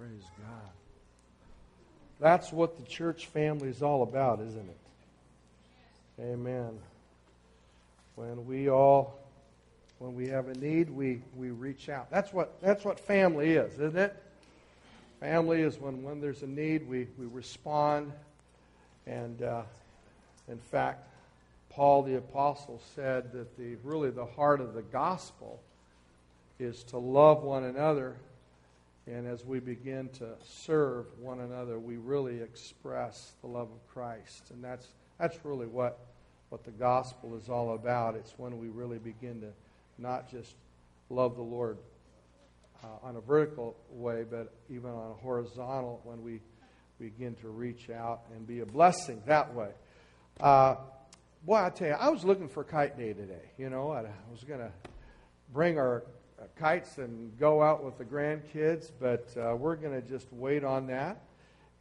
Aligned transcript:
Praise 0.00 0.30
God. 0.38 0.70
That's 2.20 2.52
what 2.54 2.78
the 2.78 2.84
church 2.84 3.26
family 3.26 3.68
is 3.68 3.82
all 3.82 4.02
about, 4.02 4.40
isn't 4.40 4.66
it? 4.66 6.22
Amen. 6.22 6.78
When 8.14 8.46
we 8.46 8.70
all 8.70 9.18
when 9.98 10.14
we 10.14 10.28
have 10.28 10.48
a 10.48 10.54
need, 10.54 10.88
we, 10.88 11.20
we 11.36 11.50
reach 11.50 11.90
out. 11.90 12.10
That's 12.10 12.32
what 12.32 12.58
that's 12.62 12.82
what 12.82 12.98
family 12.98 13.50
is, 13.50 13.74
isn't 13.74 13.98
it? 13.98 14.16
Family 15.20 15.60
is 15.60 15.78
when, 15.78 16.02
when 16.02 16.18
there's 16.18 16.42
a 16.42 16.46
need, 16.46 16.88
we, 16.88 17.06
we 17.18 17.26
respond. 17.26 18.10
And 19.06 19.42
uh, 19.42 19.62
in 20.48 20.56
fact, 20.56 21.06
Paul 21.68 22.04
the 22.04 22.16
Apostle 22.16 22.80
said 22.94 23.32
that 23.32 23.54
the 23.58 23.76
really 23.84 24.08
the 24.08 24.24
heart 24.24 24.62
of 24.62 24.72
the 24.72 24.80
gospel 24.80 25.60
is 26.58 26.84
to 26.84 26.96
love 26.96 27.42
one 27.42 27.64
another 27.64 28.16
and 29.06 29.26
as 29.26 29.44
we 29.44 29.60
begin 29.60 30.08
to 30.18 30.34
serve 30.44 31.06
one 31.18 31.40
another, 31.40 31.78
we 31.78 31.96
really 31.96 32.40
express 32.40 33.32
the 33.40 33.46
love 33.46 33.68
of 33.70 33.86
Christ. 33.88 34.50
And 34.50 34.62
that's, 34.62 34.86
that's 35.18 35.44
really 35.44 35.66
what, 35.66 35.98
what 36.50 36.64
the 36.64 36.70
gospel 36.70 37.36
is 37.36 37.48
all 37.48 37.74
about. 37.74 38.14
It's 38.14 38.34
when 38.36 38.58
we 38.58 38.68
really 38.68 38.98
begin 38.98 39.40
to 39.40 39.52
not 39.98 40.30
just 40.30 40.54
love 41.08 41.36
the 41.36 41.42
Lord 41.42 41.78
uh, 42.84 43.06
on 43.06 43.16
a 43.16 43.20
vertical 43.20 43.76
way, 43.90 44.24
but 44.28 44.54
even 44.68 44.90
on 44.90 45.10
a 45.10 45.14
horizontal, 45.14 46.00
when 46.04 46.22
we 46.22 46.40
begin 46.98 47.34
to 47.36 47.48
reach 47.48 47.90
out 47.90 48.22
and 48.34 48.46
be 48.46 48.60
a 48.60 48.66
blessing 48.66 49.22
that 49.26 49.54
way. 49.54 49.70
Uh, 50.38 50.76
boy, 51.44 51.56
I 51.56 51.70
tell 51.70 51.88
you, 51.88 51.94
I 51.94 52.10
was 52.10 52.24
looking 52.24 52.48
for 52.48 52.62
kite 52.62 52.96
day 52.96 53.12
today. 53.12 53.50
You 53.58 53.70
know, 53.70 53.90
I 53.90 54.02
was 54.30 54.44
going 54.44 54.60
to 54.60 54.70
bring 55.52 55.78
our 55.78 56.04
kites 56.58 56.98
and 56.98 57.38
go 57.38 57.62
out 57.62 57.84
with 57.84 57.98
the 57.98 58.04
grandkids, 58.04 58.90
but 59.00 59.28
uh, 59.36 59.54
we're 59.56 59.76
going 59.76 60.00
to 60.00 60.06
just 60.06 60.26
wait 60.32 60.64
on 60.64 60.86
that. 60.86 61.22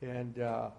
And 0.02 0.40
uh, 0.40 0.70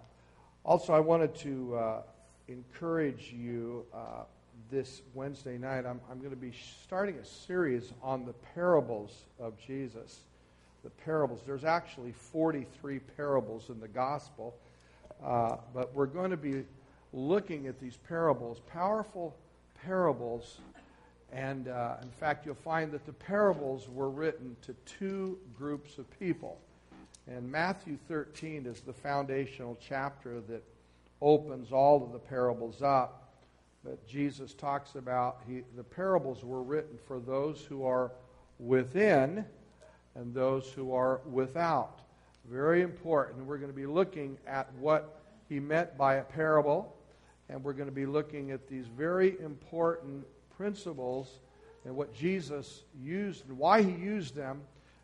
also, 0.63 0.93
I 0.93 0.99
wanted 0.99 1.35
to 1.35 1.75
uh, 1.75 2.01
encourage 2.47 3.31
you 3.31 3.85
uh, 3.93 4.23
this 4.69 5.01
Wednesday 5.13 5.57
night. 5.57 5.85
I'm, 5.85 5.99
I'm 6.09 6.19
going 6.19 6.31
to 6.31 6.35
be 6.35 6.53
starting 6.83 7.15
a 7.15 7.25
series 7.25 7.91
on 8.01 8.25
the 8.25 8.33
parables 8.33 9.25
of 9.39 9.53
Jesus. 9.57 10.21
The 10.83 10.89
parables. 10.89 11.41
There's 11.45 11.65
actually 11.65 12.11
43 12.11 12.99
parables 13.15 13.69
in 13.69 13.79
the 13.79 13.87
gospel, 13.87 14.55
uh, 15.23 15.57
but 15.73 15.93
we're 15.93 16.07
going 16.07 16.31
to 16.31 16.37
be 16.37 16.63
looking 17.13 17.67
at 17.67 17.79
these 17.79 17.97
parables, 18.07 18.61
powerful 18.71 19.35
parables 19.83 20.59
and 21.31 21.67
uh, 21.69 21.95
in 22.01 22.09
fact, 22.09 22.45
you'll 22.45 22.55
find 22.55 22.91
that 22.91 23.05
the 23.05 23.13
parables 23.13 23.87
were 23.89 24.09
written 24.09 24.55
to 24.63 24.73
two 24.85 25.37
groups 25.57 25.97
of 25.97 26.19
people. 26.19 26.59
And 27.27 27.49
Matthew 27.49 27.97
13 28.07 28.65
is 28.65 28.81
the 28.81 28.93
foundational 28.93 29.77
chapter 29.79 30.41
that 30.41 30.63
opens 31.21 31.71
all 31.71 32.03
of 32.03 32.11
the 32.11 32.19
parables 32.19 32.81
up. 32.81 33.33
But 33.83 34.05
Jesus 34.07 34.53
talks 34.53 34.95
about 34.95 35.41
he, 35.47 35.61
the 35.75 35.83
parables 35.83 36.43
were 36.43 36.61
written 36.61 36.97
for 37.07 37.19
those 37.19 37.61
who 37.61 37.85
are 37.85 38.11
within 38.59 39.45
and 40.15 40.33
those 40.33 40.67
who 40.67 40.93
are 40.93 41.21
without. 41.31 42.01
Very 42.49 42.81
important. 42.81 43.45
We're 43.45 43.57
going 43.57 43.71
to 43.71 43.75
be 43.75 43.85
looking 43.85 44.37
at 44.45 44.71
what 44.73 45.21
he 45.47 45.59
meant 45.59 45.97
by 45.97 46.15
a 46.15 46.23
parable, 46.23 46.95
and 47.49 47.63
we're 47.63 47.73
going 47.73 47.89
to 47.89 47.95
be 47.95 48.05
looking 48.05 48.51
at 48.51 48.67
these 48.67 48.87
very 48.87 49.39
important 49.39 50.25
principles 50.61 51.39
and 51.85 51.95
what 51.95 52.13
Jesus 52.13 52.83
used 53.03 53.49
and 53.49 53.57
why 53.57 53.81
he 53.81 53.89
used 53.89 54.35
them 54.35 54.61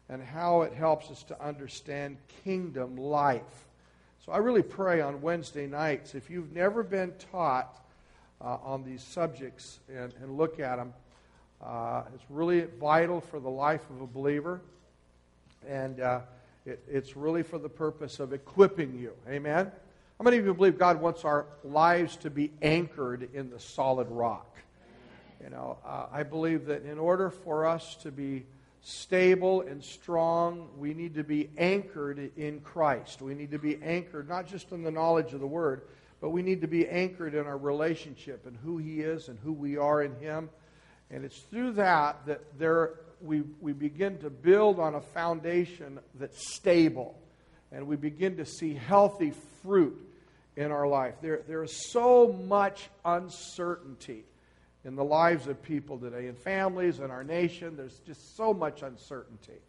and 0.07 0.21
how 0.21 0.61
it 0.61 0.71
helps 0.71 1.09
us 1.09 1.23
to 1.23 1.43
understand 1.43 2.17
kingdom 2.43 2.95
life. 2.95 3.65
So 4.23 4.31
I 4.31 4.37
really 4.37 4.61
pray 4.61 5.01
on 5.01 5.19
Wednesday 5.19 5.65
nights, 5.65 6.13
if 6.13 6.29
you've 6.29 6.53
never 6.53 6.83
been 6.83 7.11
taught 7.31 7.83
uh, 8.39 8.57
on 8.63 8.83
these 8.83 9.01
subjects 9.01 9.79
and, 9.91 10.13
and 10.21 10.37
look 10.37 10.59
at 10.59 10.75
them, 10.75 10.93
uh, 11.65 12.03
it's 12.13 12.25
really 12.29 12.67
vital 12.79 13.19
for 13.19 13.39
the 13.39 13.49
life 13.49 13.81
of 13.89 14.01
a 14.01 14.07
believer. 14.07 14.61
And 15.67 15.99
uh, 15.99 16.19
it, 16.67 16.83
it's 16.87 17.17
really 17.17 17.41
for 17.41 17.57
the 17.57 17.67
purpose 17.67 18.19
of 18.19 18.31
equipping 18.31 18.99
you. 18.99 19.11
Amen? 19.27 19.71
How 20.19 20.23
many 20.23 20.37
of 20.37 20.45
you 20.45 20.53
believe 20.53 20.77
God 20.77 21.01
wants 21.01 21.25
our 21.25 21.47
lives 21.63 22.15
to 22.17 22.29
be 22.29 22.51
anchored 22.61 23.29
in 23.33 23.49
the 23.49 23.59
solid 23.59 24.07
rock? 24.11 24.53
You 25.47 25.51
know, 25.55 25.77
uh, 25.85 26.07
I 26.11 26.23
believe 26.23 26.65
that 26.65 26.83
in 26.83 26.99
order 26.99 27.29
for 27.29 27.65
us 27.65 27.95
to 28.01 28.11
be 28.11 28.45
stable 28.81 29.61
and 29.61 29.81
strong, 29.81 30.67
we 30.77 30.93
need 30.93 31.15
to 31.15 31.23
be 31.23 31.49
anchored 31.57 32.31
in 32.35 32.59
Christ. 32.59 33.21
We 33.21 33.33
need 33.33 33.51
to 33.51 33.57
be 33.57 33.81
anchored 33.81 34.27
not 34.27 34.45
just 34.45 34.73
in 34.73 34.83
the 34.83 34.91
knowledge 34.91 35.31
of 35.31 35.39
the 35.39 35.47
Word, 35.47 35.83
but 36.19 36.31
we 36.31 36.41
need 36.41 36.59
to 36.61 36.67
be 36.67 36.85
anchored 36.85 37.33
in 37.33 37.47
our 37.47 37.57
relationship 37.57 38.45
and 38.45 38.57
who 38.57 38.77
He 38.77 38.99
is 38.99 39.29
and 39.29 39.39
who 39.39 39.53
we 39.53 39.77
are 39.77 40.03
in 40.03 40.19
Him. 40.19 40.49
And 41.11 41.23
it's 41.23 41.39
through 41.39 41.71
that 41.73 42.25
that 42.25 42.59
there, 42.59 42.95
we, 43.21 43.43
we 43.61 43.71
begin 43.71 44.17
to 44.17 44.29
build 44.29 44.81
on 44.81 44.95
a 44.95 45.01
foundation 45.01 45.99
that's 46.19 46.53
stable. 46.55 47.17
And 47.71 47.87
we 47.87 47.95
begin 47.95 48.35
to 48.35 48.45
see 48.45 48.73
healthy 48.73 49.31
fruit 49.63 49.97
in 50.57 50.73
our 50.73 50.87
life. 50.89 51.13
There, 51.21 51.43
there 51.47 51.63
is 51.63 51.89
so 51.89 52.33
much 52.33 52.89
uncertainty 53.05 54.25
in 54.87 54.95
the 54.95 55.03
lives 55.03 55.47
of 55.47 55.61
people 55.61 55.99
today, 55.99 56.27
in 56.27 56.35
families, 56.35 56.99
in 56.99 57.11
our 57.11 57.23
nation. 57.23 57.75
There's 57.75 57.99
just 58.07 58.37
so 58.37 58.53
much 58.53 58.83
uncertainty 58.83 59.59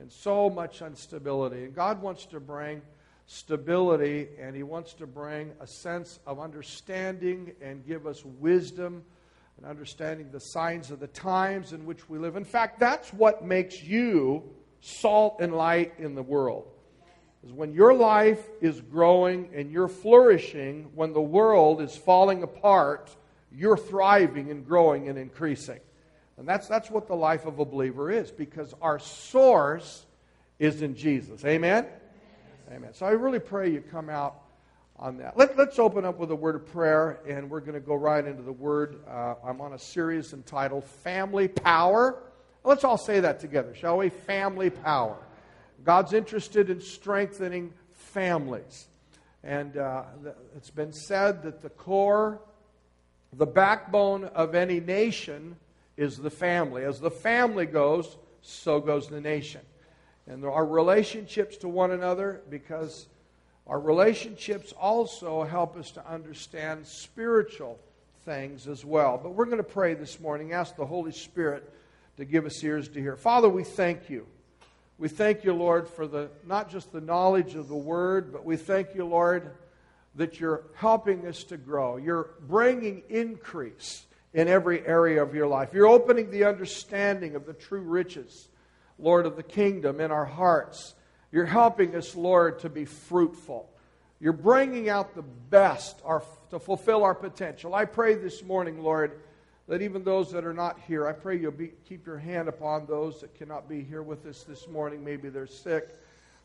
and 0.00 0.10
so 0.10 0.50
much 0.50 0.82
instability. 0.82 1.62
And 1.64 1.74
God 1.74 2.02
wants 2.02 2.26
to 2.26 2.40
bring 2.40 2.82
stability 3.26 4.28
and 4.38 4.56
He 4.56 4.64
wants 4.64 4.92
to 4.94 5.06
bring 5.06 5.52
a 5.60 5.66
sense 5.66 6.18
of 6.26 6.40
understanding 6.40 7.52
and 7.62 7.86
give 7.86 8.04
us 8.04 8.24
wisdom 8.24 9.04
and 9.58 9.64
understanding 9.64 10.32
the 10.32 10.40
signs 10.40 10.90
of 10.90 10.98
the 10.98 11.06
times 11.06 11.72
in 11.72 11.86
which 11.86 12.10
we 12.10 12.18
live. 12.18 12.34
In 12.34 12.44
fact, 12.44 12.80
that's 12.80 13.12
what 13.12 13.44
makes 13.44 13.80
you 13.80 14.42
salt 14.80 15.36
and 15.38 15.54
light 15.54 15.94
in 15.98 16.16
the 16.16 16.22
world. 16.22 16.66
Is 17.44 17.52
when 17.52 17.72
your 17.72 17.94
life 17.94 18.44
is 18.60 18.80
growing 18.80 19.50
and 19.54 19.70
you're 19.70 19.86
flourishing, 19.86 20.90
when 20.96 21.12
the 21.12 21.22
world 21.22 21.80
is 21.80 21.96
falling 21.96 22.42
apart 22.42 23.14
you're 23.56 23.76
thriving 23.76 24.50
and 24.50 24.66
growing 24.66 25.08
and 25.08 25.18
increasing. 25.18 25.80
And 26.36 26.48
that's, 26.48 26.66
that's 26.66 26.90
what 26.90 27.06
the 27.06 27.14
life 27.14 27.46
of 27.46 27.58
a 27.58 27.64
believer 27.64 28.10
is 28.10 28.30
because 28.30 28.74
our 28.82 28.98
source 28.98 30.04
is 30.58 30.82
in 30.82 30.96
Jesus. 30.96 31.44
Amen? 31.44 31.86
Amen. 32.72 32.92
So 32.92 33.06
I 33.06 33.10
really 33.10 33.38
pray 33.38 33.70
you 33.70 33.80
come 33.80 34.08
out 34.08 34.40
on 34.96 35.18
that. 35.18 35.36
Let, 35.36 35.58
us 35.58 35.78
open 35.78 36.04
up 36.04 36.18
with 36.18 36.30
a 36.30 36.36
word 36.36 36.56
of 36.56 36.66
prayer, 36.66 37.20
and 37.28 37.50
we're 37.50 37.60
going 37.60 37.74
to 37.74 37.80
go 37.80 37.94
right 37.94 38.24
into 38.24 38.42
the 38.42 38.52
word. 38.52 38.96
Uh, 39.08 39.34
I'm 39.44 39.60
on 39.60 39.72
a 39.74 39.78
series 39.78 40.32
entitled 40.32 40.84
Family 40.84 41.48
Power. 41.48 42.22
Let's 42.64 42.84
all 42.84 42.98
say 42.98 43.20
that 43.20 43.40
together, 43.40 43.74
shall 43.74 43.98
we? 43.98 44.08
Family 44.08 44.70
Power. 44.70 45.16
God's 45.84 46.12
interested 46.12 46.70
in 46.70 46.80
strengthening 46.80 47.72
families. 47.92 48.88
And 49.42 49.76
uh, 49.76 50.04
it's 50.56 50.70
been 50.70 50.92
said 50.92 51.42
that 51.42 51.60
the 51.60 51.68
core 51.68 52.40
the 53.36 53.46
backbone 53.46 54.24
of 54.24 54.54
any 54.54 54.80
nation 54.80 55.56
is 55.96 56.16
the 56.16 56.30
family. 56.30 56.84
As 56.84 57.00
the 57.00 57.10
family 57.10 57.66
goes, 57.66 58.16
so 58.42 58.80
goes 58.80 59.08
the 59.08 59.20
nation. 59.20 59.60
And 60.26 60.44
are 60.44 60.64
relationships 60.64 61.56
to 61.58 61.68
one 61.68 61.90
another 61.90 62.40
because 62.50 63.06
our 63.66 63.80
relationships 63.80 64.72
also 64.72 65.44
help 65.44 65.76
us 65.76 65.90
to 65.92 66.10
understand 66.10 66.86
spiritual 66.86 67.78
things 68.24 68.68
as 68.68 68.84
well. 68.84 69.18
But 69.22 69.30
we're 69.30 69.44
going 69.46 69.58
to 69.58 69.62
pray 69.62 69.94
this 69.94 70.20
morning, 70.20 70.52
ask 70.52 70.76
the 70.76 70.86
Holy 70.86 71.12
Spirit 71.12 71.70
to 72.16 72.24
give 72.24 72.46
us 72.46 72.62
ears 72.62 72.88
to 72.88 73.00
hear. 73.00 73.16
Father, 73.16 73.48
we 73.48 73.64
thank 73.64 74.08
you. 74.08 74.26
We 74.96 75.08
thank 75.08 75.44
you, 75.44 75.52
Lord, 75.52 75.88
for 75.88 76.06
the 76.06 76.30
not 76.46 76.70
just 76.70 76.92
the 76.92 77.00
knowledge 77.00 77.54
of 77.54 77.68
the 77.68 77.76
word, 77.76 78.32
but 78.32 78.44
we 78.44 78.56
thank 78.56 78.94
you, 78.94 79.04
Lord, 79.04 79.50
that 80.16 80.38
you're 80.40 80.62
helping 80.74 81.26
us 81.26 81.44
to 81.44 81.56
grow. 81.56 81.96
You're 81.96 82.30
bringing 82.46 83.02
increase 83.08 84.06
in 84.32 84.48
every 84.48 84.86
area 84.86 85.22
of 85.22 85.34
your 85.34 85.46
life. 85.46 85.70
You're 85.72 85.86
opening 85.86 86.30
the 86.30 86.44
understanding 86.44 87.36
of 87.36 87.46
the 87.46 87.52
true 87.52 87.80
riches, 87.80 88.48
Lord, 88.98 89.26
of 89.26 89.36
the 89.36 89.42
kingdom 89.42 90.00
in 90.00 90.10
our 90.10 90.24
hearts. 90.24 90.94
You're 91.32 91.46
helping 91.46 91.96
us, 91.96 92.14
Lord, 92.14 92.60
to 92.60 92.68
be 92.68 92.84
fruitful. 92.84 93.68
You're 94.20 94.32
bringing 94.32 94.88
out 94.88 95.14
the 95.14 95.22
best 95.22 96.00
our, 96.04 96.22
to 96.50 96.58
fulfill 96.58 97.04
our 97.04 97.14
potential. 97.14 97.74
I 97.74 97.84
pray 97.84 98.14
this 98.14 98.42
morning, 98.42 98.82
Lord, 98.82 99.20
that 99.68 99.82
even 99.82 100.04
those 100.04 100.30
that 100.32 100.44
are 100.44 100.54
not 100.54 100.78
here, 100.86 101.06
I 101.06 101.12
pray 101.12 101.38
you'll 101.38 101.52
be, 101.52 101.72
keep 101.88 102.06
your 102.06 102.18
hand 102.18 102.48
upon 102.48 102.86
those 102.86 103.20
that 103.20 103.34
cannot 103.34 103.68
be 103.68 103.82
here 103.82 104.02
with 104.02 104.26
us 104.26 104.44
this 104.44 104.68
morning. 104.68 105.04
Maybe 105.04 105.28
they're 105.28 105.46
sick 105.46 105.90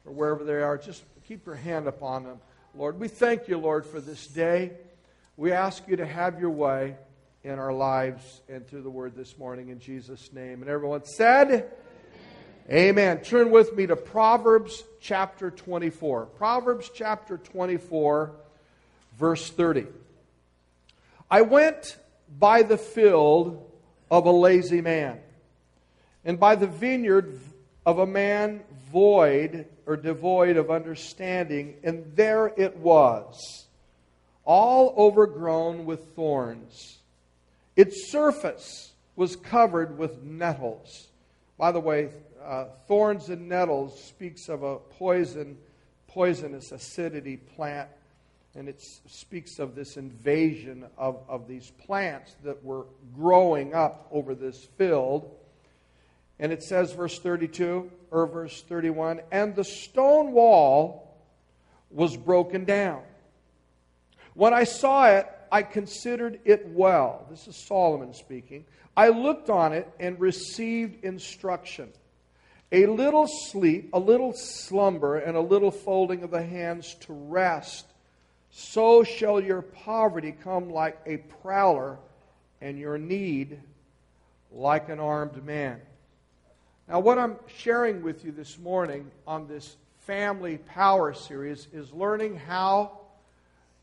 or 0.05 0.11
wherever 0.11 0.43
they 0.43 0.61
are. 0.61 0.77
Just 0.77 1.03
keep 1.27 1.45
your 1.45 1.55
hand 1.55 1.87
upon 1.87 2.23
them. 2.23 2.39
Lord, 2.75 2.99
we 2.99 3.07
thank 3.07 3.47
you, 3.47 3.57
Lord, 3.57 3.85
for 3.85 3.99
this 3.99 4.27
day. 4.27 4.73
We 5.37 5.51
ask 5.51 5.87
you 5.87 5.95
to 5.97 6.05
have 6.05 6.39
your 6.39 6.51
way 6.51 6.95
in 7.43 7.57
our 7.57 7.73
lives 7.73 8.41
and 8.47 8.65
through 8.67 8.83
the 8.83 8.91
word 8.91 9.15
this 9.15 9.39
morning 9.39 9.69
in 9.69 9.79
Jesus' 9.79 10.31
name. 10.33 10.61
And 10.61 10.69
everyone 10.69 11.03
said, 11.03 11.71
Amen. 12.69 12.89
Amen. 12.89 13.21
Turn 13.21 13.49
with 13.49 13.75
me 13.75 13.87
to 13.87 13.95
Proverbs 13.95 14.83
chapter 15.01 15.49
24. 15.49 16.27
Proverbs 16.27 16.91
chapter 16.93 17.37
24, 17.37 18.33
verse 19.17 19.49
30. 19.49 19.87
I 21.31 21.41
went 21.41 21.97
by 22.37 22.61
the 22.61 22.77
field 22.77 23.67
of 24.11 24.27
a 24.27 24.31
lazy 24.31 24.81
man, 24.81 25.19
and 26.23 26.39
by 26.39 26.55
the 26.55 26.67
vineyard 26.67 27.39
of 27.83 27.97
a 27.97 28.05
man 28.05 28.61
void 28.91 29.65
or 29.89 29.97
devoid 29.97 30.55
of 30.55 30.69
understanding, 30.69 31.73
and 31.83 32.15
there 32.15 32.53
it 32.55 32.77
was, 32.77 33.65
all 34.45 34.93
overgrown 34.95 35.83
with 35.83 36.13
thorns. 36.15 36.99
Its 37.75 38.11
surface 38.11 38.93
was 39.15 39.35
covered 39.35 39.97
with 39.97 40.21
nettles. 40.21 41.07
By 41.57 41.71
the 41.71 41.79
way, 41.79 42.11
uh, 42.45 42.65
thorns 42.87 43.29
and 43.29 43.49
nettles 43.49 43.99
speaks 44.03 44.47
of 44.47 44.61
a 44.61 44.75
poison, 44.77 45.57
poisonous 46.07 46.71
acidity 46.71 47.37
plant 47.37 47.89
and 48.55 48.67
it 48.67 48.83
speaks 49.07 49.59
of 49.59 49.75
this 49.75 49.95
invasion 49.95 50.85
of, 50.97 51.19
of 51.27 51.47
these 51.47 51.71
plants 51.85 52.35
that 52.43 52.63
were 52.63 52.85
growing 53.15 53.73
up 53.73 54.07
over 54.11 54.33
this 54.33 54.65
field. 54.77 55.31
And 56.39 56.51
it 56.51 56.63
says, 56.63 56.93
verse 56.93 57.19
32 57.19 57.91
or 58.11 58.27
verse 58.27 58.61
31, 58.63 59.21
and 59.31 59.55
the 59.55 59.63
stone 59.63 60.31
wall 60.31 61.17
was 61.91 62.15
broken 62.15 62.65
down. 62.65 63.01
When 64.33 64.53
I 64.53 64.63
saw 64.63 65.09
it, 65.09 65.27
I 65.51 65.63
considered 65.63 66.39
it 66.45 66.67
well. 66.69 67.25
This 67.29 67.47
is 67.47 67.55
Solomon 67.55 68.13
speaking. 68.13 68.65
I 68.95 69.09
looked 69.09 69.49
on 69.49 69.73
it 69.73 69.89
and 69.99 70.19
received 70.19 71.03
instruction. 71.03 71.89
A 72.71 72.85
little 72.85 73.27
sleep, 73.27 73.89
a 73.93 73.99
little 73.99 74.33
slumber, 74.33 75.17
and 75.17 75.35
a 75.35 75.41
little 75.41 75.71
folding 75.71 76.23
of 76.23 76.31
the 76.31 76.43
hands 76.43 76.95
to 77.01 77.13
rest 77.13 77.85
so 78.51 79.03
shall 79.03 79.39
your 79.39 79.61
poverty 79.61 80.31
come 80.31 80.69
like 80.69 80.99
a 81.05 81.17
prowler, 81.17 81.97
and 82.61 82.77
your 82.77 82.97
need 82.97 83.59
like 84.51 84.89
an 84.89 84.99
armed 84.99 85.43
man. 85.45 85.79
Now, 86.89 86.99
what 87.01 87.19
I'm 87.19 87.35
sharing 87.45 88.01
with 88.01 88.25
you 88.25 88.31
this 88.31 88.57
morning 88.57 89.11
on 89.27 89.47
this 89.47 89.77
Family 90.07 90.57
Power 90.57 91.13
series 91.13 91.67
is 91.71 91.93
learning 91.93 92.37
how 92.37 93.01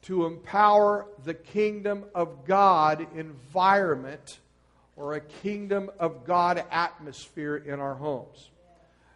to 0.02 0.26
empower 0.26 1.06
the 1.24 1.32
kingdom 1.32 2.06
of 2.16 2.44
God 2.46 3.06
environment 3.14 4.40
or 4.96 5.14
a 5.14 5.20
kingdom 5.20 5.88
of 6.00 6.24
God 6.24 6.64
atmosphere 6.72 7.54
in 7.54 7.78
our 7.78 7.94
homes. 7.94 8.50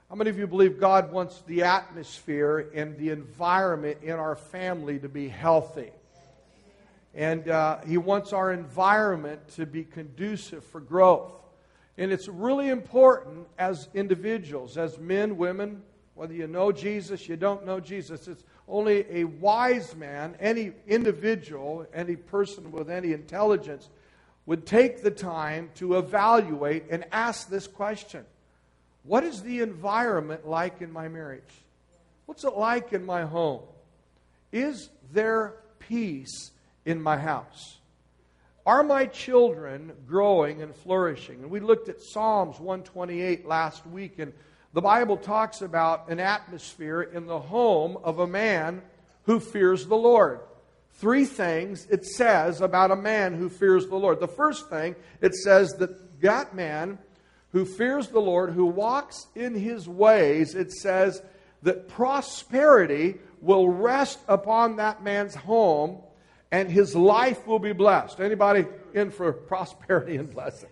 How 0.08 0.14
many 0.14 0.30
of 0.30 0.38
you 0.38 0.46
believe 0.46 0.78
God 0.78 1.10
wants 1.10 1.42
the 1.48 1.64
atmosphere 1.64 2.70
and 2.72 2.96
the 2.96 3.10
environment 3.10 3.98
in 4.04 4.12
our 4.12 4.36
family 4.36 5.00
to 5.00 5.08
be 5.08 5.28
healthy? 5.28 5.90
And 7.12 7.48
uh, 7.48 7.80
He 7.80 7.98
wants 7.98 8.32
our 8.32 8.52
environment 8.52 9.48
to 9.56 9.66
be 9.66 9.82
conducive 9.82 10.62
for 10.62 10.78
growth. 10.78 11.39
And 12.00 12.12
it's 12.12 12.28
really 12.28 12.70
important 12.70 13.46
as 13.58 13.90
individuals, 13.92 14.78
as 14.78 14.98
men, 14.98 15.36
women, 15.36 15.82
whether 16.14 16.32
you 16.32 16.46
know 16.46 16.72
Jesus, 16.72 17.28
you 17.28 17.36
don't 17.36 17.66
know 17.66 17.78
Jesus. 17.78 18.26
It's 18.26 18.42
only 18.66 19.04
a 19.10 19.24
wise 19.24 19.94
man, 19.94 20.34
any 20.40 20.72
individual, 20.88 21.84
any 21.92 22.16
person 22.16 22.72
with 22.72 22.88
any 22.88 23.12
intelligence 23.12 23.90
would 24.46 24.64
take 24.64 25.02
the 25.02 25.10
time 25.10 25.68
to 25.74 25.98
evaluate 25.98 26.84
and 26.88 27.04
ask 27.12 27.50
this 27.50 27.66
question 27.66 28.24
what 29.02 29.22
is 29.22 29.42
the 29.42 29.60
environment 29.60 30.48
like 30.48 30.80
in 30.80 30.90
my 30.90 31.08
marriage? 31.08 31.42
What's 32.24 32.44
it 32.44 32.56
like 32.56 32.94
in 32.94 33.04
my 33.04 33.26
home? 33.26 33.60
Is 34.52 34.88
there 35.12 35.52
peace 35.78 36.50
in 36.86 37.02
my 37.02 37.18
house? 37.18 37.76
Are 38.66 38.82
my 38.82 39.06
children 39.06 39.92
growing 40.06 40.60
and 40.60 40.74
flourishing? 40.74 41.42
And 41.42 41.50
we 41.50 41.60
looked 41.60 41.88
at 41.88 42.02
Psalms 42.02 42.60
128 42.60 43.46
last 43.46 43.86
week, 43.86 44.18
and 44.18 44.34
the 44.74 44.82
Bible 44.82 45.16
talks 45.16 45.62
about 45.62 46.10
an 46.10 46.20
atmosphere 46.20 47.02
in 47.02 47.26
the 47.26 47.38
home 47.38 47.96
of 48.04 48.18
a 48.18 48.26
man 48.26 48.82
who 49.24 49.40
fears 49.40 49.86
the 49.86 49.96
Lord. 49.96 50.40
Three 50.94 51.24
things 51.24 51.86
it 51.90 52.04
says 52.04 52.60
about 52.60 52.90
a 52.90 52.96
man 52.96 53.34
who 53.34 53.48
fears 53.48 53.86
the 53.86 53.96
Lord. 53.96 54.20
The 54.20 54.28
first 54.28 54.68
thing, 54.68 54.94
it 55.22 55.34
says 55.34 55.70
that 55.78 56.20
that 56.20 56.54
man 56.54 56.98
who 57.52 57.64
fears 57.64 58.08
the 58.08 58.20
Lord, 58.20 58.52
who 58.52 58.66
walks 58.66 59.26
in 59.34 59.54
his 59.54 59.88
ways, 59.88 60.54
it 60.54 60.70
says 60.70 61.22
that 61.62 61.88
prosperity 61.88 63.16
will 63.40 63.70
rest 63.70 64.18
upon 64.28 64.76
that 64.76 65.02
man's 65.02 65.34
home 65.34 66.02
and 66.50 66.70
his 66.70 66.94
life 66.94 67.46
will 67.46 67.58
be 67.58 67.72
blessed. 67.72 68.20
Anybody 68.20 68.66
in 68.94 69.10
for 69.10 69.32
prosperity 69.32 70.16
and 70.16 70.32
blessing? 70.32 70.68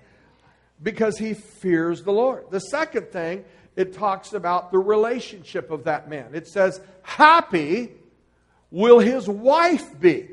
Because 0.83 1.19
he 1.19 1.35
fears 1.35 2.03
the 2.03 2.13
Lord. 2.13 2.47
The 2.51 2.61
second 2.61 3.09
thing, 3.09 3.45
it 3.77 3.93
talks 3.93 4.33
about 4.33 4.71
the 4.73 4.79
relationship 4.79 5.71
of 5.71 5.85
that 5.85 6.09
man. 6.09 6.31
It 6.35 6.49
says, 6.49 6.81
Happy 7.03 7.93
will 8.71 8.99
his 8.99 9.29
wife 9.29 9.99
be. 9.99 10.29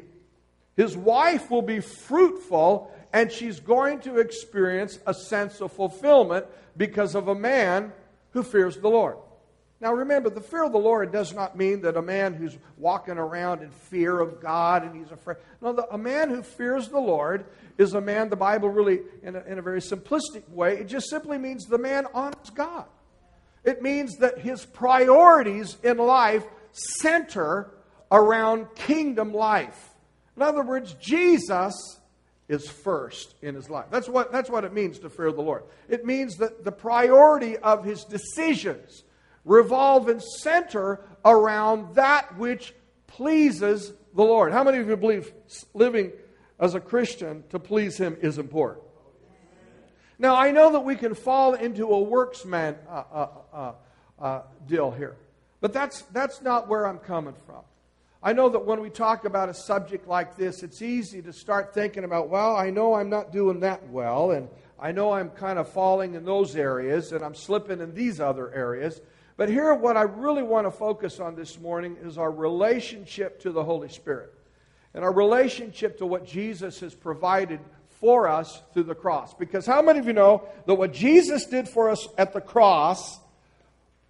His 0.76 0.98
wife 0.98 1.50
will 1.50 1.62
be 1.62 1.80
fruitful 1.80 2.92
and 3.14 3.32
she's 3.32 3.62
going 3.62 4.02
to 4.02 4.18
experience 4.18 5.00
a 5.08 5.14
sense 5.14 5.62
of 5.62 5.72
fulfillment 5.72 6.46
because 6.76 7.16
of 7.16 7.30
a 7.30 7.36
man 7.36 7.94
who 8.32 8.44
fears 8.44 8.76
the 8.78 8.90
Lord. 8.90 9.16
Now 9.82 9.94
remember, 9.94 10.30
the 10.30 10.42
fear 10.42 10.64
of 10.64 10.72
the 10.72 10.78
Lord 10.78 11.12
does 11.12 11.34
not 11.34 11.58
mean 11.58 11.82
that 11.82 11.98
a 11.98 12.02
man 12.02 12.34
who's 12.34 12.58
walking 12.78 13.18
around 13.18 13.62
in 13.62 13.70
fear 13.72 14.20
of 14.20 14.42
God 14.42 14.84
and 14.84 14.96
he's 14.96 15.12
afraid. 15.12 15.38
No, 15.62 15.74
the, 15.74 15.88
a 15.94 15.98
man 15.98 16.30
who 16.30 16.42
fears 16.42 16.88
the 16.88 17.00
Lord 17.00 17.46
is 17.78 17.94
a 17.94 18.02
man, 18.02 18.30
the 18.30 18.38
Bible 18.38 18.70
really, 18.70 19.02
in 19.22 19.36
a, 19.36 19.44
in 19.44 19.60
a 19.60 19.62
very 19.62 19.82
simplistic 19.82 20.48
way, 20.50 20.78
it 20.78 20.88
just 20.88 21.10
simply 21.10 21.38
means 21.38 21.66
the 21.66 21.78
man 21.78 22.08
honors 22.14 22.50
God. 22.54 22.86
It 23.66 23.82
means 23.82 24.18
that 24.18 24.40
his 24.40 24.66
priorities 24.66 25.78
in 25.84 25.98
life 25.98 26.46
center 26.72 27.72
around 28.12 28.68
kingdom 28.76 29.34
life. 29.34 29.90
In 30.38 30.42
other 30.42 30.64
words, 30.64 30.94
Jesus 31.02 32.00
is 32.48 32.70
first 32.70 33.34
in 33.42 33.56
his 33.56 33.70
life. 33.70 33.86
That's 33.90 34.08
what, 34.08 34.32
that's 34.32 34.50
what 34.50 34.64
it 34.64 34.74
means 34.74 35.00
to 35.00 35.10
fear 35.10 35.32
the 35.32 35.42
Lord. 35.42 35.64
It 35.90 36.06
means 36.06 36.38
that 36.38 36.64
the 36.64 36.72
priority 36.72 37.58
of 37.58 37.84
his 37.84 38.04
decisions 38.04 39.04
revolve 39.46 40.10
and 40.10 40.22
center 40.22 41.06
around 41.24 41.96
that 41.96 42.38
which 42.38 42.74
pleases 43.08 43.94
the 44.14 44.24
Lord. 44.24 44.52
How 44.52 44.64
many 44.64 44.80
of 44.80 44.90
you 44.90 44.98
believe 44.98 45.32
living 45.74 46.12
as 46.60 46.74
a 46.76 46.80
Christian 46.80 47.44
to 47.50 47.60
please 47.60 47.98
him 47.98 48.18
is 48.22 48.38
important? 48.38 48.84
Now, 50.18 50.36
I 50.36 50.52
know 50.52 50.72
that 50.72 50.80
we 50.80 50.96
can 50.96 51.14
fall 51.14 51.54
into 51.54 51.88
a 51.88 52.06
worksman 52.06 52.78
uh, 52.90 53.04
uh, 53.12 53.28
uh, 53.54 53.74
uh 54.18 54.42
deal 54.66 54.92
here, 54.92 55.18
but 55.60 55.74
that's, 55.74 56.04
that's 56.14 56.42
not 56.42 56.68
where 56.68 56.88
I'm 56.88 57.00
coming 57.00 57.36
from. 57.46 57.64
I 58.24 58.34
know 58.34 58.50
that 58.50 58.66
when 58.66 58.82
we 58.82 58.90
talk 58.90 59.26
about 59.26 59.50
a 59.50 59.54
subject 59.54 60.08
like 60.08 60.36
this, 60.36 60.64
it's 60.64 60.82
easy 60.82 61.22
to 61.22 61.32
start 61.32 61.76
thinking 61.76 62.06
about, 62.06 62.30
well, 62.30 62.56
I 62.56 62.72
know 62.72 62.96
I'm 62.96 63.10
not 63.10 63.32
doing 63.32 63.60
that 63.60 63.88
well, 63.90 64.32
and 64.32 64.48
I 64.80 64.94
know 64.94 65.12
I'm 65.12 65.30
kind 65.30 65.60
of 65.60 65.70
falling 65.70 66.16
in 66.16 66.26
those 66.26 66.56
areas, 66.56 67.12
and 67.12 67.24
I'm 67.24 67.36
slipping 67.36 67.82
in 67.82 67.94
these 67.94 68.20
other 68.20 68.52
areas. 68.52 69.00
But 69.38 69.50
here, 69.50 69.74
what 69.74 69.98
I 69.98 70.04
really 70.04 70.44
want 70.44 70.66
to 70.68 70.72
focus 70.72 71.20
on 71.20 71.36
this 71.36 71.60
morning 71.60 71.98
is 72.02 72.18
our 72.18 72.32
relationship 72.32 73.42
to 73.42 73.52
the 73.52 73.64
Holy 73.64 73.90
Spirit 73.90 74.34
and 74.94 75.04
our 75.04 75.14
relationship 75.14 75.98
to 75.98 76.06
what 76.06 76.26
Jesus 76.26 76.80
has 76.80 76.96
provided 76.96 77.60
for 78.00 78.28
us 78.28 78.62
through 78.74 78.84
the 78.84 78.96
cross. 78.96 79.34
Because 79.34 79.66
how 79.66 79.82
many 79.82 80.00
of 80.00 80.08
you 80.08 80.14
know 80.14 80.48
that 80.66 80.76
what 80.76 80.94
Jesus 80.94 81.46
did 81.46 81.68
for 81.68 81.90
us 81.90 82.08
at 82.18 82.34
the 82.34 82.42
cross 82.42 83.20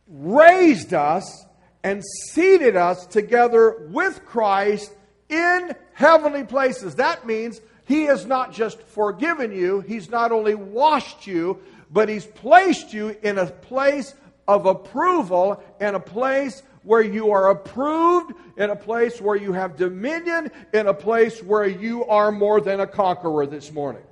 raised 0.08 0.94
us 0.94 1.46
and 1.84 2.03
seated 2.32 2.75
us 2.75 3.05
together 3.05 3.88
with 3.91 4.25
Christ 4.25 4.91
in 5.29 5.75
heavenly 5.94 6.44
places. 6.44 6.96
That 6.96 7.25
means 7.27 7.62
He 7.86 8.03
has 8.03 8.25
not 8.25 8.53
just 8.53 8.82
forgiven 8.82 9.51
you, 9.51 9.82
He's 9.82 10.10
not 10.10 10.32
only 10.32 10.55
washed 10.55 11.27
you, 11.27 11.62
but 11.91 12.10
He's 12.10 12.25
placed 12.25 12.94
you 12.94 13.15
in 13.22 13.38
a 13.38 13.46
place 13.46 14.13
of 14.48 14.66
approval 14.66 15.64
in 15.80 15.96
a 15.96 16.00
place 16.00 16.62
where 16.84 17.02
you 17.02 17.32
are 17.32 17.50
approved, 17.50 18.34
in 18.58 18.70
a 18.70 18.75
place 18.75 19.20
where 19.20 19.36
you 19.36 19.54
have 19.54 19.75
dominion, 19.75 20.52
in 20.74 20.88
a 20.88 20.94
place 20.94 21.42
where 21.42 21.66
you 21.66 22.06
are 22.06 22.32
more 22.32 22.62
than 22.62 22.80
a 22.80 22.88
conqueror 22.88 23.48
this 23.48 23.72
morning. 23.72 24.04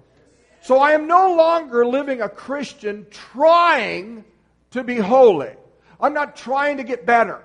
So 0.61 0.79
I 0.79 0.93
am 0.93 1.07
no 1.07 1.35
longer 1.35 1.85
living 1.85 2.21
a 2.21 2.29
Christian 2.29 3.05
trying 3.11 4.25
to 4.71 4.83
be 4.83 4.97
holy. 4.97 5.51
I'm 5.99 6.13
not 6.13 6.35
trying 6.35 6.77
to 6.77 6.83
get 6.83 7.05
better. 7.05 7.41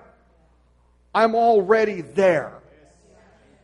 I'm 1.13 1.35
already 1.35 2.01
there 2.01 2.53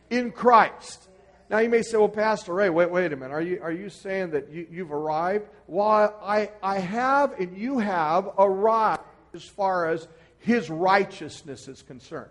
in 0.08 0.30
Christ. 0.30 1.08
Now 1.48 1.58
you 1.58 1.68
may 1.68 1.82
say, 1.82 1.96
well, 1.96 2.08
Pastor 2.08 2.54
Ray, 2.54 2.70
wait, 2.70 2.90
wait 2.90 3.12
a 3.12 3.16
minute. 3.16 3.32
Are 3.32 3.40
you, 3.40 3.60
are 3.62 3.72
you 3.72 3.88
saying 3.88 4.30
that 4.30 4.50
you, 4.50 4.66
you've 4.70 4.92
arrived? 4.92 5.46
Well, 5.66 6.14
I, 6.22 6.50
I 6.62 6.78
have 6.78 7.38
and 7.40 7.56
you 7.56 7.78
have 7.78 8.30
arrived 8.38 9.02
as 9.36 9.44
far 9.44 9.88
as 9.88 10.08
his 10.38 10.68
righteousness 10.68 11.68
is 11.68 11.82
concerned. 11.82 12.30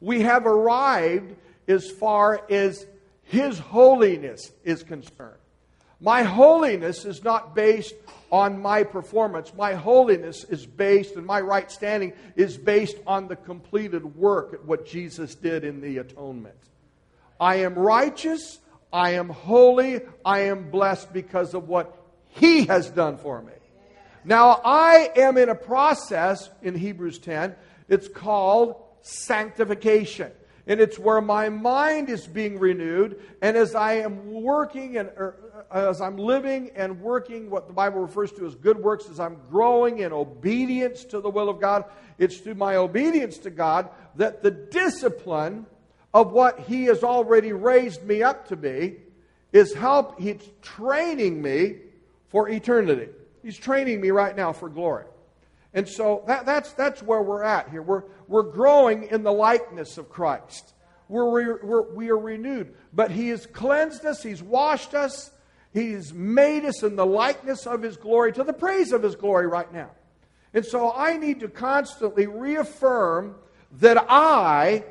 We 0.00 0.20
have 0.22 0.46
arrived 0.46 1.34
as 1.66 1.90
far 1.90 2.42
as 2.50 2.86
his 3.22 3.58
holiness 3.58 4.52
is 4.64 4.82
concerned. 4.82 5.38
My 6.00 6.22
holiness 6.22 7.06
is 7.06 7.24
not 7.24 7.54
based 7.54 7.94
on 8.30 8.60
my 8.60 8.82
performance. 8.82 9.54
My 9.54 9.74
holiness 9.74 10.44
is 10.44 10.66
based, 10.66 11.16
and 11.16 11.24
my 11.24 11.40
right 11.40 11.70
standing 11.70 12.12
is 12.34 12.58
based 12.58 12.96
on 13.06 13.28
the 13.28 13.36
completed 13.36 14.16
work 14.16 14.52
at 14.52 14.64
what 14.64 14.86
Jesus 14.86 15.34
did 15.34 15.64
in 15.64 15.80
the 15.80 15.98
atonement. 15.98 16.56
I 17.40 17.56
am 17.56 17.74
righteous, 17.74 18.58
I 18.92 19.12
am 19.12 19.28
holy, 19.28 20.00
I 20.24 20.40
am 20.40 20.70
blessed 20.70 21.12
because 21.12 21.54
of 21.54 21.68
what 21.68 21.96
He 22.28 22.66
has 22.66 22.90
done 22.90 23.16
for 23.16 23.40
me. 23.40 23.52
Now, 24.26 24.60
I 24.64 25.12
am 25.14 25.38
in 25.38 25.48
a 25.48 25.54
process 25.54 26.50
in 26.60 26.74
Hebrews 26.74 27.20
10, 27.20 27.54
it's 27.88 28.08
called 28.08 28.74
sanctification 29.00 30.32
and 30.66 30.80
it's 30.80 30.98
where 30.98 31.20
my 31.20 31.48
mind 31.48 32.08
is 32.08 32.26
being 32.26 32.58
renewed. 32.58 33.20
And 33.40 33.56
as 33.56 33.76
I 33.76 33.94
am 33.98 34.42
working 34.42 34.96
and 34.96 35.10
er, 35.16 35.36
as 35.70 36.00
I'm 36.00 36.16
living 36.16 36.70
and 36.74 37.00
working 37.00 37.50
what 37.50 37.68
the 37.68 37.72
Bible 37.72 38.00
refers 38.00 38.32
to 38.32 38.46
as 38.46 38.56
good 38.56 38.78
works, 38.78 39.08
as 39.08 39.20
I'm 39.20 39.38
growing 39.48 40.00
in 40.00 40.12
obedience 40.12 41.04
to 41.04 41.20
the 41.20 41.30
will 41.30 41.48
of 41.48 41.60
God, 41.60 41.84
it's 42.18 42.38
through 42.38 42.56
my 42.56 42.76
obedience 42.76 43.38
to 43.38 43.50
God 43.50 43.90
that 44.16 44.42
the 44.42 44.50
discipline 44.50 45.66
of 46.12 46.32
what 46.32 46.58
He 46.60 46.84
has 46.86 47.04
already 47.04 47.52
raised 47.52 48.02
me 48.02 48.24
up 48.24 48.48
to 48.48 48.56
be 48.56 48.96
is 49.52 49.72
help. 49.72 50.18
He's 50.18 50.40
training 50.62 51.40
me 51.40 51.76
for 52.28 52.48
eternity. 52.48 53.10
He's 53.46 53.56
training 53.56 54.00
me 54.00 54.10
right 54.10 54.34
now 54.34 54.52
for 54.52 54.68
glory. 54.68 55.04
And 55.72 55.88
so 55.88 56.24
that, 56.26 56.46
that's, 56.46 56.72
that's 56.72 57.00
where 57.00 57.22
we're 57.22 57.44
at 57.44 57.70
here. 57.70 57.80
We're, 57.80 58.02
we're 58.26 58.42
growing 58.42 59.04
in 59.04 59.22
the 59.22 59.32
likeness 59.32 59.98
of 59.98 60.08
Christ. 60.08 60.74
We're, 61.08 61.62
we're, 61.62 61.94
we 61.94 62.10
are 62.10 62.18
renewed. 62.18 62.74
But 62.92 63.12
He 63.12 63.28
has 63.28 63.46
cleansed 63.46 64.04
us, 64.04 64.20
He's 64.20 64.42
washed 64.42 64.94
us, 64.94 65.30
He's 65.72 66.12
made 66.12 66.64
us 66.64 66.82
in 66.82 66.96
the 66.96 67.06
likeness 67.06 67.68
of 67.68 67.82
His 67.82 67.96
glory, 67.96 68.32
to 68.32 68.42
the 68.42 68.52
praise 68.52 68.90
of 68.90 69.04
His 69.04 69.14
glory 69.14 69.46
right 69.46 69.72
now. 69.72 69.92
And 70.52 70.66
so 70.66 70.92
I 70.92 71.16
need 71.16 71.38
to 71.38 71.48
constantly 71.48 72.26
reaffirm 72.26 73.36
that 73.78 74.06
I 74.08 74.82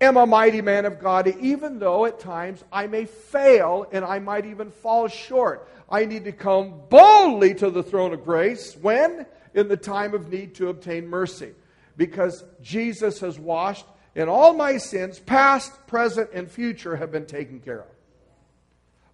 am 0.00 0.16
a 0.16 0.26
mighty 0.26 0.62
man 0.62 0.86
of 0.86 0.98
God, 0.98 1.28
even 1.40 1.78
though 1.78 2.06
at 2.06 2.18
times 2.18 2.64
I 2.72 2.86
may 2.86 3.04
fail 3.04 3.86
and 3.92 4.04
I 4.04 4.18
might 4.18 4.46
even 4.46 4.70
fall 4.70 5.08
short. 5.08 5.68
I 5.88 6.04
need 6.04 6.24
to 6.24 6.32
come 6.32 6.82
boldly 6.88 7.54
to 7.56 7.70
the 7.70 7.82
throne 7.82 8.12
of 8.12 8.24
grace 8.24 8.76
when? 8.80 9.26
in 9.54 9.68
the 9.68 9.76
time 9.76 10.14
of 10.14 10.30
need 10.30 10.54
to 10.56 10.68
obtain 10.68 11.08
mercy. 11.08 11.52
Because 11.96 12.44
Jesus 12.62 13.20
has 13.20 13.38
washed, 13.38 13.86
and 14.14 14.30
all 14.30 14.54
my 14.54 14.76
sins, 14.78 15.18
past, 15.18 15.86
present, 15.86 16.30
and 16.32 16.50
future, 16.50 16.96
have 16.96 17.12
been 17.12 17.26
taken 17.26 17.60
care 17.60 17.80
of. 17.80 17.86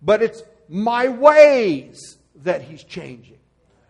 But 0.02 0.22
it's 0.22 0.42
my 0.68 1.08
ways 1.08 2.18
that 2.42 2.62
He's 2.62 2.84
changing. 2.84 3.38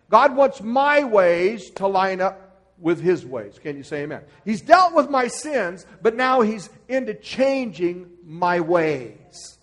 God 0.09 0.37
wants 0.37 0.63
my 0.63 1.05
ways 1.05 1.71
to 1.73 1.87
line 1.87 2.21
up 2.21 2.46
with 2.79 3.01
His 3.01 3.25
ways. 3.25 3.59
Can 3.63 3.77
you 3.77 3.83
say 3.83 4.03
amen? 4.03 4.23
He's 4.45 4.61
dealt 4.61 4.95
with 4.95 5.11
my 5.11 5.29
sins, 5.29 5.87
but 6.03 6.15
now 6.15 6.41
He's 6.43 6.69
into 6.89 7.15
changing 7.15 8.11
my 8.25 8.61
ways. 8.61 9.57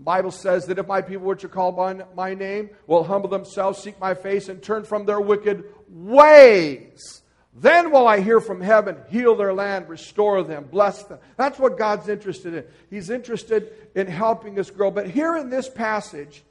Bible 0.00 0.32
says 0.32 0.66
that 0.66 0.78
if 0.78 0.86
my 0.86 1.00
people 1.00 1.26
which 1.26 1.44
are 1.44 1.48
called 1.48 1.76
by 1.76 1.94
my 2.14 2.34
name 2.34 2.70
will 2.86 3.04
humble 3.04 3.28
themselves, 3.28 3.82
seek 3.82 3.98
my 4.00 4.14
face, 4.14 4.48
and 4.48 4.62
turn 4.62 4.84
from 4.84 5.06
their 5.06 5.20
wicked 5.20 5.64
ways, 5.88 7.22
then 7.54 7.90
will 7.92 8.06
I 8.06 8.20
hear 8.20 8.40
from 8.40 8.60
heaven, 8.60 8.96
heal 9.08 9.36
their 9.36 9.54
land, 9.54 9.88
restore 9.88 10.42
them, 10.42 10.66
bless 10.70 11.04
them. 11.04 11.20
That's 11.36 11.58
what 11.58 11.78
God's 11.78 12.08
interested 12.08 12.54
in. 12.54 12.64
He's 12.90 13.10
interested 13.10 13.72
in 13.94 14.08
helping 14.08 14.58
us 14.58 14.70
grow. 14.70 14.90
But 14.90 15.08
here 15.08 15.36
in 15.36 15.50
this 15.50 15.68
passage, 15.68 16.42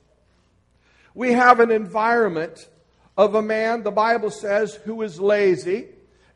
we 1.14 1.34
have 1.34 1.60
an 1.60 1.72
environment 1.72 2.68
of 3.18 3.36
a 3.36 3.42
man, 3.42 3.84
the 3.84 3.92
Bible 3.92 4.32
says, 4.32 4.76
who 4.76 5.02
is 5.02 5.20
lazy, 5.20 5.88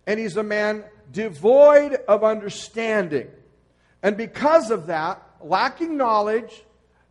and 0.05 0.19
he's 0.19 0.38
a 0.38 0.43
man 0.43 0.84
devoid 1.12 1.93
of 2.07 2.24
understanding. 2.24 3.27
And 4.03 4.15
because 4.15 4.72
of 4.72 4.88
that, 4.88 5.22
lacking 5.41 5.98
knowledge, 5.98 6.63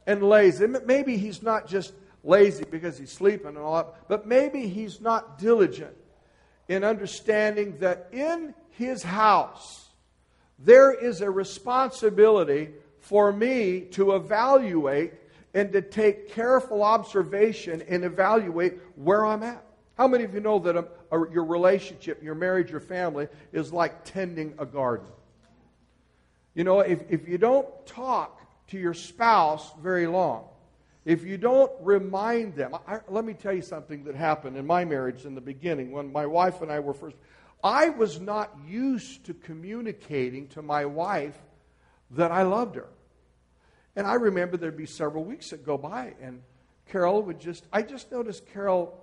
and 0.06 0.23
lazy. 0.23 0.66
Maybe 0.66 1.16
he's 1.16 1.42
not 1.42 1.66
just 1.66 1.92
lazy 2.23 2.64
because 2.70 2.96
he's 2.96 3.12
sleeping 3.12 3.49
and 3.49 3.58
all 3.58 3.76
that, 3.76 4.08
but 4.08 4.26
maybe 4.26 4.68
he's 4.68 5.00
not 5.00 5.38
diligent 5.38 5.94
in 6.68 6.85
understanding 6.85 7.78
that 7.78 8.08
in 8.12 8.54
his 8.70 9.02
house 9.02 9.90
there 10.58 10.92
is 10.92 11.20
a 11.20 11.30
responsibility 11.30 12.70
for 13.00 13.32
me 13.32 13.80
to 13.80 14.14
evaluate 14.14 15.12
and 15.56 15.72
to 15.72 15.80
take 15.80 16.28
careful 16.32 16.82
observation 16.82 17.82
and 17.88 18.04
evaluate 18.04 18.75
where 18.94 19.25
I'm 19.25 19.42
at. 19.42 19.64
How 19.96 20.06
many 20.06 20.22
of 20.25 20.34
you 20.34 20.40
know 20.40 20.58
that 20.58 20.76
a, 20.76 20.86
a, 21.10 21.32
your 21.32 21.46
relationship, 21.46 22.22
your 22.22 22.34
marriage, 22.34 22.70
your 22.70 22.80
family 22.80 23.28
is 23.54 23.72
like 23.72 24.04
tending 24.04 24.52
a 24.58 24.66
garden? 24.66 25.06
You 26.54 26.64
know, 26.64 26.80
if, 26.80 27.10
if 27.10 27.26
you 27.26 27.38
don't 27.38 27.66
talk 27.86 28.38
to 28.68 28.78
your 28.78 28.92
spouse 28.92 29.72
very 29.80 30.06
long. 30.06 30.44
If 31.06 31.25
you 31.25 31.38
don't 31.38 31.72
remind 31.80 32.54
them, 32.54 32.75
I, 32.86 32.98
let 33.08 33.25
me 33.25 33.32
tell 33.32 33.54
you 33.54 33.62
something 33.62 34.04
that 34.04 34.14
happened 34.14 34.58
in 34.58 34.66
my 34.66 34.84
marriage 34.84 35.25
in 35.25 35.34
the 35.34 35.40
beginning 35.40 35.90
when 35.90 36.12
my 36.12 36.26
wife 36.26 36.60
and 36.60 36.70
I 36.70 36.80
were 36.80 36.92
first. 36.92 37.16
I 37.64 37.88
was 37.88 38.20
not 38.20 38.54
used 38.66 39.25
to 39.25 39.32
communicating 39.32 40.48
to 40.48 40.60
my 40.60 40.84
wife 40.84 41.38
that 42.10 42.30
I 42.30 42.42
loved 42.42 42.76
her. 42.76 42.88
And 43.97 44.07
I 44.07 44.15
remember 44.15 44.57
there'd 44.57 44.76
be 44.76 44.87
several 44.87 45.25
weeks 45.25 45.50
that 45.50 45.65
go 45.65 45.79
by, 45.79 46.15
and 46.21 46.43
Carol 46.87 47.23
would 47.23 47.41
just, 47.41 47.67
I 47.73 47.83
just 47.83 48.12
noticed 48.12 48.47
Carol 48.53 49.03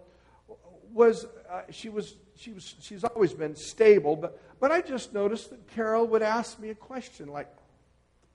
was, 0.93 1.25
uh, 1.49 1.61
she 1.71 1.89
was, 1.89 2.15
she 2.35 2.51
was, 2.51 2.75
she's 2.79 3.03
always 3.03 3.33
been 3.33 3.55
stable, 3.55 4.15
but, 4.15 4.39
but 4.59 4.71
I 4.71 4.81
just 4.81 5.11
noticed 5.11 5.49
that 5.49 5.67
Carol 5.67 6.05
would 6.07 6.21
ask 6.21 6.59
me 6.59 6.69
a 6.69 6.75
question 6.75 7.27
like, 7.27 7.47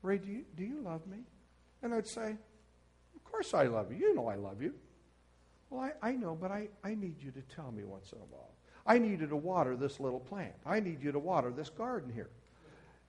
Ray, 0.03 0.19
do 0.19 0.29
you, 0.29 0.45
do 0.57 0.65
you 0.65 0.81
love 0.81 1.07
me? 1.07 1.19
And 1.83 1.95
I'd 1.95 2.09
say, 2.09 2.37
Of 3.15 3.25
course 3.25 3.55
I 3.55 3.65
love 3.65 3.93
you. 3.93 3.99
You 3.99 4.15
know 4.15 4.27
I 4.27 4.35
love 4.35 4.61
you. 4.61 4.75
Well, 5.71 5.81
I, 6.03 6.09
I 6.09 6.13
know, 6.13 6.35
but 6.35 6.51
I, 6.51 6.69
I 6.83 6.95
need 6.95 7.23
you 7.23 7.31
to 7.31 7.43
tell 7.55 7.71
me 7.71 7.85
once 7.85 8.13
in 8.13 8.19
a 8.19 8.25
while. 8.25 8.51
I 8.87 8.99
need 8.99 9.21
you 9.21 9.27
to 9.27 9.37
water 9.37 9.77
this 9.77 10.01
little 10.01 10.21
plant. 10.21 10.55
I 10.65 10.81
need 10.81 11.03
you 11.03 11.13
to 11.13 11.19
water 11.19 11.51
this 11.51 11.69
garden 11.69 12.11
here. 12.13 12.31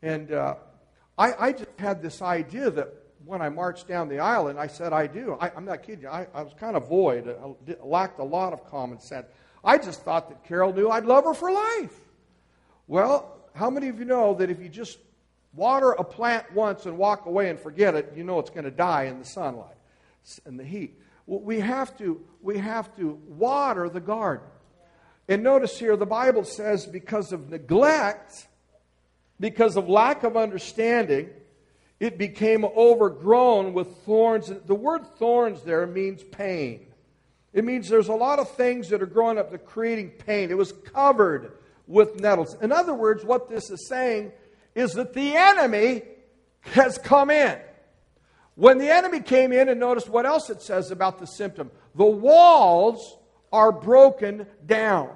And 0.01 0.32
uh, 0.32 0.56
I, 1.18 1.34
I 1.48 1.51
just 1.53 1.70
had 1.77 2.01
this 2.01 2.22
idea 2.22 2.70
that 2.72 2.94
when 3.25 3.41
I 3.41 3.49
marched 3.49 3.88
down 3.88 4.07
the 4.07 4.19
aisle 4.19 4.47
and 4.47 4.59
I 4.59 4.67
said, 4.67 4.93
I 4.93 5.07
do, 5.07 5.38
I, 5.39 5.51
am 5.55 5.65
not 5.65 5.83
kidding 5.83 6.03
you, 6.03 6.09
I, 6.09 6.27
I 6.33 6.41
was 6.41 6.53
kind 6.59 6.75
of 6.75 6.88
void, 6.88 7.27
uh, 7.27 7.49
I 7.69 7.85
lacked 7.85 8.19
a 8.19 8.23
lot 8.23 8.53
of 8.53 8.69
common 8.69 8.99
sense. 8.99 9.27
I 9.63 9.77
just 9.77 10.03
thought 10.03 10.29
that 10.29 10.43
Carol 10.45 10.73
knew 10.73 10.89
I'd 10.89 11.05
love 11.05 11.25
her 11.25 11.33
for 11.33 11.51
life. 11.51 11.93
Well, 12.88 13.38
how 13.53 13.69
many 13.69 13.89
of 13.89 13.99
you 13.99 14.05
know 14.05 14.33
that 14.35 14.49
if 14.49 14.61
you 14.61 14.69
just 14.69 14.97
Water 15.53 15.91
a 15.93 16.03
plant 16.03 16.51
once 16.53 16.85
and 16.85 16.97
walk 16.97 17.25
away 17.25 17.49
and 17.49 17.59
forget 17.59 17.95
it, 17.95 18.13
you 18.15 18.23
know 18.23 18.39
it's 18.39 18.51
going 18.51 18.65
to 18.65 18.71
die 18.71 19.05
in 19.05 19.19
the 19.19 19.25
sunlight 19.25 19.75
and 20.45 20.59
the 20.59 20.63
heat. 20.63 20.99
Well, 21.25 21.39
we 21.39 21.59
have 21.59 21.97
to 21.97 22.21
we 22.41 22.59
have 22.59 22.95
to 22.97 23.19
water 23.27 23.89
the 23.89 23.99
garden. 23.99 24.45
And 25.27 25.43
notice 25.43 25.77
here 25.77 25.97
the 25.97 26.05
Bible 26.05 26.43
says 26.43 26.85
because 26.85 27.33
of 27.33 27.49
neglect, 27.49 28.47
because 29.39 29.75
of 29.75 29.89
lack 29.89 30.23
of 30.23 30.38
understanding, 30.38 31.29
it 32.00 32.18
became 32.18 32.63
overgrown 32.63 33.74
with 33.74 33.98
thorns. 34.06 34.51
The 34.65 34.75
word 34.75 35.06
thorns 35.18 35.62
there 35.63 35.86
means 35.86 36.24
pain. 36.24 36.88
It 37.51 37.65
means 37.65 37.89
there's 37.89 38.08
a 38.08 38.13
lot 38.13 38.39
of 38.39 38.50
things 38.51 38.89
that 38.89 39.01
are 39.01 39.08
growing 39.08 39.38
up 39.38 39.51
that 39.51 39.65
creating 39.65 40.12
pain. 40.12 40.51
It 40.51 40.58
was 40.58 40.72
covered 40.72 41.53
with 41.88 42.20
nettles. 42.20 42.56
In 42.62 42.72
other 42.72 42.94
words, 42.94 43.25
what 43.25 43.50
this 43.50 43.70
is 43.70 43.88
saying 43.88 44.32
is 44.75 44.94
that 44.94 45.13
the 45.13 45.36
enemy 45.36 46.03
has 46.62 46.98
come 46.98 47.29
in. 47.29 47.58
When 48.56 48.77
the 48.77 48.89
enemy 48.89 49.22
came 49.22 49.51
in, 49.51 49.70
and 49.70 49.79
notice 49.79 50.08
what 50.08 50.25
else 50.25 50.50
it 50.50 50.62
says 50.62 50.91
about 50.91 51.20
the 51.20 51.27
symptom 51.27 51.72
the 51.96 52.06
walls 52.06 53.18
are 53.51 53.72
broken 53.72 54.46
down. 54.65 55.10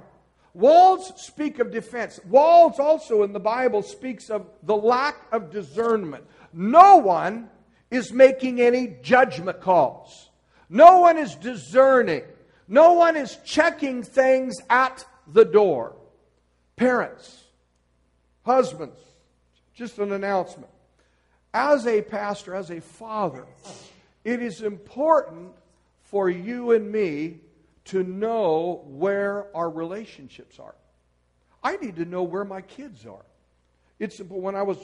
Walls 0.54 1.12
speak 1.18 1.60
of 1.60 1.72
defense. 1.72 2.20
Walls 2.26 2.80
also 2.80 3.24
in 3.24 3.34
the 3.34 3.40
Bible 3.40 3.82
speaks 3.82 4.30
of 4.30 4.48
the 4.64 4.76
lack 4.76 5.18
of 5.32 5.52
discernment. 5.52 6.26
No 6.54 6.98
one 6.98 7.50
is 7.90 8.12
making 8.12 8.62
any 8.62 8.96
judgment 9.02 9.62
calls. 9.62 10.30
No 10.70 11.00
one 11.00 11.18
is 11.18 11.36
discerning. 11.36 12.24
No 12.68 12.94
one 12.94 13.16
is 13.16 13.38
checking 13.46 14.04
things 14.04 14.58
at 14.70 15.06
the 15.28 15.46
door. 15.46 15.96
Parents, 16.76 17.44
husbands, 18.46 18.98
just 19.76 20.00
an 20.00 20.12
announcement. 20.12 20.70
As 21.54 21.86
a 21.86 22.02
pastor, 22.02 22.56
as 22.56 22.72
a 22.72 22.82
father, 22.82 23.46
it 24.24 24.42
is 24.42 24.62
important 24.62 25.52
for 26.04 26.30
you 26.30 26.72
and 26.72 26.92
me 26.92 27.40
to 27.86 28.04
know 28.04 28.84
where 28.88 29.56
our 29.56 29.70
relationships 29.70 30.58
are. 30.58 30.76
I 31.64 31.78
need 31.78 31.98
to 31.98 32.06
know 32.06 32.24
where 32.24 32.46
my 32.46 32.62
kids 32.62 33.06
are. 33.06 33.26
It's 34.00 34.18
simple. 34.18 34.42
When 34.42 34.56
I 34.56 34.64
was 34.64 34.78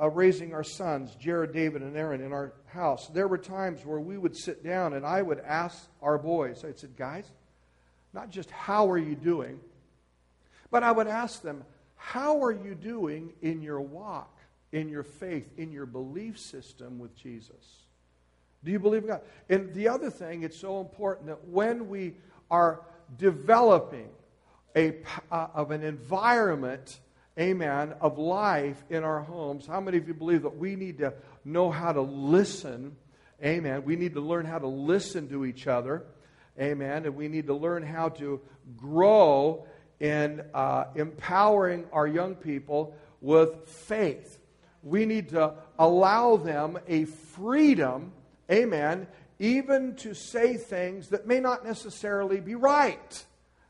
uh, 0.00 0.08
raising 0.08 0.54
our 0.54 0.64
sons, 0.64 1.14
Jared, 1.16 1.52
David, 1.52 1.82
and 1.82 1.96
Aaron, 1.96 2.20
in 2.20 2.32
our 2.32 2.52
house, 2.66 3.08
there 3.08 3.28
were 3.28 3.38
times 3.38 3.84
where 3.84 4.00
we 4.00 4.16
would 4.16 4.36
sit 4.36 4.64
down 4.64 4.94
and 4.94 5.04
I 5.04 5.22
would 5.22 5.40
ask 5.40 5.88
our 6.02 6.18
boys, 6.18 6.64
I'd 6.64 6.78
said, 6.78 6.96
guys, 6.96 7.30
not 8.12 8.30
just 8.30 8.50
how 8.50 8.90
are 8.90 8.98
you 8.98 9.14
doing, 9.14 9.60
but 10.70 10.82
I 10.82 10.92
would 10.92 11.08
ask 11.08 11.42
them, 11.42 11.64
how 11.96 12.42
are 12.42 12.52
you 12.52 12.74
doing 12.74 13.32
in 13.42 13.60
your 13.60 13.80
walk, 13.80 14.38
in 14.72 14.88
your 14.88 15.02
faith, 15.02 15.48
in 15.56 15.72
your 15.72 15.86
belief 15.86 16.38
system 16.38 16.98
with 16.98 17.14
Jesus? 17.16 17.82
Do 18.64 18.70
you 18.70 18.78
believe 18.78 19.02
in 19.02 19.08
God? 19.08 19.22
And 19.48 19.72
the 19.74 19.88
other 19.88 20.10
thing, 20.10 20.42
it's 20.42 20.58
so 20.58 20.80
important 20.80 21.26
that 21.26 21.48
when 21.48 21.88
we 21.88 22.14
are 22.50 22.82
developing 23.16 24.08
a, 24.76 24.96
uh, 25.30 25.48
of 25.54 25.70
an 25.70 25.82
environment 25.82 27.00
amen, 27.38 27.94
of 28.00 28.18
life 28.18 28.82
in 28.90 29.04
our 29.04 29.20
homes, 29.20 29.66
how 29.66 29.80
many 29.80 29.96
of 29.98 30.08
you 30.08 30.14
believe 30.14 30.42
that 30.42 30.56
we 30.56 30.74
need 30.74 30.98
to 30.98 31.14
know 31.44 31.70
how 31.70 31.92
to 31.92 32.00
listen? 32.00 32.96
Amen. 33.44 33.84
We 33.84 33.96
need 33.96 34.14
to 34.14 34.20
learn 34.20 34.44
how 34.44 34.58
to 34.58 34.66
listen 34.66 35.28
to 35.28 35.44
each 35.44 35.66
other. 35.66 36.04
Amen. 36.60 37.06
And 37.06 37.14
we 37.14 37.28
need 37.28 37.46
to 37.46 37.54
learn 37.54 37.84
how 37.84 38.08
to 38.10 38.40
grow 38.76 39.66
in 40.00 40.42
uh, 40.52 40.86
empowering 40.96 41.86
our 41.92 42.06
young 42.06 42.34
people 42.34 42.96
with 43.20 43.68
faith. 43.68 44.38
We 44.82 45.06
need 45.06 45.28
to 45.30 45.54
allow 45.78 46.36
them 46.36 46.78
a 46.88 47.04
freedom, 47.04 48.12
amen, 48.50 49.06
even 49.38 49.94
to 49.96 50.14
say 50.14 50.56
things 50.56 51.08
that 51.08 51.26
may 51.26 51.38
not 51.38 51.64
necessarily 51.64 52.40
be 52.40 52.56
right. 52.56 53.24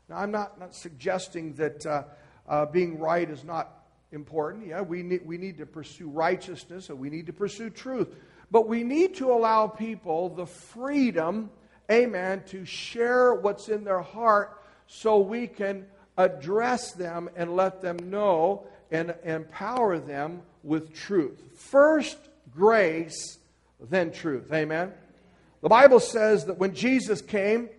Now, 0.07 0.17
I'm 0.17 0.31
not, 0.31 0.59
not 0.59 0.73
suggesting 0.73 1.53
that. 1.53 1.85
Uh, 1.85 2.03
uh, 2.49 2.65
being 2.65 2.99
right 2.99 3.29
is 3.29 3.43
not 3.43 3.85
important. 4.11 4.67
Yeah, 4.67 4.81
we 4.81 5.03
need, 5.03 5.25
we 5.25 5.37
need 5.37 5.57
to 5.59 5.65
pursue 5.65 6.09
righteousness 6.09 6.89
and 6.89 6.99
we 6.99 7.09
need 7.09 7.27
to 7.27 7.33
pursue 7.33 7.69
truth. 7.69 8.09
But 8.51 8.67
we 8.67 8.83
need 8.83 9.15
to 9.15 9.31
allow 9.31 9.67
people 9.67 10.29
the 10.29 10.47
freedom, 10.47 11.51
amen, 11.91 12.43
to 12.47 12.65
share 12.65 13.35
what's 13.35 13.69
in 13.69 13.83
their 13.83 14.01
heart 14.01 14.59
so 14.87 15.19
we 15.19 15.45
can 15.45 15.85
address 16.17 16.93
them 16.93 17.29
and 17.35 17.55
let 17.55 17.81
them 17.81 17.97
know 18.09 18.65
and 18.91 19.13
empower 19.23 19.99
them 19.99 20.41
with 20.63 20.93
truth. 20.93 21.39
First, 21.55 22.17
grace, 22.51 23.37
then 23.79 24.11
truth. 24.11 24.51
Amen. 24.51 24.91
The 25.61 25.69
Bible 25.69 25.99
says 25.99 26.45
that 26.45 26.57
when 26.57 26.73
Jesus 26.73 27.21
came, 27.21 27.69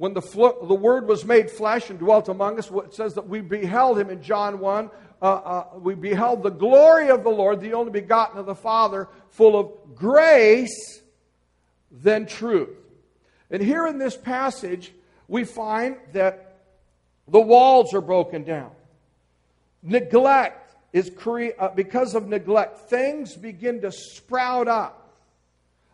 when 0.00 0.14
the, 0.14 0.22
the 0.66 0.74
Word 0.74 1.06
was 1.06 1.26
made 1.26 1.50
flesh 1.50 1.90
and 1.90 1.98
dwelt 1.98 2.30
among 2.30 2.58
us, 2.58 2.70
it 2.70 2.94
says 2.94 3.12
that 3.16 3.28
we 3.28 3.42
beheld 3.42 3.98
him 3.98 4.08
in 4.08 4.22
John 4.22 4.58
1. 4.58 4.90
Uh, 5.20 5.24
uh, 5.24 5.66
we 5.76 5.94
beheld 5.94 6.42
the 6.42 6.48
glory 6.48 7.10
of 7.10 7.22
the 7.22 7.28
Lord, 7.28 7.60
the 7.60 7.74
only 7.74 7.92
begotten 7.92 8.38
of 8.38 8.46
the 8.46 8.54
Father, 8.54 9.08
full 9.28 9.60
of 9.60 9.94
grace 9.94 11.02
than 11.90 12.24
truth. 12.24 12.70
And 13.50 13.62
here 13.62 13.86
in 13.86 13.98
this 13.98 14.16
passage, 14.16 14.90
we 15.28 15.44
find 15.44 15.98
that 16.14 16.60
the 17.28 17.38
walls 17.38 17.92
are 17.92 18.00
broken 18.00 18.42
down. 18.42 18.70
Neglect 19.82 20.76
is 20.94 21.10
cre- 21.14 21.48
uh, 21.58 21.68
because 21.74 22.14
of 22.14 22.26
neglect, 22.26 22.88
things 22.88 23.36
begin 23.36 23.82
to 23.82 23.92
sprout 23.92 24.66
up. 24.66 25.14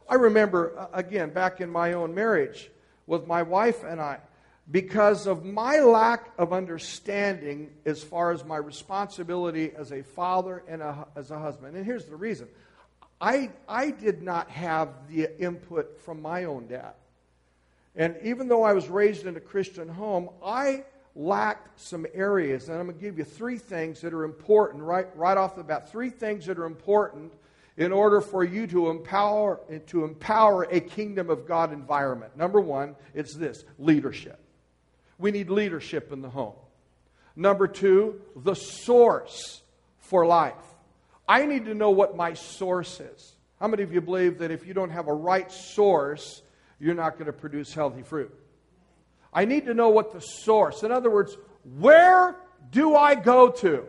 I 0.09 0.15
remember, 0.15 0.79
uh, 0.79 0.87
again, 0.93 1.31
back 1.31 1.61
in 1.61 1.69
my 1.69 1.95
own 1.95 2.15
marriage, 2.15 2.71
with 3.07 3.27
my 3.27 3.43
wife 3.43 3.85
and 3.85 4.01
I 4.01 4.19
because 4.71 5.27
of 5.27 5.45
my 5.45 5.79
lack 5.79 6.31
of 6.39 6.53
understanding 6.53 7.71
as 7.85 8.03
far 8.03 8.33
as 8.33 8.45
my 8.45 8.57
responsibility 8.57 9.71
as 9.77 9.93
a 9.93 10.03
father 10.03 10.65
and 10.69 10.83
a, 10.83 11.07
as 11.15 11.31
a 11.31 11.39
husband. 11.39 11.77
And 11.77 11.87
here's 11.87 12.07
the 12.07 12.17
reason 12.17 12.49
I, 13.21 13.51
I 13.69 13.91
did 13.91 14.23
not 14.23 14.51
have 14.51 14.89
the 15.09 15.29
input 15.41 16.01
from 16.01 16.21
my 16.21 16.45
own 16.45 16.67
dad. 16.67 16.95
And 17.95 18.17
even 18.23 18.49
though 18.49 18.63
I 18.63 18.73
was 18.73 18.89
raised 18.89 19.27
in 19.27 19.37
a 19.37 19.41
Christian 19.41 19.89
home, 19.89 20.29
I 20.45 20.85
lacked 21.15 21.81
some 21.81 22.05
areas. 22.13 22.69
And 22.69 22.79
I'm 22.79 22.87
going 22.87 22.99
to 22.99 23.03
give 23.03 23.17
you 23.17 23.25
three 23.25 23.57
things 23.57 24.03
that 24.03 24.13
are 24.13 24.25
important 24.25 24.83
right, 24.83 25.07
right 25.17 25.39
off 25.39 25.57
the 25.57 25.65
bat. 25.65 25.91
Three 25.91 26.11
things 26.11 26.45
that 26.47 26.59
are 26.59 26.67
important 26.67 27.33
in 27.77 27.93
order 27.93 28.21
for 28.21 28.43
you 28.43 28.67
to 28.69 28.89
empower 28.89 29.61
to 29.89 30.05
empower 30.05 30.65
a 30.65 30.81
kingdom 30.81 31.31
of 31.31 31.47
God 31.47 31.73
environment. 31.73 32.37
Number 32.37 32.61
1, 32.61 32.97
it's 33.15 33.35
this, 33.35 33.65
leadership. 33.79 34.41
We 35.19 35.31
need 35.31 35.51
leadership 35.51 36.13
in 36.13 36.23
the 36.23 36.31
home. 36.31 36.55
Number 37.35 37.67
2, 37.67 38.21
the 38.37 38.55
source 38.55 39.63
for 39.99 40.25
life. 40.27 40.55
I 41.29 41.45
need 41.45 41.67
to 41.67 41.75
know 41.75 41.91
what 41.91 42.17
my 42.17 42.35
source 42.35 43.01
is. 43.01 43.35
How 43.61 43.69
many 43.69 43.83
of 43.83 43.93
you 43.93 44.01
believe 44.01 44.39
that 44.39 44.51
if 44.51 44.67
you 44.67 44.75
don't 44.75 44.91
have 44.91 45.09
a 45.09 45.13
right 45.13 45.51
source, 45.51 46.43
you're 46.79 46.95
not 46.95 47.15
going 47.15 47.27
to 47.27 47.33
produce 47.33 47.75
healthy 47.75 48.03
fruit? 48.03 48.35
I 49.33 49.45
need 49.45 49.67
to 49.67 49.75
know 49.75 49.89
what 49.89 50.13
the 50.13 50.21
source. 50.21 50.83
In 50.83 50.93
other 50.93 51.11
words, 51.11 51.37
where 51.79 52.37
do 52.71 52.95
I 52.95 53.15
go 53.15 53.51
to? 53.51 53.85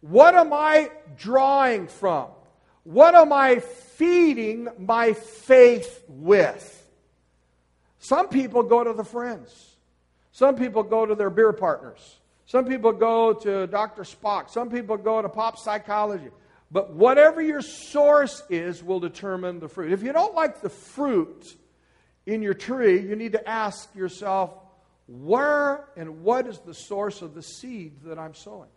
What 0.00 0.34
am 0.34 0.52
I 0.52 0.90
drawing 1.18 1.88
from? 1.88 2.28
What 2.86 3.16
am 3.16 3.32
I 3.32 3.58
feeding 3.58 4.68
my 4.78 5.12
faith 5.12 6.04
with? 6.06 6.88
Some 7.98 8.28
people 8.28 8.62
go 8.62 8.84
to 8.84 8.92
the 8.92 9.02
friends. 9.02 9.74
Some 10.30 10.54
people 10.54 10.84
go 10.84 11.04
to 11.04 11.16
their 11.16 11.28
beer 11.28 11.52
partners. 11.52 12.20
Some 12.44 12.64
people 12.64 12.92
go 12.92 13.32
to 13.32 13.66
Dr. 13.66 14.04
Spock. 14.04 14.50
Some 14.50 14.70
people 14.70 14.96
go 14.96 15.20
to 15.20 15.28
pop 15.28 15.58
psychology. 15.58 16.28
But 16.70 16.92
whatever 16.92 17.42
your 17.42 17.60
source 17.60 18.44
is 18.48 18.84
will 18.84 19.00
determine 19.00 19.58
the 19.58 19.68
fruit. 19.68 19.90
If 19.90 20.04
you 20.04 20.12
don't 20.12 20.36
like 20.36 20.60
the 20.60 20.70
fruit 20.70 21.44
in 22.24 22.40
your 22.40 22.54
tree, 22.54 23.00
you 23.00 23.16
need 23.16 23.32
to 23.32 23.48
ask 23.48 23.92
yourself, 23.96 24.54
where 25.08 25.88
and 25.96 26.22
what 26.22 26.46
is 26.46 26.60
the 26.60 26.74
source 26.74 27.20
of 27.20 27.34
the 27.34 27.42
seed 27.42 27.94
that 28.04 28.16
I'm 28.16 28.34
sowing? 28.34 28.70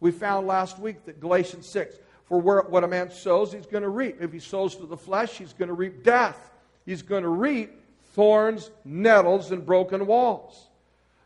We 0.00 0.10
found 0.10 0.48
last 0.48 0.80
week 0.80 1.04
that 1.04 1.20
Galatians 1.20 1.68
6 1.70 1.96
for 2.26 2.40
where, 2.40 2.62
what 2.62 2.84
a 2.84 2.88
man 2.88 3.10
sows, 3.10 3.52
he's 3.52 3.66
going 3.66 3.82
to 3.82 3.88
reap. 3.88 4.20
If 4.20 4.32
he 4.32 4.40
sows 4.40 4.76
to 4.76 4.86
the 4.86 4.96
flesh, 4.96 5.38
he's 5.38 5.52
going 5.52 5.68
to 5.68 5.74
reap 5.74 6.02
death. 6.02 6.50
He's 6.84 7.02
going 7.02 7.22
to 7.22 7.28
reap 7.28 7.72
thorns, 8.14 8.70
nettles, 8.84 9.52
and 9.52 9.64
broken 9.64 10.06
walls. 10.06 10.68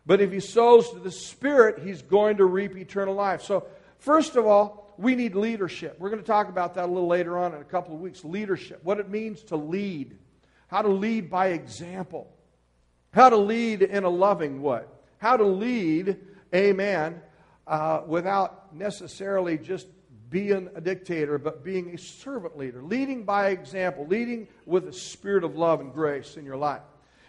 But 0.05 0.21
if 0.21 0.33
he 0.33 0.41
sows 0.41 0.91
to 0.91 0.99
the 0.99 1.11
Spirit, 1.11 1.83
he's 1.85 2.03
going 2.03 2.39
to 2.39 2.45
reap 2.45 2.77
eternal 2.77 3.15
life. 3.15 3.43
So, 3.43 3.67
first 3.99 4.37
of 4.37 4.47
all, 4.47 4.95
we 4.99 5.15
need 5.15 5.35
leadership. 5.35 5.97
We're 5.99 6.11
going 6.11 6.23
to 6.23 6.27
talk 6.27 6.49
about 6.49 6.75
that 6.75 6.85
a 6.85 6.93
little 6.93 7.09
later 7.09 7.39
on 7.39 7.55
in 7.55 7.61
a 7.61 7.65
couple 7.65 7.95
of 7.95 8.01
weeks. 8.01 8.25
Leadership, 8.25 8.81
what 8.83 8.99
it 8.99 9.09
means 9.09 9.43
to 9.45 9.57
lead, 9.57 10.19
how 10.69 10.83
to 10.83 10.89
lead 10.89 11.31
by 11.31 11.49
example, 11.49 12.31
how 13.13 13.31
to 13.31 13.37
lead 13.37 13.83
in 13.83 14.05
a 14.05 14.11
loving 14.11 14.61
way, 14.61 14.83
how 15.19 15.37
to 15.37 15.45
lead, 15.45 16.19
amen, 16.55 17.21
uh, 17.67 18.03
without 18.07 18.75
necessarily 18.75 19.57
just 19.57 19.87
being 20.31 20.71
a 20.75 20.81
dictator, 20.81 21.39
but 21.39 21.65
being 21.65 21.95
a 21.95 21.99
servant 21.99 22.57
leader, 22.57 22.83
leading 22.83 23.25
by 23.25 23.49
example, 23.49 24.07
leading 24.07 24.49
with 24.65 24.87
a 24.89 24.93
spirit 24.93 25.45
of 25.45 25.57
love 25.57 25.81
and 25.81 25.93
grace 25.93 26.37
in 26.37 26.45
your 26.45 26.57
life. 26.57 26.83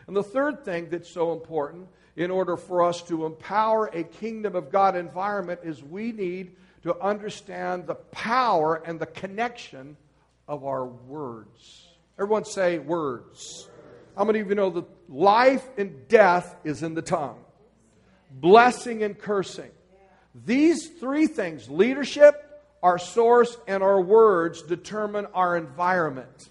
And 0.08 0.16
the 0.16 0.24
third 0.24 0.64
thing 0.64 0.90
that's 0.90 1.10
so 1.10 1.34
important 1.34 1.88
in 2.16 2.30
order 2.30 2.58
for 2.58 2.84
us 2.84 3.02
to 3.04 3.26
empower 3.26 3.88
a 3.88 4.04
kingdom 4.04 4.56
of 4.56 4.72
God 4.72 4.96
environment 4.96 5.62
is 5.64 5.84
we 5.84 6.12
need 6.12 6.56
to 6.84 7.00
understand 7.00 7.88
the 7.88 7.96
power 7.96 8.82
and 8.86 9.00
the 9.00 9.06
connection 9.06 9.98
of 10.48 10.66
our 10.66 10.86
words. 10.86 11.88
Everyone 12.20 12.46
say 12.46 12.80
words. 12.80 13.70
How 14.18 14.26
many 14.26 14.40
of 14.40 14.50
you 14.50 14.56
know 14.56 14.70
that 14.72 14.86
life 15.08 15.66
and 15.78 16.08
death 16.08 16.56
is 16.64 16.84
in 16.84 16.94
the 16.94 17.02
tongue? 17.02 17.40
Blessing 18.30 19.04
and 19.04 19.18
cursing. 19.18 19.72
These 20.46 20.90
three 21.00 21.28
things 21.28 21.70
leadership, 21.70 22.51
our 22.84 22.98
source 22.98 23.58
and 23.68 23.84
our 23.84 24.02
words 24.02 24.62
determine 24.64 25.28
our 25.34 25.56
environment. 25.58 26.50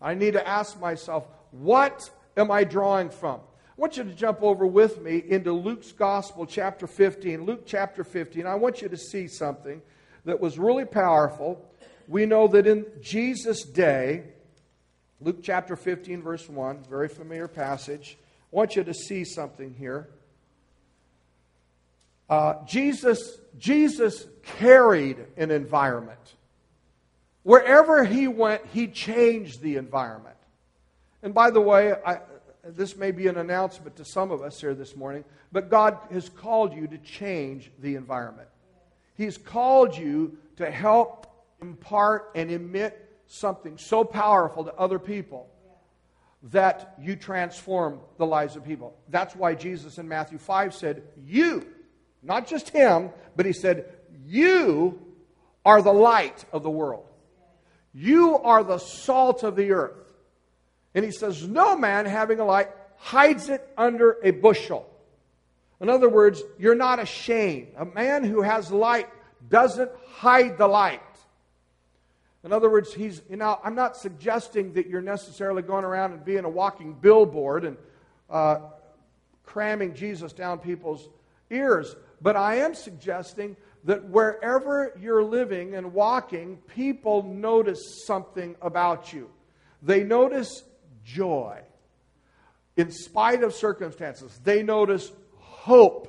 I 0.00 0.14
need 0.14 0.34
to 0.34 0.46
ask 0.46 0.78
myself, 0.80 1.26
what 1.50 2.10
am 2.36 2.50
I 2.50 2.64
drawing 2.64 3.10
from? 3.10 3.40
I 3.40 3.80
want 3.80 3.96
you 3.96 4.04
to 4.04 4.14
jump 4.14 4.42
over 4.42 4.66
with 4.66 5.00
me 5.00 5.22
into 5.26 5.52
Luke's 5.52 5.92
Gospel, 5.92 6.44
chapter 6.44 6.86
15. 6.86 7.44
Luke 7.44 7.62
chapter 7.66 8.04
15. 8.04 8.46
I 8.46 8.54
want 8.54 8.82
you 8.82 8.88
to 8.88 8.96
see 8.96 9.26
something 9.26 9.80
that 10.24 10.40
was 10.40 10.58
really 10.58 10.84
powerful. 10.84 11.64
We 12.06 12.26
know 12.26 12.46
that 12.48 12.66
in 12.66 12.86
Jesus' 13.00 13.64
day, 13.64 14.24
Luke 15.20 15.38
chapter 15.42 15.76
15, 15.76 16.20
verse 16.22 16.48
1, 16.48 16.84
very 16.90 17.08
familiar 17.08 17.48
passage. 17.48 18.18
I 18.52 18.56
want 18.56 18.76
you 18.76 18.84
to 18.84 18.92
see 18.92 19.24
something 19.24 19.72
here. 19.72 20.08
Uh, 22.32 22.64
Jesus, 22.64 23.38
Jesus 23.58 24.26
carried 24.42 25.18
an 25.36 25.50
environment. 25.50 26.34
Wherever 27.42 28.04
he 28.04 28.26
went, 28.26 28.62
he 28.72 28.86
changed 28.86 29.60
the 29.60 29.76
environment. 29.76 30.38
And 31.22 31.34
by 31.34 31.50
the 31.50 31.60
way, 31.60 31.92
I, 31.92 32.20
this 32.64 32.96
may 32.96 33.10
be 33.10 33.26
an 33.26 33.36
announcement 33.36 33.96
to 33.96 34.06
some 34.06 34.30
of 34.30 34.40
us 34.40 34.58
here 34.58 34.72
this 34.72 34.96
morning, 34.96 35.26
but 35.52 35.68
God 35.68 35.98
has 36.10 36.30
called 36.30 36.72
you 36.72 36.86
to 36.86 36.96
change 36.96 37.70
the 37.80 37.96
environment. 37.96 38.48
He's 39.14 39.36
called 39.36 39.94
you 39.94 40.38
to 40.56 40.70
help 40.70 41.26
impart 41.60 42.30
and 42.34 42.50
emit 42.50 43.14
something 43.26 43.76
so 43.76 44.04
powerful 44.04 44.64
to 44.64 44.74
other 44.76 44.98
people 44.98 45.50
that 46.44 46.94
you 46.98 47.14
transform 47.14 48.00
the 48.16 48.24
lives 48.24 48.56
of 48.56 48.64
people. 48.64 48.96
That's 49.10 49.36
why 49.36 49.54
Jesus 49.54 49.98
in 49.98 50.08
Matthew 50.08 50.38
5 50.38 50.74
said, 50.74 51.02
You, 51.26 51.66
not 52.22 52.46
just 52.46 52.70
him, 52.70 53.10
but 53.36 53.46
he 53.46 53.52
said, 53.52 53.92
You 54.26 55.00
are 55.64 55.82
the 55.82 55.92
light 55.92 56.44
of 56.52 56.62
the 56.62 56.70
world. 56.70 57.06
You 57.92 58.38
are 58.38 58.64
the 58.64 58.78
salt 58.78 59.42
of 59.42 59.56
the 59.56 59.72
earth. 59.72 60.12
And 60.94 61.04
he 61.04 61.10
says, 61.10 61.46
No 61.46 61.76
man 61.76 62.06
having 62.06 62.40
a 62.40 62.44
light 62.44 62.68
hides 62.96 63.48
it 63.48 63.66
under 63.76 64.18
a 64.22 64.30
bushel. 64.30 64.88
In 65.80 65.88
other 65.88 66.08
words, 66.08 66.40
you're 66.58 66.76
not 66.76 67.00
ashamed. 67.00 67.72
A 67.76 67.84
man 67.84 68.22
who 68.22 68.42
has 68.42 68.70
light 68.70 69.08
doesn't 69.48 69.90
hide 70.12 70.56
the 70.56 70.68
light. 70.68 71.00
In 72.44 72.52
other 72.52 72.70
words, 72.70 72.92
he's, 72.92 73.22
you 73.28 73.36
know, 73.36 73.58
I'm 73.62 73.74
not 73.74 73.96
suggesting 73.96 74.72
that 74.74 74.88
you're 74.88 75.00
necessarily 75.00 75.62
going 75.62 75.84
around 75.84 76.12
and 76.12 76.24
being 76.24 76.44
a 76.44 76.48
walking 76.48 76.92
billboard 76.92 77.64
and 77.64 77.76
uh, 78.30 78.58
cramming 79.44 79.94
Jesus 79.94 80.32
down 80.32 80.58
people's 80.58 81.08
ears, 81.50 81.94
but 82.22 82.36
I 82.36 82.56
am 82.56 82.74
suggesting 82.74 83.56
that 83.84 84.04
wherever 84.04 84.92
you're 85.00 85.24
living 85.24 85.74
and 85.74 85.92
walking, 85.92 86.58
people 86.68 87.22
notice 87.24 88.04
something 88.06 88.54
about 88.62 89.12
you. 89.12 89.28
They 89.82 90.04
notice 90.04 90.62
joy 91.04 91.60
in 92.76 92.90
spite 92.90 93.42
of 93.42 93.52
circumstances. 93.52 94.38
They 94.44 94.62
notice 94.62 95.10
hope 95.36 96.08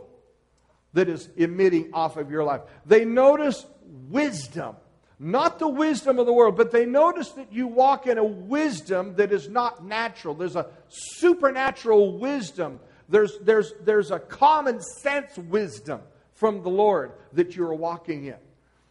that 0.94 1.10
is 1.10 1.30
emitting 1.36 1.94
off 1.94 2.18
of 2.18 2.30
your 2.30 2.44
life. 2.44 2.62
They 2.86 3.04
notice 3.06 3.66
wisdom, 4.10 4.76
not 5.20 5.58
the 5.58 5.68
wisdom 5.68 6.20
of 6.20 6.28
the 6.28 6.34
world, 6.34 6.56
but 6.56 6.72
they 6.72 6.86
notice 6.86 7.30
that 7.32 7.52
you 7.52 7.68
walk 7.68 8.06
in 8.06 8.20
a 8.20 8.24
wisdom 8.24 9.16
that 9.16 9.32
is 9.32 9.50
not 9.50 9.84
natural. 9.84 10.36
There's 10.36 10.56
a 10.56 10.68
supernatural 10.90 12.20
wisdom, 12.20 12.80
there's, 13.14 13.38
there's, 13.42 13.74
there's 13.84 14.10
a 14.10 14.18
common 14.18 14.82
sense 14.82 15.38
wisdom 15.38 16.02
from 16.34 16.64
the 16.64 16.70
Lord 16.70 17.12
that 17.34 17.56
you're 17.56 17.76
walking 17.76 18.26
in. 18.26 18.38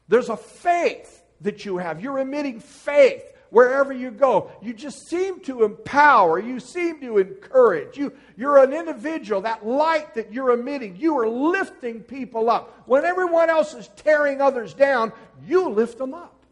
There's 0.07 0.29
a 0.29 0.37
faith 0.37 1.25
that 1.41 1.65
you 1.65 1.79
have. 1.79 2.01
You're 2.01 2.21
emitting 2.21 2.61
faith 2.61 3.25
wherever 3.51 3.93
you 3.93 4.13
go. 4.13 4.53
You 4.63 4.75
just 4.75 5.09
seem 5.09 5.41
to 5.41 5.65
empower, 5.65 6.39
you 6.39 6.61
seem 6.61 7.01
to 7.01 7.19
encourage. 7.19 7.99
You, 7.99 8.13
you're 8.37 8.59
an 8.59 8.73
individual, 8.73 9.41
that 9.41 9.67
light 9.67 10.15
that 10.15 10.33
you're 10.33 10.53
emitting, 10.53 10.95
you 10.95 11.19
are 11.19 11.29
lifting 11.29 12.01
people 12.01 12.49
up. 12.49 12.85
When 12.87 13.05
everyone 13.05 13.51
else 13.51 13.75
is 13.75 13.89
tearing 13.97 14.41
others 14.41 14.73
down, 14.73 15.13
you 15.45 15.69
lift 15.69 15.99
them 15.99 16.15
up. 16.15 16.45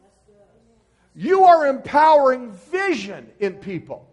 You 1.14 1.44
are 1.44 1.68
empowering 1.68 2.50
vision 2.50 3.28
in 3.38 3.54
people. 3.54 4.08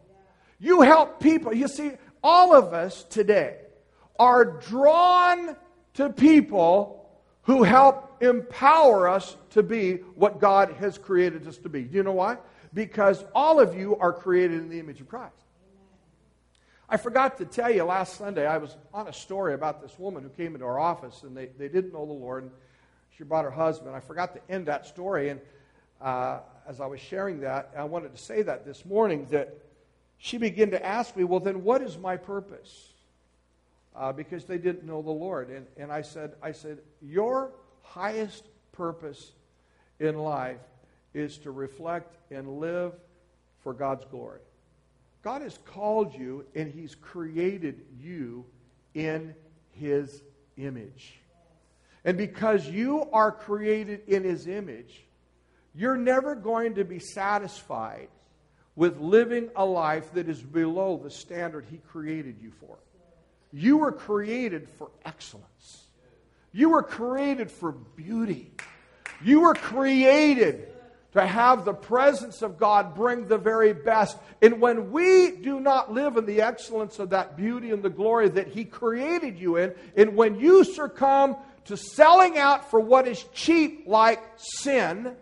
You 0.60 0.82
help 0.82 1.20
people. 1.20 1.54
You 1.54 1.68
see, 1.68 1.92
all 2.28 2.54
of 2.54 2.74
us 2.74 3.04
today 3.06 3.58
are 4.20 4.44
drawn 4.44 5.56
to 5.94 6.10
people 6.10 7.10
who 7.44 7.64
help 7.64 8.22
empower 8.22 9.08
us 9.08 9.38
to 9.52 9.64
be 9.64 9.96
what 10.16 10.42
God 10.42 10.74
has 10.80 10.98
created 10.98 11.48
us 11.48 11.58
to 11.60 11.70
be. 11.70 11.84
Do 11.84 11.96
you 11.96 12.04
know 12.04 12.12
why? 12.12 12.38
because 12.74 13.24
all 13.34 13.60
of 13.60 13.76
you 13.76 13.96
are 13.98 14.14
created 14.14 14.60
in 14.60 14.70
the 14.70 14.80
image 14.80 15.02
of 15.02 15.08
Christ. 15.08 15.34
I 16.90 16.98
forgot 16.98 17.38
to 17.40 17.46
tell 17.46 17.70
you 17.70 17.84
last 17.84 18.18
Sunday, 18.18 18.46
I 18.46 18.58
was 18.58 18.78
on 18.94 19.08
a 19.08 19.14
story 19.14 19.54
about 19.54 19.82
this 19.82 19.98
woman 20.00 20.24
who 20.24 20.30
came 20.30 20.54
into 20.54 20.66
our 20.66 20.80
office 20.80 21.24
and 21.24 21.36
they, 21.36 21.48
they 21.58 21.68
didn't 21.68 21.92
know 21.92 22.06
the 22.06 22.14
Lord. 22.14 22.44
And 22.44 22.52
she 23.18 23.24
brought 23.24 23.44
her 23.44 23.52
husband. 23.52 23.96
I 23.96 24.00
forgot 24.00 24.34
to 24.36 24.54
end 24.54 24.68
that 24.68 24.86
story. 24.86 25.30
And 25.30 25.42
uh, 26.00 26.40
as 26.68 26.80
I 26.80 26.86
was 26.86 27.02
sharing 27.02 27.42
that, 27.42 27.72
I 27.76 27.84
wanted 27.84 28.16
to 28.16 28.22
say 28.22 28.42
that 28.44 28.64
this 28.64 28.86
morning 28.86 29.28
that 29.32 29.58
she 30.18 30.38
began 30.38 30.72
to 30.72 30.86
ask 30.86 31.16
me, 31.16 31.24
well, 31.24 31.40
then 31.40 31.64
what 31.64 31.82
is 31.82 31.98
my 31.98 32.18
purpose? 32.18 32.94
Uh, 33.96 34.12
because 34.12 34.46
they 34.46 34.58
didn't 34.58 34.84
know 34.84 35.02
the 35.02 35.12
Lord. 35.12 35.50
And, 35.50 35.66
and 35.78 35.92
I, 35.92 36.02
said, 36.02 36.34
I 36.42 36.52
said, 36.52 36.80
your 37.02 37.52
highest 37.82 38.46
purpose 38.72 39.32
in 40.00 40.18
life 40.18 40.60
is 41.14 41.38
to 41.40 41.52
reflect 41.52 42.16
and 42.32 42.60
live 42.60 42.94
for 43.64 43.74
God's 43.74 44.06
glory. 44.06 44.42
God 45.24 45.42
has 45.42 45.58
called 45.66 46.14
you 46.14 46.46
and 46.56 46.72
He's 46.72 46.96
created 46.96 47.82
you 48.00 48.46
in 48.94 49.34
His 49.72 50.22
image. 50.58 51.20
And 52.06 52.18
because 52.18 52.68
you 52.68 53.10
are 53.12 53.32
created 53.32 54.02
in 54.08 54.24
His 54.24 54.48
image, 54.48 55.04
you're 55.76 55.98
never 55.98 56.36
going 56.36 56.76
to 56.76 56.84
be 56.84 57.00
satisfied 57.00 58.08
with 58.78 59.00
living 59.00 59.50
a 59.56 59.66
life 59.66 60.14
that 60.14 60.30
is 60.30 60.42
below 60.42 61.02
the 61.04 61.10
standard 61.10 61.66
He 61.70 61.80
created 61.80 62.38
you 62.40 62.52
for. 62.62 62.78
You 63.52 63.78
were 63.78 63.92
created 63.92 64.70
for 64.78 64.92
excellence. 65.04 65.88
You 66.54 66.70
were 66.70 66.84
created 66.84 67.52
for 67.52 67.72
beauty. 67.72 68.52
You 69.22 69.42
were 69.42 69.56
created 69.56 70.70
to 71.14 71.26
have 71.26 71.66
the 71.66 71.74
presence 71.74 72.44
of 72.44 72.60
God 72.60 72.94
bring 72.94 73.28
the 73.28 73.40
very 73.40 73.74
best. 73.74 74.16
And 74.44 74.62
when 74.62 74.92
we 74.92 75.32
do 75.32 75.60
not 75.60 75.92
live 75.92 76.16
in 76.16 76.28
the 76.28 76.44
excellence 76.44 77.00
of 77.00 77.10
that 77.10 77.36
beauty 77.36 77.72
and 77.72 77.82
the 77.82 77.90
glory 77.90 78.30
that 78.30 78.50
He 78.50 78.64
created 78.64 79.40
you 79.40 79.58
in, 79.58 79.74
and 79.96 80.16
when 80.16 80.40
you 80.40 80.64
succumb 80.64 81.36
to 81.66 81.78
selling 81.78 82.38
out 82.38 82.70
for 82.70 82.80
what 82.80 83.08
is 83.08 83.24
cheap, 83.34 83.86
like 83.88 84.22
sin, 84.36 85.16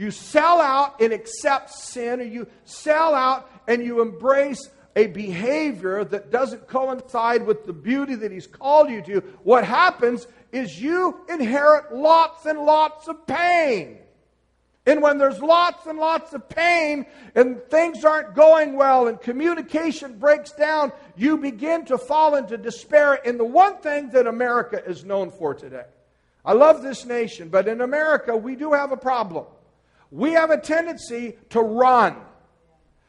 you 0.00 0.10
sell 0.10 0.62
out 0.62 0.98
and 1.02 1.12
accept 1.12 1.68
sin, 1.68 2.20
or 2.20 2.24
you 2.24 2.46
sell 2.64 3.14
out 3.14 3.50
and 3.68 3.84
you 3.84 4.00
embrace 4.00 4.70
a 4.96 5.08
behavior 5.08 6.04
that 6.04 6.30
doesn't 6.30 6.66
coincide 6.66 7.44
with 7.44 7.66
the 7.66 7.74
beauty 7.74 8.14
that 8.14 8.32
He's 8.32 8.46
called 8.46 8.88
you 8.88 9.02
to, 9.02 9.20
what 9.42 9.62
happens 9.62 10.26
is 10.52 10.80
you 10.80 11.20
inherit 11.28 11.94
lots 11.94 12.46
and 12.46 12.60
lots 12.60 13.08
of 13.08 13.26
pain. 13.26 13.98
And 14.86 15.02
when 15.02 15.18
there's 15.18 15.42
lots 15.42 15.84
and 15.84 15.98
lots 15.98 16.32
of 16.32 16.48
pain 16.48 17.04
and 17.34 17.62
things 17.64 18.02
aren't 18.02 18.34
going 18.34 18.76
well 18.76 19.06
and 19.06 19.20
communication 19.20 20.18
breaks 20.18 20.52
down, 20.52 20.92
you 21.14 21.36
begin 21.36 21.84
to 21.84 21.98
fall 21.98 22.36
into 22.36 22.56
despair 22.56 23.20
And 23.26 23.38
the 23.38 23.44
one 23.44 23.76
thing 23.76 24.08
that 24.12 24.26
America 24.26 24.82
is 24.82 25.04
known 25.04 25.30
for 25.30 25.52
today. 25.52 25.84
I 26.42 26.54
love 26.54 26.80
this 26.80 27.04
nation, 27.04 27.50
but 27.50 27.68
in 27.68 27.82
America, 27.82 28.34
we 28.34 28.56
do 28.56 28.72
have 28.72 28.92
a 28.92 28.96
problem. 28.96 29.44
We 30.10 30.32
have 30.32 30.50
a 30.50 30.58
tendency 30.58 31.36
to 31.50 31.60
run. 31.60 32.16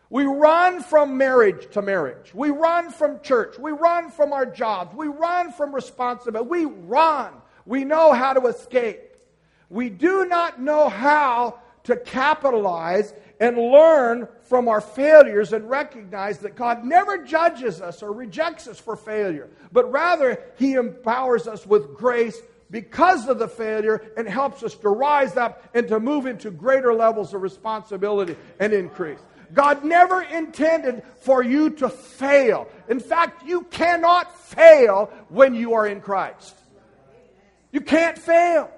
We 0.10 0.26
run 0.26 0.84
from 0.84 1.18
marriage 1.18 1.72
to 1.72 1.82
marriage. 1.82 2.34
We 2.34 2.50
run 2.50 2.92
from 2.92 3.22
church. 3.22 3.58
We 3.58 3.72
run 3.72 4.10
from 4.10 4.34
our 4.34 4.46
jobs. 4.46 4.94
We 4.94 5.08
run 5.08 5.52
from 5.54 5.74
responsibility. 5.74 6.50
We 6.50 6.66
run. 6.66 7.34
We 7.66 7.86
know 7.86 8.12
how 8.12 8.34
to 8.34 8.48
escape. 8.48 9.16
We 9.70 9.90
do 9.90 10.26
not 10.26 10.62
know 10.62 10.90
how 10.90 11.60
to 11.84 11.96
capitalize 11.96 13.14
and 13.40 13.58
learn 13.58 14.28
from 14.44 14.68
our 14.68 14.82
failures 14.82 15.54
and 15.54 15.68
recognize 15.70 16.40
that 16.40 16.56
God 16.56 16.84
never 16.84 17.24
judges 17.24 17.82
us 17.82 18.04
or 18.04 18.12
rejects 18.12 18.68
us 18.68 18.78
for 18.78 18.96
failure, 18.96 19.50
but 19.72 19.92
rather 19.92 20.44
He 20.58 20.74
empowers 20.74 21.48
us 21.48 21.66
with 21.66 21.96
grace 21.96 22.40
because 22.72 23.28
of 23.28 23.38
the 23.38 23.48
failure 23.48 24.02
and 24.18 24.28
helps 24.28 24.64
us 24.64 24.74
to 24.76 24.90
rise 24.90 25.38
up 25.38 25.70
and 25.76 25.88
to 25.90 26.00
move 26.00 26.26
into 26.26 26.50
greater 26.50 26.94
levels 26.94 27.34
of 27.34 27.42
responsibility 27.42 28.36
and 28.60 28.74
increase. 28.74 29.20
God 29.54 29.84
never 29.84 30.22
intended 30.22 31.04
for 31.20 31.44
you 31.44 31.72
to 31.72 31.90
fail. 31.90 32.70
In 32.88 33.02
fact, 33.02 33.46
you 33.46 33.64
cannot 33.64 34.34
fail 34.40 35.12
when 35.28 35.54
you 35.54 35.74
are 35.74 35.86
in 35.86 36.00
Christ. 36.00 36.56
You 37.72 37.82
can't 37.82 38.18
fail. 38.18 38.72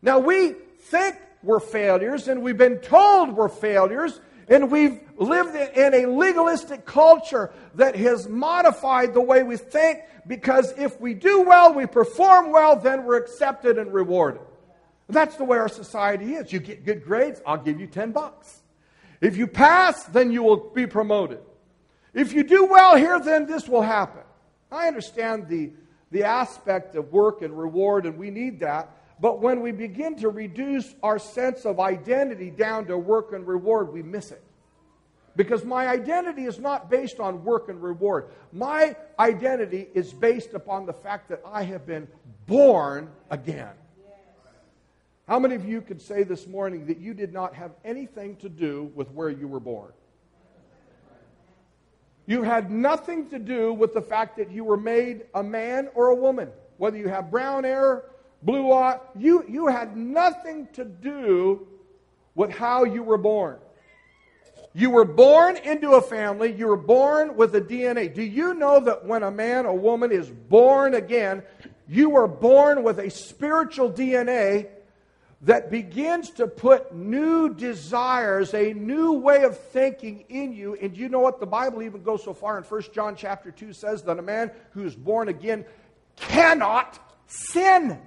Now, 0.00 0.18
we 0.18 0.52
think 0.52 1.16
we're 1.42 1.60
failures, 1.60 2.28
and 2.28 2.42
we've 2.42 2.56
been 2.56 2.78
told 2.78 3.36
we're 3.36 3.48
failures, 3.48 4.20
and 4.48 4.70
we've 4.70 5.00
lived 5.16 5.54
in 5.54 5.94
a 5.94 6.06
legalistic 6.06 6.84
culture 6.84 7.52
that 7.74 7.96
has 7.96 8.28
modified 8.28 9.14
the 9.14 9.20
way 9.20 9.42
we 9.42 9.56
think 9.56 10.00
because 10.26 10.72
if 10.78 11.00
we 11.00 11.14
do 11.14 11.42
well, 11.42 11.74
we 11.74 11.86
perform 11.86 12.50
well, 12.50 12.76
then 12.76 13.04
we're 13.04 13.16
accepted 13.16 13.78
and 13.78 13.92
rewarded. 13.92 14.42
That's 15.08 15.36
the 15.36 15.44
way 15.44 15.58
our 15.58 15.68
society 15.68 16.34
is. 16.34 16.52
You 16.52 16.60
get 16.60 16.84
good 16.84 17.04
grades, 17.04 17.40
I'll 17.46 17.58
give 17.58 17.80
you 17.80 17.86
10 17.86 18.12
bucks. 18.12 18.62
If 19.20 19.36
you 19.36 19.46
pass, 19.46 20.04
then 20.04 20.30
you 20.30 20.42
will 20.42 20.70
be 20.70 20.86
promoted. 20.86 21.40
If 22.12 22.32
you 22.32 22.44
do 22.44 22.66
well 22.66 22.96
here, 22.96 23.18
then 23.20 23.46
this 23.46 23.68
will 23.68 23.82
happen. 23.82 24.22
I 24.70 24.86
understand 24.86 25.48
the, 25.48 25.72
the 26.10 26.24
aspect 26.24 26.94
of 26.94 27.12
work 27.12 27.42
and 27.42 27.56
reward, 27.56 28.06
and 28.06 28.18
we 28.18 28.30
need 28.30 28.60
that. 28.60 28.90
But 29.24 29.40
when 29.40 29.62
we 29.62 29.72
begin 29.72 30.16
to 30.16 30.28
reduce 30.28 30.94
our 31.02 31.18
sense 31.18 31.64
of 31.64 31.80
identity 31.80 32.50
down 32.50 32.84
to 32.88 32.98
work 32.98 33.32
and 33.32 33.46
reward, 33.46 33.90
we 33.90 34.02
miss 34.02 34.30
it. 34.30 34.44
Because 35.34 35.64
my 35.64 35.88
identity 35.88 36.44
is 36.44 36.58
not 36.58 36.90
based 36.90 37.18
on 37.20 37.42
work 37.42 37.70
and 37.70 37.82
reward. 37.82 38.26
My 38.52 38.94
identity 39.18 39.88
is 39.94 40.12
based 40.12 40.52
upon 40.52 40.84
the 40.84 40.92
fact 40.92 41.30
that 41.30 41.40
I 41.42 41.62
have 41.62 41.86
been 41.86 42.06
born 42.46 43.08
again. 43.30 43.72
How 45.26 45.38
many 45.38 45.54
of 45.54 45.64
you 45.64 45.80
could 45.80 46.02
say 46.02 46.22
this 46.22 46.46
morning 46.46 46.84
that 46.88 46.98
you 46.98 47.14
did 47.14 47.32
not 47.32 47.54
have 47.54 47.70
anything 47.82 48.36
to 48.36 48.50
do 48.50 48.92
with 48.94 49.10
where 49.12 49.30
you 49.30 49.48
were 49.48 49.58
born? 49.58 49.94
You 52.26 52.42
had 52.42 52.70
nothing 52.70 53.30
to 53.30 53.38
do 53.38 53.72
with 53.72 53.94
the 53.94 54.02
fact 54.02 54.36
that 54.36 54.50
you 54.50 54.64
were 54.64 54.76
made 54.76 55.22
a 55.34 55.42
man 55.42 55.88
or 55.94 56.08
a 56.08 56.14
woman. 56.14 56.50
Whether 56.76 56.98
you 56.98 57.08
have 57.08 57.30
brown 57.30 57.64
hair, 57.64 58.02
blue 58.44 58.92
you, 59.16 59.44
you 59.48 59.66
had 59.66 59.96
nothing 59.96 60.68
to 60.74 60.84
do 60.84 61.66
with 62.34 62.50
how 62.50 62.84
you 62.84 63.02
were 63.02 63.18
born. 63.18 63.58
You 64.76 64.90
were 64.90 65.04
born 65.04 65.56
into 65.56 65.92
a 65.92 66.02
family. 66.02 66.52
You 66.52 66.66
were 66.66 66.76
born 66.76 67.36
with 67.36 67.54
a 67.54 67.60
DNA. 67.60 68.12
Do 68.12 68.22
you 68.22 68.54
know 68.54 68.80
that 68.80 69.06
when 69.06 69.22
a 69.22 69.30
man 69.30 69.66
or 69.66 69.78
woman 69.78 70.10
is 70.10 70.28
born 70.28 70.94
again, 70.94 71.44
you 71.88 72.16
are 72.16 72.26
born 72.26 72.82
with 72.82 72.98
a 72.98 73.08
spiritual 73.08 73.90
DNA 73.90 74.68
that 75.42 75.70
begins 75.70 76.30
to 76.30 76.46
put 76.46 76.94
new 76.94 77.52
desires, 77.54 78.54
a 78.54 78.72
new 78.72 79.12
way 79.12 79.44
of 79.44 79.58
thinking 79.58 80.24
in 80.28 80.52
you. 80.52 80.74
And 80.74 80.96
you 80.96 81.08
know 81.08 81.20
what? 81.20 81.38
The 81.38 81.46
Bible 81.46 81.82
even 81.82 82.02
goes 82.02 82.24
so 82.24 82.32
far 82.32 82.56
in 82.58 82.64
1 82.64 82.82
John 82.92 83.14
chapter 83.14 83.50
2 83.50 83.72
says 83.74 84.02
that 84.04 84.18
a 84.18 84.22
man 84.22 84.50
who 84.70 84.84
is 84.84 84.96
born 84.96 85.28
again 85.28 85.66
cannot 86.16 86.98
sin. 87.26 88.00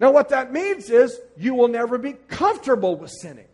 Now, 0.00 0.10
what 0.10 0.28
that 0.30 0.52
means 0.52 0.90
is 0.90 1.20
you 1.36 1.54
will 1.54 1.68
never 1.68 1.98
be 1.98 2.14
comfortable 2.28 2.96
with 2.96 3.10
sinning. 3.10 3.46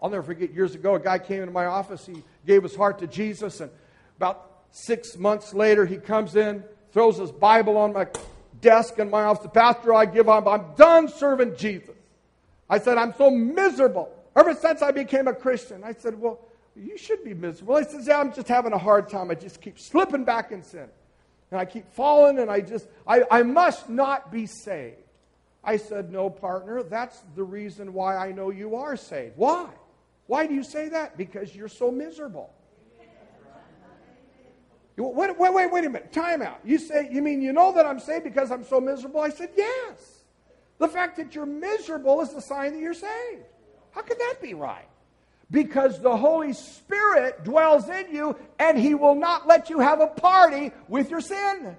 I'll 0.00 0.10
never 0.10 0.22
forget 0.22 0.52
years 0.52 0.74
ago, 0.74 0.94
a 0.94 1.00
guy 1.00 1.18
came 1.18 1.40
into 1.40 1.52
my 1.52 1.66
office. 1.66 2.06
He 2.06 2.22
gave 2.46 2.62
his 2.62 2.76
heart 2.76 2.98
to 2.98 3.06
Jesus, 3.06 3.60
and 3.60 3.70
about 4.16 4.50
six 4.70 5.16
months 5.16 5.54
later, 5.54 5.86
he 5.86 5.96
comes 5.96 6.36
in, 6.36 6.62
throws 6.92 7.18
his 7.18 7.32
Bible 7.32 7.76
on 7.76 7.92
my 7.92 8.06
desk 8.60 8.98
in 8.98 9.10
my 9.10 9.24
office. 9.24 9.42
The 9.42 9.48
pastor 9.48 9.94
I 9.94 10.06
give 10.06 10.28
up, 10.28 10.46
I'm 10.46 10.74
done 10.76 11.08
serving 11.08 11.56
Jesus. 11.56 11.94
I 12.68 12.78
said, 12.78 12.98
I'm 12.98 13.14
so 13.14 13.30
miserable. 13.30 14.10
Ever 14.34 14.54
since 14.54 14.82
I 14.82 14.90
became 14.90 15.28
a 15.28 15.34
Christian, 15.34 15.82
I 15.84 15.92
said, 15.92 16.20
Well, 16.20 16.40
you 16.74 16.98
should 16.98 17.24
be 17.24 17.32
miserable. 17.32 17.76
He 17.76 17.84
says, 17.84 18.06
Yeah, 18.06 18.20
I'm 18.20 18.32
just 18.34 18.48
having 18.48 18.72
a 18.72 18.78
hard 18.78 19.08
time. 19.08 19.30
I 19.30 19.34
just 19.34 19.60
keep 19.60 19.78
slipping 19.78 20.24
back 20.24 20.52
in 20.52 20.62
sin. 20.62 20.88
And 21.50 21.60
I 21.60 21.64
keep 21.64 21.90
falling, 21.92 22.38
and 22.38 22.50
I 22.50 22.60
just, 22.60 22.86
I, 23.06 23.22
I 23.30 23.42
must 23.44 23.88
not 23.88 24.32
be 24.32 24.46
saved. 24.46 24.96
I 25.66 25.76
said, 25.76 26.12
No, 26.12 26.30
partner, 26.30 26.82
that's 26.84 27.22
the 27.34 27.42
reason 27.42 27.92
why 27.92 28.16
I 28.16 28.32
know 28.32 28.50
you 28.50 28.76
are 28.76 28.96
saved. 28.96 29.36
Why? 29.36 29.68
Why 30.28 30.46
do 30.46 30.54
you 30.54 30.62
say 30.62 30.88
that? 30.90 31.18
Because 31.18 31.54
you're 31.54 31.68
so 31.68 31.90
miserable. 31.90 32.52
Wait, 34.96 35.38
wait, 35.38 35.52
wait, 35.52 35.72
wait 35.72 35.84
a 35.84 35.90
minute. 35.90 36.12
Time 36.12 36.40
out. 36.40 36.60
You 36.64 36.78
say, 36.78 37.08
you 37.12 37.20
mean 37.20 37.42
you 37.42 37.52
know 37.52 37.72
that 37.72 37.84
I'm 37.84 38.00
saved 38.00 38.24
because 38.24 38.50
I'm 38.50 38.64
so 38.64 38.80
miserable? 38.80 39.20
I 39.20 39.28
said, 39.28 39.50
yes. 39.54 40.22
The 40.78 40.88
fact 40.88 41.16
that 41.18 41.34
you're 41.34 41.44
miserable 41.44 42.22
is 42.22 42.32
the 42.32 42.40
sign 42.40 42.72
that 42.72 42.80
you're 42.80 42.94
saved. 42.94 43.44
How 43.90 44.02
could 44.02 44.18
that 44.18 44.36
be 44.40 44.54
right? 44.54 44.88
Because 45.50 46.00
the 46.00 46.16
Holy 46.16 46.54
Spirit 46.54 47.44
dwells 47.44 47.88
in 47.88 48.14
you 48.14 48.36
and 48.58 48.78
He 48.78 48.94
will 48.94 49.14
not 49.14 49.46
let 49.46 49.68
you 49.70 49.80
have 49.80 50.00
a 50.00 50.06
party 50.06 50.72
with 50.88 51.10
your 51.10 51.20
sin. 51.20 51.76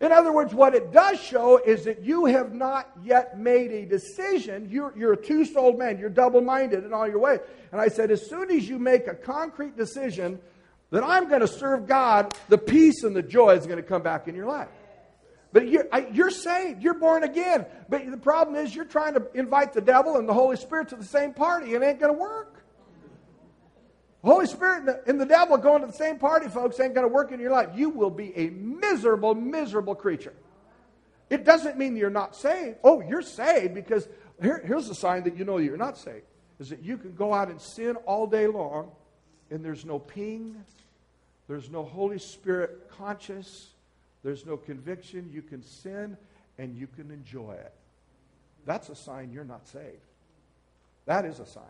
In 0.00 0.12
other 0.12 0.32
words, 0.32 0.54
what 0.54 0.74
it 0.74 0.92
does 0.92 1.20
show 1.20 1.58
is 1.58 1.84
that 1.84 2.04
you 2.04 2.26
have 2.26 2.54
not 2.54 2.88
yet 3.02 3.38
made 3.38 3.72
a 3.72 3.84
decision. 3.84 4.68
You're, 4.70 4.94
you're 4.96 5.14
a 5.14 5.16
two 5.16 5.44
souled 5.44 5.78
man, 5.78 5.98
you're 5.98 6.08
double 6.08 6.40
minded 6.40 6.84
in 6.84 6.92
all 6.92 7.08
your 7.08 7.18
ways. 7.18 7.40
And 7.72 7.80
I 7.80 7.88
said, 7.88 8.10
as 8.12 8.28
soon 8.28 8.50
as 8.50 8.68
you 8.68 8.78
make 8.78 9.08
a 9.08 9.14
concrete 9.14 9.76
decision 9.76 10.38
that 10.90 11.02
I'm 11.02 11.28
going 11.28 11.40
to 11.40 11.48
serve 11.48 11.88
God, 11.88 12.32
the 12.48 12.58
peace 12.58 13.02
and 13.02 13.14
the 13.14 13.22
joy 13.22 13.56
is 13.56 13.66
going 13.66 13.78
to 13.78 13.82
come 13.82 14.02
back 14.02 14.28
in 14.28 14.36
your 14.36 14.46
life. 14.46 14.68
But 15.52 15.68
you're, 15.68 15.88
you're 16.12 16.30
saved. 16.30 16.82
You're 16.82 16.94
born 16.94 17.24
again. 17.24 17.66
But 17.88 18.08
the 18.08 18.18
problem 18.18 18.56
is 18.56 18.74
you're 18.74 18.84
trying 18.84 19.14
to 19.14 19.26
invite 19.34 19.72
the 19.72 19.80
devil 19.80 20.16
and 20.16 20.28
the 20.28 20.34
Holy 20.34 20.56
Spirit 20.56 20.90
to 20.90 20.96
the 20.96 21.04
same 21.04 21.32
party. 21.32 21.74
It 21.74 21.82
ain't 21.82 21.98
going 21.98 22.12
to 22.12 22.18
work. 22.18 22.47
The 24.22 24.30
Holy 24.30 24.46
Spirit 24.46 24.78
and 24.80 24.88
the, 24.88 25.02
and 25.06 25.20
the 25.20 25.26
devil 25.26 25.56
going 25.56 25.80
to 25.82 25.86
the 25.86 25.92
same 25.92 26.18
party, 26.18 26.48
folks, 26.48 26.80
ain't 26.80 26.94
going 26.94 27.06
to 27.06 27.12
work 27.12 27.30
in 27.30 27.38
your 27.38 27.52
life. 27.52 27.68
You 27.74 27.90
will 27.90 28.10
be 28.10 28.36
a 28.36 28.50
miserable, 28.50 29.34
miserable 29.34 29.94
creature. 29.94 30.34
It 31.30 31.44
doesn't 31.44 31.78
mean 31.78 31.96
you're 31.96 32.10
not 32.10 32.34
saved. 32.34 32.78
Oh, 32.82 33.00
you're 33.00 33.22
saved 33.22 33.74
because 33.74 34.08
here, 34.42 34.62
here's 34.64 34.88
a 34.88 34.94
sign 34.94 35.24
that 35.24 35.36
you 35.36 35.44
know 35.44 35.58
you're 35.58 35.76
not 35.76 35.98
saved 35.98 36.24
is 36.58 36.70
that 36.70 36.82
you 36.82 36.96
can 36.96 37.14
go 37.14 37.32
out 37.32 37.48
and 37.48 37.60
sin 37.60 37.96
all 38.06 38.26
day 38.26 38.46
long 38.46 38.90
and 39.50 39.64
there's 39.64 39.84
no 39.84 39.98
ping, 39.98 40.56
there's 41.46 41.70
no 41.70 41.84
Holy 41.84 42.18
Spirit 42.18 42.90
conscious. 42.90 43.68
There's 44.22 44.44
no 44.44 44.56
conviction. 44.56 45.30
You 45.32 45.42
can 45.42 45.62
sin 45.62 46.16
and 46.58 46.76
you 46.76 46.86
can 46.86 47.10
enjoy 47.10 47.52
it. 47.52 47.72
That's 48.66 48.88
a 48.88 48.94
sign 48.94 49.32
you're 49.32 49.44
not 49.44 49.66
saved. 49.66 50.02
That 51.06 51.24
is 51.24 51.40
a 51.40 51.46
sign. 51.46 51.64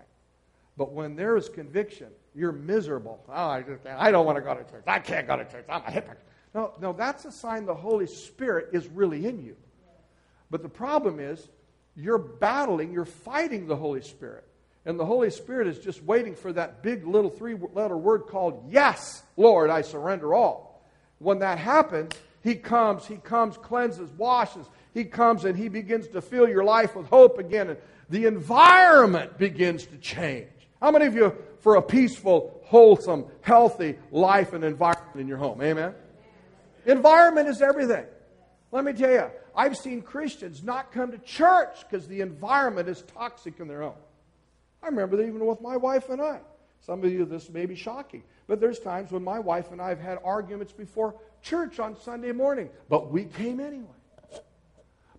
But 0.78 0.92
when 0.92 1.16
there 1.16 1.36
is 1.36 1.48
conviction, 1.48 2.06
you're 2.36 2.52
miserable. 2.52 3.20
Oh, 3.28 3.32
I, 3.32 3.62
just, 3.62 3.84
I 3.84 4.12
don't 4.12 4.24
want 4.24 4.36
to 4.36 4.42
go 4.42 4.54
to 4.54 4.62
church. 4.62 4.84
I 4.86 5.00
can't 5.00 5.26
go 5.26 5.36
to 5.36 5.44
church. 5.44 5.66
I'm 5.68 5.82
a 5.84 5.90
hypocrite. 5.90 6.22
No, 6.54 6.72
no, 6.80 6.92
that's 6.92 7.24
a 7.24 7.32
sign 7.32 7.66
the 7.66 7.74
Holy 7.74 8.06
Spirit 8.06 8.68
is 8.72 8.86
really 8.86 9.26
in 9.26 9.44
you. 9.44 9.56
But 10.50 10.62
the 10.62 10.68
problem 10.68 11.18
is, 11.18 11.46
you're 11.96 12.16
battling, 12.18 12.92
you're 12.92 13.04
fighting 13.04 13.66
the 13.66 13.74
Holy 13.74 14.00
Spirit. 14.00 14.44
And 14.86 14.98
the 14.98 15.04
Holy 15.04 15.30
Spirit 15.30 15.66
is 15.66 15.80
just 15.80 16.02
waiting 16.04 16.36
for 16.36 16.52
that 16.52 16.80
big 16.80 17.04
little 17.04 17.28
three 17.28 17.56
letter 17.72 17.96
word 17.96 18.28
called, 18.28 18.64
Yes, 18.70 19.22
Lord, 19.36 19.68
I 19.68 19.82
surrender 19.82 20.32
all. 20.32 20.88
When 21.18 21.40
that 21.40 21.58
happens, 21.58 22.12
He 22.44 22.54
comes, 22.54 23.04
He 23.04 23.16
comes, 23.16 23.56
cleanses, 23.56 24.10
washes. 24.12 24.66
He 24.94 25.04
comes 25.04 25.44
and 25.44 25.58
He 25.58 25.68
begins 25.68 26.06
to 26.08 26.22
fill 26.22 26.48
your 26.48 26.64
life 26.64 26.94
with 26.94 27.08
hope 27.08 27.38
again. 27.38 27.70
And 27.70 27.78
the 28.08 28.26
environment 28.26 29.36
begins 29.38 29.84
to 29.86 29.98
change. 29.98 30.48
How 30.80 30.90
many 30.90 31.06
of 31.06 31.14
you 31.14 31.34
for 31.60 31.76
a 31.76 31.82
peaceful, 31.82 32.60
wholesome, 32.64 33.26
healthy 33.40 33.96
life 34.10 34.52
and 34.52 34.62
environment 34.64 35.16
in 35.16 35.26
your 35.26 35.38
home? 35.38 35.60
Amen? 35.60 35.94
Environment 36.86 37.48
is 37.48 37.60
everything. 37.60 38.04
Let 38.70 38.84
me 38.84 38.92
tell 38.92 39.10
you, 39.10 39.30
I've 39.54 39.76
seen 39.76 40.02
Christians 40.02 40.62
not 40.62 40.92
come 40.92 41.10
to 41.10 41.18
church 41.18 41.78
because 41.80 42.06
the 42.06 42.20
environment 42.20 42.88
is 42.88 43.02
toxic 43.02 43.58
in 43.60 43.66
their 43.66 43.82
home. 43.82 43.94
I 44.82 44.86
remember 44.86 45.16
that 45.16 45.24
even 45.24 45.44
with 45.44 45.60
my 45.60 45.76
wife 45.76 46.08
and 46.10 46.22
I. 46.22 46.40
Some 46.80 47.02
of 47.04 47.12
you, 47.12 47.24
this 47.24 47.50
may 47.50 47.66
be 47.66 47.74
shocking, 47.74 48.22
but 48.46 48.60
there's 48.60 48.78
times 48.78 49.10
when 49.10 49.24
my 49.24 49.40
wife 49.40 49.72
and 49.72 49.82
I 49.82 49.88
have 49.88 50.00
had 50.00 50.18
arguments 50.24 50.72
before 50.72 51.16
church 51.42 51.80
on 51.80 52.00
Sunday 52.00 52.32
morning, 52.32 52.70
but 52.88 53.10
we 53.10 53.24
came 53.24 53.58
anyway. 53.58 53.97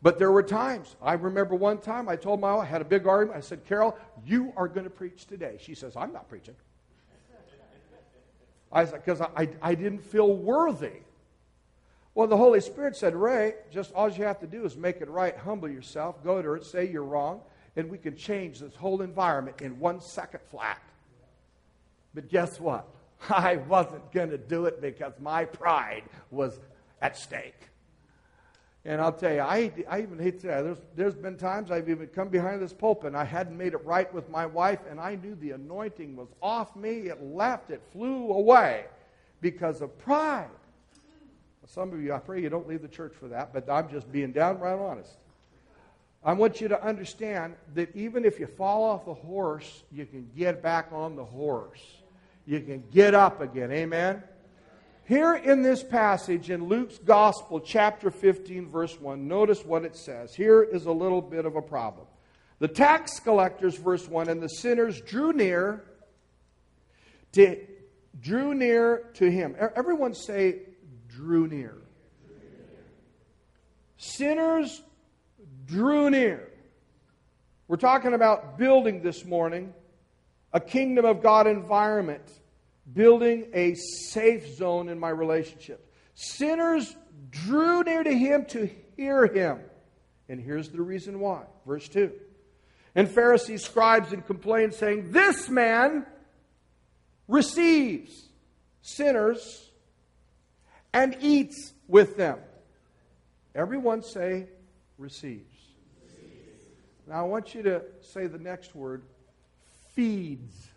But 0.01 0.17
there 0.17 0.31
were 0.31 0.43
times, 0.43 0.95
I 1.01 1.13
remember 1.13 1.55
one 1.55 1.79
time 1.79 2.07
I 2.07 2.15
told 2.15 2.39
my 2.39 2.53
wife, 2.53 2.67
I 2.67 2.69
had 2.69 2.81
a 2.81 2.85
big 2.85 3.05
argument. 3.05 3.37
I 3.37 3.41
said, 3.41 3.65
Carol, 3.65 3.97
you 4.25 4.53
are 4.55 4.67
going 4.67 4.85
to 4.85 4.89
preach 4.89 5.25
today. 5.25 5.57
She 5.59 5.75
says, 5.75 5.95
I'm 5.97 6.13
not 6.13 6.29
preaching. 6.29 6.55
I 8.71 8.85
said, 8.85 9.03
because 9.03 9.19
I, 9.19 9.29
I, 9.35 9.49
I 9.61 9.75
didn't 9.75 10.03
feel 10.03 10.33
worthy. 10.33 11.01
Well, 12.15 12.27
the 12.27 12.37
Holy 12.37 12.61
Spirit 12.61 12.95
said, 12.95 13.15
Ray, 13.15 13.55
just 13.71 13.93
all 13.93 14.09
you 14.09 14.23
have 14.23 14.39
to 14.39 14.47
do 14.47 14.65
is 14.65 14.77
make 14.77 15.01
it 15.01 15.09
right, 15.09 15.35
humble 15.37 15.69
yourself, 15.69 16.23
go 16.23 16.41
to 16.41 16.47
her, 16.47 16.63
say 16.63 16.89
you're 16.89 17.03
wrong, 17.03 17.41
and 17.75 17.89
we 17.89 17.97
can 17.97 18.15
change 18.15 18.59
this 18.59 18.75
whole 18.75 19.01
environment 19.01 19.61
in 19.61 19.79
one 19.79 20.01
second 20.01 20.41
flat. 20.49 20.81
But 22.13 22.29
guess 22.29 22.59
what? 22.59 22.87
I 23.29 23.57
wasn't 23.57 24.11
going 24.11 24.29
to 24.29 24.37
do 24.37 24.65
it 24.65 24.81
because 24.81 25.13
my 25.19 25.45
pride 25.45 26.03
was 26.31 26.59
at 27.01 27.17
stake. 27.17 27.68
And 28.85 29.01
I'll 29.01 29.11
tell 29.11 29.33
you, 29.33 29.41
I, 29.41 29.71
I 29.89 30.01
even 30.01 30.17
hate 30.17 30.39
to 30.39 30.47
say, 30.47 30.47
there's, 30.47 30.77
there's 30.95 31.15
been 31.15 31.35
times 31.35 31.69
I've 31.69 31.89
even 31.89 32.07
come 32.07 32.29
behind 32.29 32.61
this 32.61 32.71
pulpit 32.71 33.07
and 33.07 33.17
I 33.17 33.25
hadn't 33.25 33.57
made 33.57 33.73
it 33.73 33.83
right 33.85 34.11
with 34.13 34.29
my 34.29 34.45
wife, 34.45 34.79
and 34.89 34.99
I 34.99 35.15
knew 35.15 35.35
the 35.35 35.51
anointing 35.51 36.15
was 36.15 36.29
off 36.41 36.75
me. 36.75 37.09
It 37.09 37.21
left, 37.21 37.71
it 37.71 37.81
flew 37.91 38.31
away 38.31 38.85
because 39.41 39.81
of 39.81 39.97
pride. 39.99 40.49
Some 41.65 41.93
of 41.93 42.01
you, 42.01 42.13
I 42.13 42.17
pray 42.17 42.41
you 42.41 42.49
don't 42.49 42.67
leave 42.67 42.81
the 42.81 42.87
church 42.87 43.13
for 43.13 43.27
that, 43.27 43.53
but 43.53 43.69
I'm 43.69 43.89
just 43.89 44.11
being 44.11 44.31
downright 44.31 44.79
honest. 44.79 45.17
I 46.23 46.33
want 46.33 46.59
you 46.59 46.67
to 46.67 46.83
understand 46.83 47.55
that 47.75 47.95
even 47.95 48.25
if 48.25 48.39
you 48.39 48.47
fall 48.47 48.83
off 48.83 49.05
the 49.05 49.13
horse, 49.13 49.83
you 49.91 50.05
can 50.05 50.27
get 50.35 50.63
back 50.63 50.87
on 50.91 51.15
the 51.15 51.23
horse. 51.23 51.79
You 52.45 52.59
can 52.61 52.83
get 52.91 53.13
up 53.13 53.39
again. 53.39 53.71
Amen? 53.71 54.23
Here 55.09 55.33
in 55.33 55.63
this 55.63 55.81
passage 55.81 56.51
in 56.51 56.67
Luke's 56.67 56.99
Gospel, 56.99 57.59
chapter 57.59 58.11
15, 58.11 58.69
verse 58.69 59.01
1, 59.01 59.27
notice 59.27 59.65
what 59.65 59.83
it 59.83 59.95
says. 59.95 60.35
Here 60.35 60.61
is 60.61 60.85
a 60.85 60.91
little 60.91 61.19
bit 61.19 61.47
of 61.47 61.55
a 61.55 61.63
problem. 61.63 62.05
The 62.59 62.67
tax 62.67 63.19
collectors, 63.19 63.75
verse 63.75 64.07
1, 64.07 64.29
and 64.29 64.39
the 64.39 64.47
sinners 64.47 65.01
drew 65.01 65.33
near 65.33 65.83
to, 67.31 67.59
drew 68.21 68.53
near 68.53 69.09
to 69.15 69.31
him. 69.31 69.55
Everyone 69.75 70.13
say, 70.13 70.59
drew 71.07 71.47
near. 71.47 71.75
Sinners 73.97 74.83
drew 75.65 76.11
near. 76.11 76.51
We're 77.67 77.77
talking 77.77 78.13
about 78.13 78.59
building 78.59 79.01
this 79.01 79.25
morning, 79.25 79.73
a 80.53 80.59
kingdom 80.59 81.05
of 81.05 81.23
God 81.23 81.47
environment, 81.47 82.38
building 82.93 83.47
a 83.53 83.75
safe 83.75 84.55
zone 84.55 84.89
in 84.89 84.99
my 84.99 85.09
relationship. 85.09 85.93
Sinners 86.15 86.95
drew 87.29 87.83
near 87.83 88.03
to 88.03 88.13
him 88.13 88.45
to 88.45 88.69
hear 88.95 89.27
him. 89.27 89.59
And 90.27 90.39
here's 90.39 90.69
the 90.69 90.81
reason 90.81 91.19
why. 91.19 91.43
Verse 91.65 91.87
2. 91.89 92.11
And 92.95 93.09
Pharisees, 93.09 93.63
scribes, 93.63 94.13
and 94.13 94.25
complained, 94.25 94.73
saying, 94.73 95.11
This 95.11 95.49
man 95.49 96.05
receives 97.27 98.29
sinners 98.81 99.69
and 100.93 101.15
eats 101.21 101.73
with 101.87 102.17
them. 102.17 102.39
Everyone 103.55 104.01
say, 104.01 104.47
receives. 104.97 105.55
Now 107.07 107.19
I 107.19 107.23
want 107.23 107.55
you 107.55 107.63
to 107.63 107.81
say 108.01 108.27
the 108.27 108.37
next 108.37 108.75
word 108.75 109.03
feeds. 109.95 110.68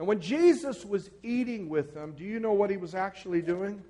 Now, 0.00 0.06
when 0.06 0.22
Jesus 0.22 0.82
was 0.82 1.10
eating 1.22 1.68
with 1.68 1.92
them, 1.92 2.14
do 2.16 2.24
you 2.24 2.40
know 2.40 2.54
what 2.54 2.70
he 2.70 2.78
was 2.78 2.94
actually 2.94 3.42
doing? 3.42 3.84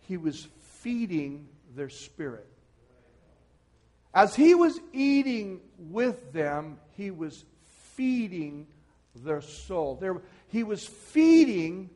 He 0.00 0.16
was 0.16 0.48
feeding 0.80 1.46
their 1.76 1.90
spirit. 1.90 2.46
As 4.14 4.34
he 4.34 4.54
was 4.54 4.80
eating 4.94 5.60
with 5.78 6.32
them, 6.32 6.78
he 6.96 7.10
was 7.10 7.44
feeding 7.96 8.66
their 9.14 9.42
soul. 9.42 9.96
There, 10.00 10.22
he 10.48 10.64
was 10.64 10.86
feeding 10.86 11.90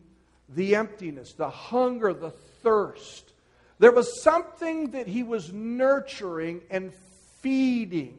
the 0.51 0.77
emptiness, 0.77 1.33
the 1.33 1.49
hunger, 1.49 2.13
the 2.13 2.33
thirst. 2.63 3.33
There 3.79 3.93
was 3.93 4.23
something 4.23 4.91
that 4.91 5.07
he 5.07 5.23
was 5.23 5.51
nurturing 5.51 6.61
and 6.71 6.93
feeding. 7.41 8.19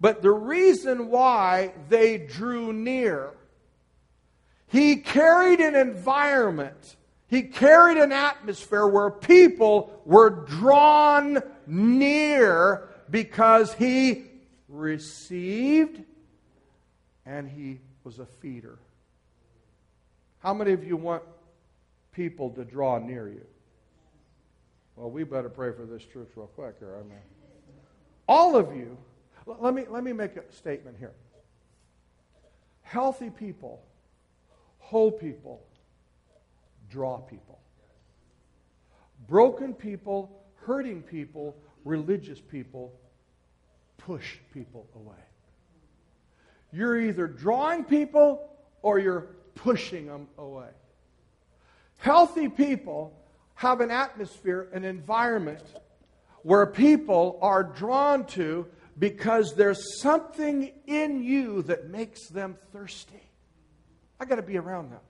But 0.00 0.22
the 0.22 0.32
reason 0.32 1.10
why 1.10 1.74
they 1.90 2.16
drew 2.16 2.72
near, 2.72 3.34
he 4.68 4.96
carried 4.96 5.60
an 5.60 5.74
environment, 5.74 6.96
he 7.26 7.42
carried 7.42 7.96
an 7.96 8.12
atmosphere 8.12 8.86
where 8.86 9.10
people 9.10 10.00
were 10.04 10.30
drawn 10.30 11.42
near 11.66 12.88
because 13.10 13.72
he 13.74 14.24
received 14.68 16.02
and 17.26 17.48
he 17.48 17.80
was 18.02 18.18
a 18.18 18.26
feeder. 18.26 18.78
How 20.40 20.52
many 20.52 20.72
of 20.72 20.84
you 20.84 20.96
want 20.96 21.22
people 22.12 22.50
to 22.50 22.64
draw 22.64 22.98
near 22.98 23.28
you? 23.28 23.46
Well, 24.96 25.10
we 25.10 25.24
better 25.24 25.48
pray 25.48 25.72
for 25.72 25.86
this 25.86 26.04
church 26.04 26.28
real 26.36 26.46
quick 26.48 26.76
here. 26.78 26.96
I 26.98 27.02
mean, 27.02 27.18
all 28.28 28.56
of 28.56 28.76
you, 28.76 28.96
let 29.46 29.74
me, 29.74 29.84
let 29.88 30.04
me 30.04 30.12
make 30.12 30.36
a 30.36 30.42
statement 30.52 30.96
here. 30.98 31.12
Healthy 32.82 33.30
people, 33.30 33.82
whole 34.94 35.10
people, 35.10 35.60
draw 36.88 37.18
people. 37.18 37.58
Broken 39.26 39.74
people, 39.74 40.40
hurting 40.54 41.02
people, 41.02 41.56
religious 41.84 42.38
people 42.40 42.92
push 43.98 44.36
people 44.52 44.86
away. 44.94 45.24
You're 46.72 47.00
either 47.00 47.26
drawing 47.26 47.82
people 47.82 48.48
or 48.82 49.00
you're 49.00 49.26
pushing 49.56 50.06
them 50.06 50.28
away. 50.38 50.70
Healthy 51.96 52.50
people 52.50 53.20
have 53.56 53.80
an 53.80 53.90
atmosphere, 53.90 54.68
an 54.72 54.84
environment 54.84 55.64
where 56.42 56.66
people 56.66 57.40
are 57.42 57.64
drawn 57.64 58.26
to 58.26 58.68
because 58.96 59.56
there's 59.56 60.00
something 60.00 60.70
in 60.86 61.24
you 61.24 61.62
that 61.62 61.90
makes 61.90 62.28
them 62.28 62.56
thirsty. 62.72 63.33
I 64.20 64.24
got 64.24 64.36
to 64.36 64.42
be 64.42 64.56
around 64.56 64.90
them. 64.90 65.00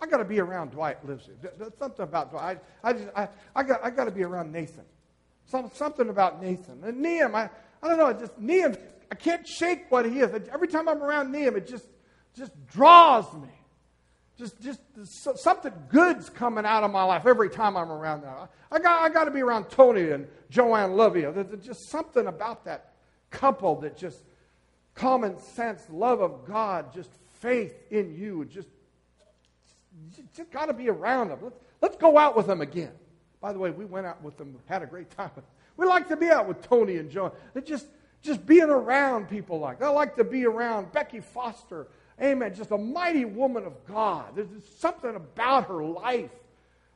I 0.00 0.06
got 0.06 0.18
to 0.18 0.24
be 0.24 0.40
around 0.40 0.72
Dwight 0.72 1.04
lives. 1.06 1.28
There's 1.40 1.72
something 1.78 2.02
about 2.02 2.30
Dwight. 2.30 2.58
I, 2.82 2.88
I, 2.88 2.92
just, 2.92 3.08
I, 3.16 3.28
I 3.54 3.62
got, 3.62 3.84
I 3.84 3.90
got 3.90 4.04
to 4.04 4.10
be 4.10 4.24
around 4.24 4.52
Nathan. 4.52 4.84
Some, 5.46 5.70
something 5.74 6.08
about 6.08 6.42
Nathan. 6.42 6.82
And 6.84 7.00
Neem, 7.00 7.34
I, 7.34 7.48
I 7.82 7.88
don't 7.88 7.98
know, 7.98 8.12
just 8.12 8.38
Neem, 8.38 8.76
I 9.10 9.14
can't 9.14 9.46
shake 9.46 9.90
what 9.90 10.04
he 10.04 10.20
is. 10.20 10.30
Every 10.52 10.68
time 10.68 10.88
I'm 10.88 11.02
around 11.02 11.32
Neem, 11.32 11.56
it 11.56 11.66
just, 11.66 11.86
just 12.36 12.52
draws 12.66 13.32
me. 13.34 13.48
Just, 14.36 14.60
just 14.60 14.80
something 15.36 15.72
good's 15.88 16.28
coming 16.28 16.66
out 16.66 16.84
of 16.84 16.90
my 16.90 17.04
life 17.04 17.24
every 17.24 17.48
time 17.48 17.74
I'm 17.74 17.90
around 17.90 18.20
them. 18.20 18.34
I 18.70 18.76
I, 18.76 18.78
got, 18.78 19.02
I 19.02 19.08
got 19.08 19.24
to 19.24 19.30
be 19.30 19.40
around 19.40 19.70
Tony 19.70 20.10
and 20.10 20.26
Joanne 20.50 20.90
Lovia. 20.90 21.32
There's 21.32 21.64
just 21.64 21.88
something 21.88 22.26
about 22.26 22.66
that 22.66 22.92
couple 23.30 23.80
that 23.80 23.96
just 23.96 24.22
common 24.94 25.38
sense, 25.38 25.82
love 25.90 26.20
of 26.20 26.44
God, 26.44 26.92
just 26.92 27.10
faith 27.46 27.74
in 27.90 28.14
you. 28.14 28.42
and 28.42 28.50
Just, 28.50 28.68
just 30.34 30.50
got 30.50 30.66
to 30.66 30.72
be 30.72 30.88
around 30.88 31.28
them. 31.28 31.38
Let's, 31.42 31.58
let's 31.80 31.96
go 31.96 32.18
out 32.18 32.36
with 32.36 32.46
them 32.46 32.60
again. 32.60 32.92
By 33.40 33.52
the 33.52 33.58
way, 33.58 33.70
we 33.70 33.84
went 33.84 34.06
out 34.06 34.22
with 34.22 34.36
them, 34.36 34.56
had 34.66 34.82
a 34.82 34.86
great 34.86 35.10
time. 35.16 35.30
We 35.76 35.86
like 35.86 36.08
to 36.08 36.16
be 36.16 36.28
out 36.28 36.48
with 36.48 36.62
Tony 36.62 36.96
and 36.96 37.10
John. 37.10 37.32
Just, 37.64 37.86
just 38.22 38.46
being 38.46 38.70
around 38.70 39.28
people 39.28 39.58
like. 39.58 39.82
I 39.82 39.88
like 39.90 40.16
to 40.16 40.24
be 40.24 40.46
around 40.46 40.90
Becky 40.90 41.20
Foster 41.20 41.88
Amen. 42.20 42.54
Just 42.54 42.70
a 42.70 42.78
mighty 42.78 43.24
woman 43.24 43.64
of 43.64 43.84
God. 43.86 44.36
There's 44.36 44.48
something 44.78 45.14
about 45.14 45.68
her 45.68 45.84
life 45.84 46.30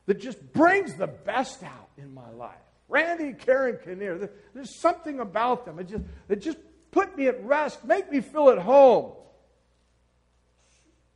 that 0.06 0.18
just 0.18 0.52
brings 0.52 0.94
the 0.94 1.06
best 1.06 1.62
out 1.62 1.90
in 1.98 2.14
my 2.14 2.30
life. 2.30 2.56
Randy, 2.88 3.34
Karen 3.34 3.78
Kinnear, 3.84 4.30
there's 4.54 4.74
something 4.74 5.20
about 5.20 5.64
them. 5.64 5.78
It 5.78 5.88
just, 5.88 6.04
it 6.28 6.40
just 6.40 6.58
put 6.90 7.16
me 7.16 7.28
at 7.28 7.44
rest, 7.44 7.84
make 7.84 8.10
me 8.10 8.20
feel 8.20 8.48
at 8.48 8.58
home. 8.58 9.12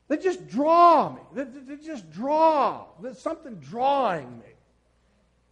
They 0.07 0.17
just 0.17 0.47
draw 0.47 1.13
me. 1.13 1.21
They, 1.33 1.43
they 1.43 1.83
just 1.83 2.11
draw. 2.11 2.85
There's 3.01 3.19
something 3.19 3.55
drawing 3.55 4.39
me. 4.39 4.45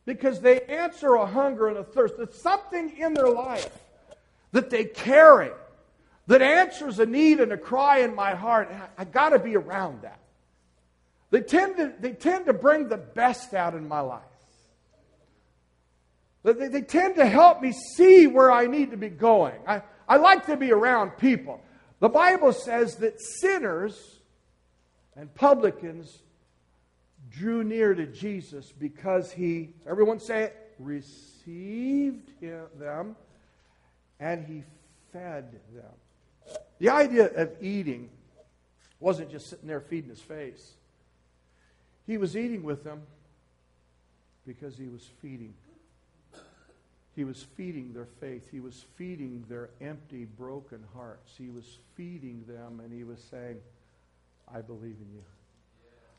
Because 0.06 0.42
they 0.42 0.62
answer 0.62 1.16
a 1.16 1.26
hunger 1.26 1.70
and 1.70 1.78
a 1.78 1.84
thirst. 1.84 2.16
There's 2.18 2.42
something 2.42 2.96
in 2.98 3.14
their 3.14 3.30
life 3.30 3.72
that 4.52 4.70
they 4.70 4.86
carry 4.86 5.52
that 6.28 6.42
answers 6.42 7.00
a 7.00 7.06
need 7.06 7.40
and 7.40 7.52
a 7.52 7.58
cry 7.58 8.00
in 8.00 8.16
my 8.16 8.36
heart. 8.36 8.70
I, 8.72 9.02
I 9.02 9.06
got 9.06 9.30
to 9.30 9.40
be 9.40 9.56
around 9.56 10.04
that. 10.04 10.20
They 11.32 11.42
tend, 11.42 11.78
to, 11.78 11.94
they 12.00 12.12
tend 12.12 12.46
to 12.46 12.54
bring 12.54 12.90
the 12.90 12.98
best 12.98 13.54
out 13.54 13.74
in 13.74 13.88
my 13.88 14.02
life. 14.02 14.22
They, 16.44 16.68
they 16.68 16.82
tend 16.82 17.16
to 17.16 17.26
help 17.26 17.62
me 17.62 17.72
see 17.96 18.28
where 18.28 18.52
I 18.52 18.68
need 18.68 18.92
to 18.92 18.98
be 18.98 19.10
going. 19.10 19.56
I, 19.68 19.82
I 20.08 20.18
like 20.18 20.46
to 20.46 20.58
be 20.58 20.72
around 20.72 21.12
people. 21.18 21.60
The 22.00 22.10
Bible 22.10 22.54
says 22.54 22.98
that 22.98 23.20
sinners 23.20 24.13
and 25.16 25.34
publicans 25.36 26.20
drew 27.32 27.64
near 27.64 27.94
to 27.94 28.06
Jesus 28.06 28.72
because 28.78 29.32
he, 29.32 29.70
everyone 29.88 30.20
say 30.20 30.44
it, 30.44 30.74
received 30.80 32.32
him, 32.40 32.66
them 32.78 33.16
and 34.20 34.46
he 34.46 34.64
fed 35.12 35.60
them. 35.74 36.56
The 36.80 36.90
idea 36.90 37.26
of 37.36 37.52
eating 37.62 38.10
wasn't 39.00 39.30
just 39.30 39.50
sitting 39.50 39.68
there 39.68 39.82
feeding 39.82 40.10
his 40.10 40.22
face. 40.22 40.74
He 42.08 42.18
was 42.18 42.36
eating 42.36 42.64
with 42.64 42.84
them 42.84 43.02
because 44.46 44.78
he 44.78 44.88
was 44.88 45.08
feeding. 45.22 45.54
He 47.16 47.24
was 47.24 47.46
feeding 47.56 47.94
their 47.94 48.08
faith. 48.20 48.48
He 48.52 48.60
was 48.60 48.86
feeding 48.96 49.46
their 49.48 49.70
empty, 49.82 50.26
broken 50.26 50.84
hearts. 50.96 51.34
He 51.38 51.50
was 51.50 51.78
feeding 51.96 52.44
them, 52.48 52.80
and 52.84 52.92
he 52.92 53.04
was 53.04 53.20
saying, 53.30 53.58
I 54.54 54.62
believe 54.62 54.98
in 55.02 55.14
you. 55.14 55.24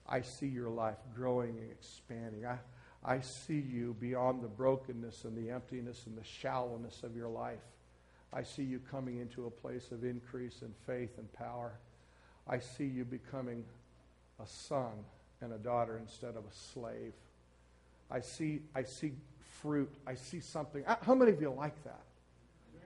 I 0.09 0.21
see 0.21 0.47
your 0.47 0.69
life 0.69 0.99
growing 1.15 1.51
and 1.51 1.71
expanding. 1.71 2.45
I, 2.47 2.59
I 3.05 3.21
see 3.21 3.59
you 3.59 3.97
beyond 4.01 4.43
the 4.43 4.49
brokenness 4.49 5.25
and 5.25 5.37
the 5.37 5.51
emptiness 5.51 6.05
and 6.07 6.17
the 6.17 6.25
shallowness 6.25 7.03
of 7.03 7.17
your 7.17 7.29
life. 7.29 7.63
I 8.33 8.43
see 8.43 8.63
you 8.63 8.81
coming 8.91 9.19
into 9.21 9.47
a 9.47 9.51
place 9.51 9.93
of 9.93 10.05
increase 10.05 10.63
in 10.63 10.75
faith 10.87 11.19
and 11.19 11.33
power. 11.33 11.73
I 12.49 12.59
see 12.59 12.85
you 12.85 13.05
becoming 13.05 13.65
a 14.43 14.47
son 14.47 14.93
and 15.41 15.53
a 15.53 15.59
daughter 15.59 15.99
instead 15.99 16.37
of 16.37 16.45
a 16.45 16.55
slave. 16.73 17.13
I 18.11 18.21
see, 18.21 18.61
I 18.75 18.83
see 18.83 19.13
fruit. 19.63 19.91
I 20.07 20.15
see 20.15 20.41
something. 20.41 20.85
How 20.85 21.15
many 21.15 21.31
of 21.31 21.41
you 21.41 21.51
like 21.51 21.83
that? 21.85 22.03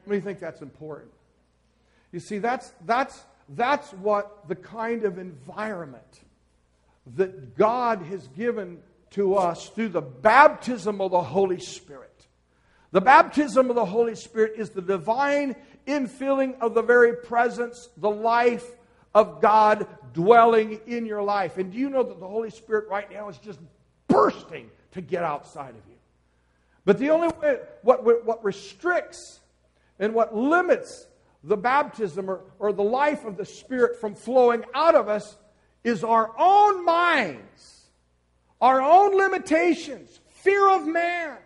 How 0.05 0.11
many 0.11 0.21
think 0.21 0.39
that's 0.39 0.63
important? 0.63 1.11
You 2.13 2.21
see, 2.21 2.39
that's, 2.39 2.73
that's, 2.87 3.25
that's 3.51 3.93
what 3.93 4.49
the 4.49 4.57
kind 4.57 5.05
of 5.05 5.19
environment 5.19 6.21
that 7.17 7.57
God 7.57 8.03
has 8.03 8.27
given 8.29 8.79
to 9.11 9.37
us 9.37 9.69
through 9.71 9.89
the 9.89 10.03
baptism 10.03 11.01
of 11.01 11.11
the 11.11 11.23
Holy 11.23 11.61
Spirit. 11.61 12.27
The 12.91 13.01
baptism 13.01 13.71
of 13.71 13.77
the 13.77 13.85
Holy 13.85 14.15
Spirit 14.15 14.55
is 14.57 14.71
the 14.71 14.83
divine 14.83 15.57
infilling 15.87 16.59
of 16.61 16.75
the 16.75 16.83
very 16.83 17.17
presence, 17.17 17.89
the 17.97 18.11
life 18.11 18.67
of 19.15 19.41
God 19.41 19.87
dwelling 20.13 20.81
in 20.87 21.07
your 21.07 21.23
life. 21.23 21.59
And 21.59 21.73
do 21.73 21.79
you 21.79 21.89
know 21.89 22.03
that 22.03 22.21
the 22.21 22.29
Holy 22.29 22.51
Spirit 22.51 22.89
right 22.89 23.11
now 23.11 23.29
is 23.29 23.39
just 23.39 23.61
bursting 24.07 24.71
to 24.93 25.01
get 25.01 25.23
outside 25.23 25.71
of 25.71 25.83
you? 25.89 25.97
But 26.85 26.99
the 26.99 27.11
only 27.11 27.29
way, 27.29 27.59
what, 27.83 28.05
what 28.25 28.45
restricts 28.45 29.41
and 29.99 30.15
what 30.15 30.35
limits 30.35 31.07
the 31.45 31.57
baptism 31.57 32.29
or, 32.29 32.41
or 32.59 32.73
the 32.73 32.83
life 32.83 33.25
of 33.25 33.37
the 33.37 33.45
Spirit 33.45 34.01
from 34.01 34.15
flowing 34.15 34.65
out 34.75 34.95
of 34.95 35.09
us 35.09 35.37
is 35.85 36.03
our 36.05 36.33
own 36.39 36.85
minds, 36.85 37.87
our 38.61 38.83
own 38.83 39.17
limitations, 39.17 40.21
fear 40.29 40.69
of 40.71 40.87
man, 40.87 41.37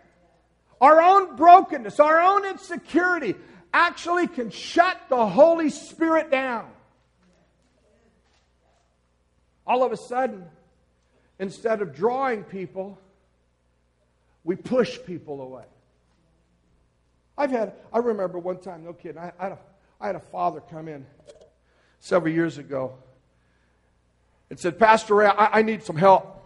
our 0.81 1.01
own 1.01 1.35
brokenness, 1.35 1.99
our 1.99 2.19
own 2.19 2.45
insecurity 2.45 3.35
actually 3.73 4.27
can 4.27 4.49
shut 4.49 4.97
the 5.09 5.27
Holy 5.27 5.69
Spirit 5.69 6.29
down. 6.29 6.69
All 9.65 9.83
of 9.83 9.91
a 9.91 9.97
sudden, 9.97 10.45
instead 11.39 11.81
of 11.81 11.95
drawing 11.95 12.43
people, 12.43 12.99
we 14.43 14.55
push 14.55 14.99
people 15.05 15.41
away. 15.41 15.63
I've 17.37 17.51
had, 17.51 17.73
I 17.91 17.99
remember 17.99 18.37
one 18.39 18.59
time, 18.59 18.83
no 18.83 18.93
kidding, 18.93 19.17
I, 19.17 19.31
I, 19.39 19.49
had, 19.49 19.57
I 20.03 20.07
had 20.07 20.17
a 20.17 20.19
father 20.19 20.59
come 20.59 20.89
in 20.89 21.05
several 22.01 22.33
years 22.33 22.57
ago 22.57 22.95
and 24.49 24.59
said, 24.59 24.77
Pastor 24.77 25.15
Ray, 25.15 25.27
I, 25.27 25.59
I 25.59 25.61
need 25.61 25.81
some 25.81 25.95
help. 25.95 26.41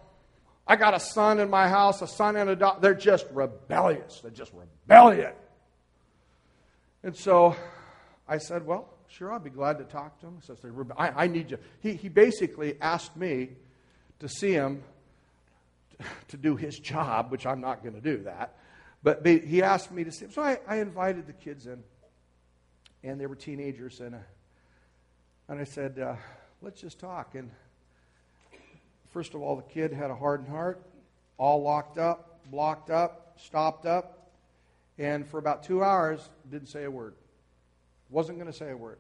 I 0.68 0.76
got 0.76 0.94
a 0.94 1.00
son 1.00 1.40
in 1.40 1.50
my 1.50 1.68
house, 1.68 2.04
a 2.04 2.08
son 2.08 2.36
and 2.36 2.52
a 2.52 2.56
daughter. 2.56 2.78
They're 2.82 2.94
just 2.94 3.26
rebellious. 3.32 4.20
They're 4.22 4.30
just 4.30 4.52
rebellious. 4.54 5.34
And 7.02 7.16
so 7.16 7.56
I 8.28 8.38
said, 8.38 8.64
Well, 8.64 8.94
sure, 9.08 9.34
I'll 9.34 9.40
be 9.40 9.50
glad 9.50 9.80
to 9.80 9.86
talk 9.86 10.20
to 10.20 10.28
him. 10.28 10.38
So 10.44 10.56
I, 10.96 11.24
I 11.24 11.28
need 11.28 11.50
you. 11.50 11.58
He, 11.80 11.94
he 11.94 12.10
basically 12.10 12.80
asked 12.80 13.18
me 13.18 13.50
to 14.20 14.30
see 14.30 14.52
him 14.52 14.84
to 16.28 16.38
do 16.38 16.56
his 16.56 16.78
job, 16.78 17.32
which 17.32 17.48
I'm 17.48 17.62
not 17.62 17.82
going 17.82 17.96
to 17.96 18.02
do 18.02 18.24
that. 18.26 18.56
But 19.02 19.26
he 19.26 19.64
asked 19.64 19.92
me 19.92 20.04
to 20.04 20.12
see 20.12 20.26
him. 20.26 20.32
So 20.32 20.44
I, 20.44 20.60
I 20.68 20.76
invited 20.76 21.26
the 21.26 21.34
kids 21.34 21.66
in, 21.66 21.84
and 23.04 23.20
they 23.20 23.28
were 23.28 23.36
teenagers. 23.36 24.00
And, 24.00 24.16
uh, 24.16 24.20
and 25.48 25.60
I 25.60 25.64
said, 25.64 26.00
uh, 26.00 26.16
Let's 26.62 26.82
just 26.82 26.98
talk. 26.98 27.36
And 27.36 27.52
first 29.12 29.36
of 29.36 29.42
all, 29.42 29.56
the 29.56 29.62
kid 29.62 29.94
had 29.94 30.10
a 30.10 30.16
hardened 30.16 30.50
heart, 30.50 30.82
all 31.38 31.62
locked 31.62 32.00
up, 32.00 32.40
blocked 32.50 32.90
up, 32.90 33.38
stopped 33.40 33.86
up, 33.86 34.32
and 34.98 35.28
for 35.28 35.38
about 35.38 35.62
two 35.62 35.84
hours 35.84 36.30
didn't 36.50 36.70
say 36.70 36.86
a 36.86 36.92
word. 36.92 37.14
Wasn't 38.10 38.40
going 38.40 38.52
to 38.52 38.58
say 38.58 38.72
a 38.72 38.78
word. 38.78 38.98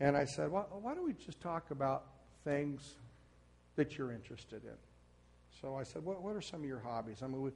And 0.00 0.16
I 0.16 0.24
said, 0.24 0.50
well, 0.50 0.66
why 0.82 0.94
don't 0.94 1.04
we 1.04 1.12
just 1.12 1.40
talk 1.40 1.70
about 1.70 2.04
things 2.42 2.96
that 3.76 3.96
you're 3.96 4.10
interested 4.10 4.64
in? 4.64 4.76
So 5.60 5.76
I 5.76 5.84
said, 5.84 6.04
what, 6.04 6.20
what 6.20 6.34
are 6.34 6.40
some 6.40 6.60
of 6.60 6.66
your 6.66 6.80
hobbies? 6.80 7.22
I 7.22 7.28
mean, 7.28 7.42
we, 7.42 7.50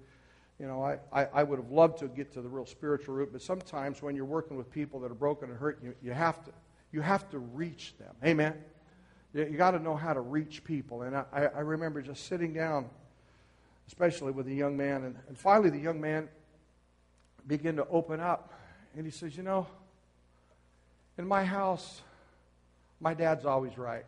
you 0.58 0.66
know, 0.66 0.82
I, 0.82 0.98
I, 1.12 1.26
I, 1.26 1.42
would 1.44 1.58
have 1.58 1.70
loved 1.70 1.98
to 1.98 2.08
get 2.08 2.32
to 2.32 2.42
the 2.42 2.48
real 2.48 2.66
spiritual 2.66 3.14
root, 3.14 3.30
but 3.32 3.40
sometimes 3.40 4.02
when 4.02 4.16
you're 4.16 4.24
working 4.24 4.56
with 4.56 4.70
people 4.70 4.98
that 5.00 5.10
are 5.10 5.14
broken 5.14 5.50
and 5.50 5.58
hurt, 5.58 5.78
you, 5.82 5.94
you, 6.02 6.10
have, 6.10 6.44
to, 6.44 6.50
you 6.90 7.00
have 7.00 7.30
to 7.30 7.38
reach 7.38 7.94
them. 7.98 8.14
Amen? 8.24 8.54
You, 9.34 9.44
you 9.44 9.56
got 9.56 9.72
to 9.72 9.78
know 9.78 9.94
how 9.94 10.12
to 10.12 10.20
reach 10.20 10.64
people. 10.64 11.02
And 11.02 11.16
I, 11.16 11.24
I 11.32 11.60
remember 11.60 12.02
just 12.02 12.26
sitting 12.26 12.52
down, 12.52 12.86
especially 13.86 14.32
with 14.32 14.48
a 14.48 14.52
young 14.52 14.76
man, 14.76 15.04
and, 15.04 15.16
and 15.28 15.38
finally 15.38 15.70
the 15.70 15.78
young 15.78 16.00
man 16.00 16.28
began 17.46 17.76
to 17.76 17.86
open 17.86 18.18
up. 18.18 18.52
And 18.96 19.06
he 19.06 19.12
says, 19.12 19.36
You 19.36 19.44
know, 19.44 19.68
in 21.18 21.26
my 21.26 21.44
house, 21.44 22.02
my 23.00 23.14
dad's 23.14 23.44
always 23.44 23.78
right. 23.78 24.04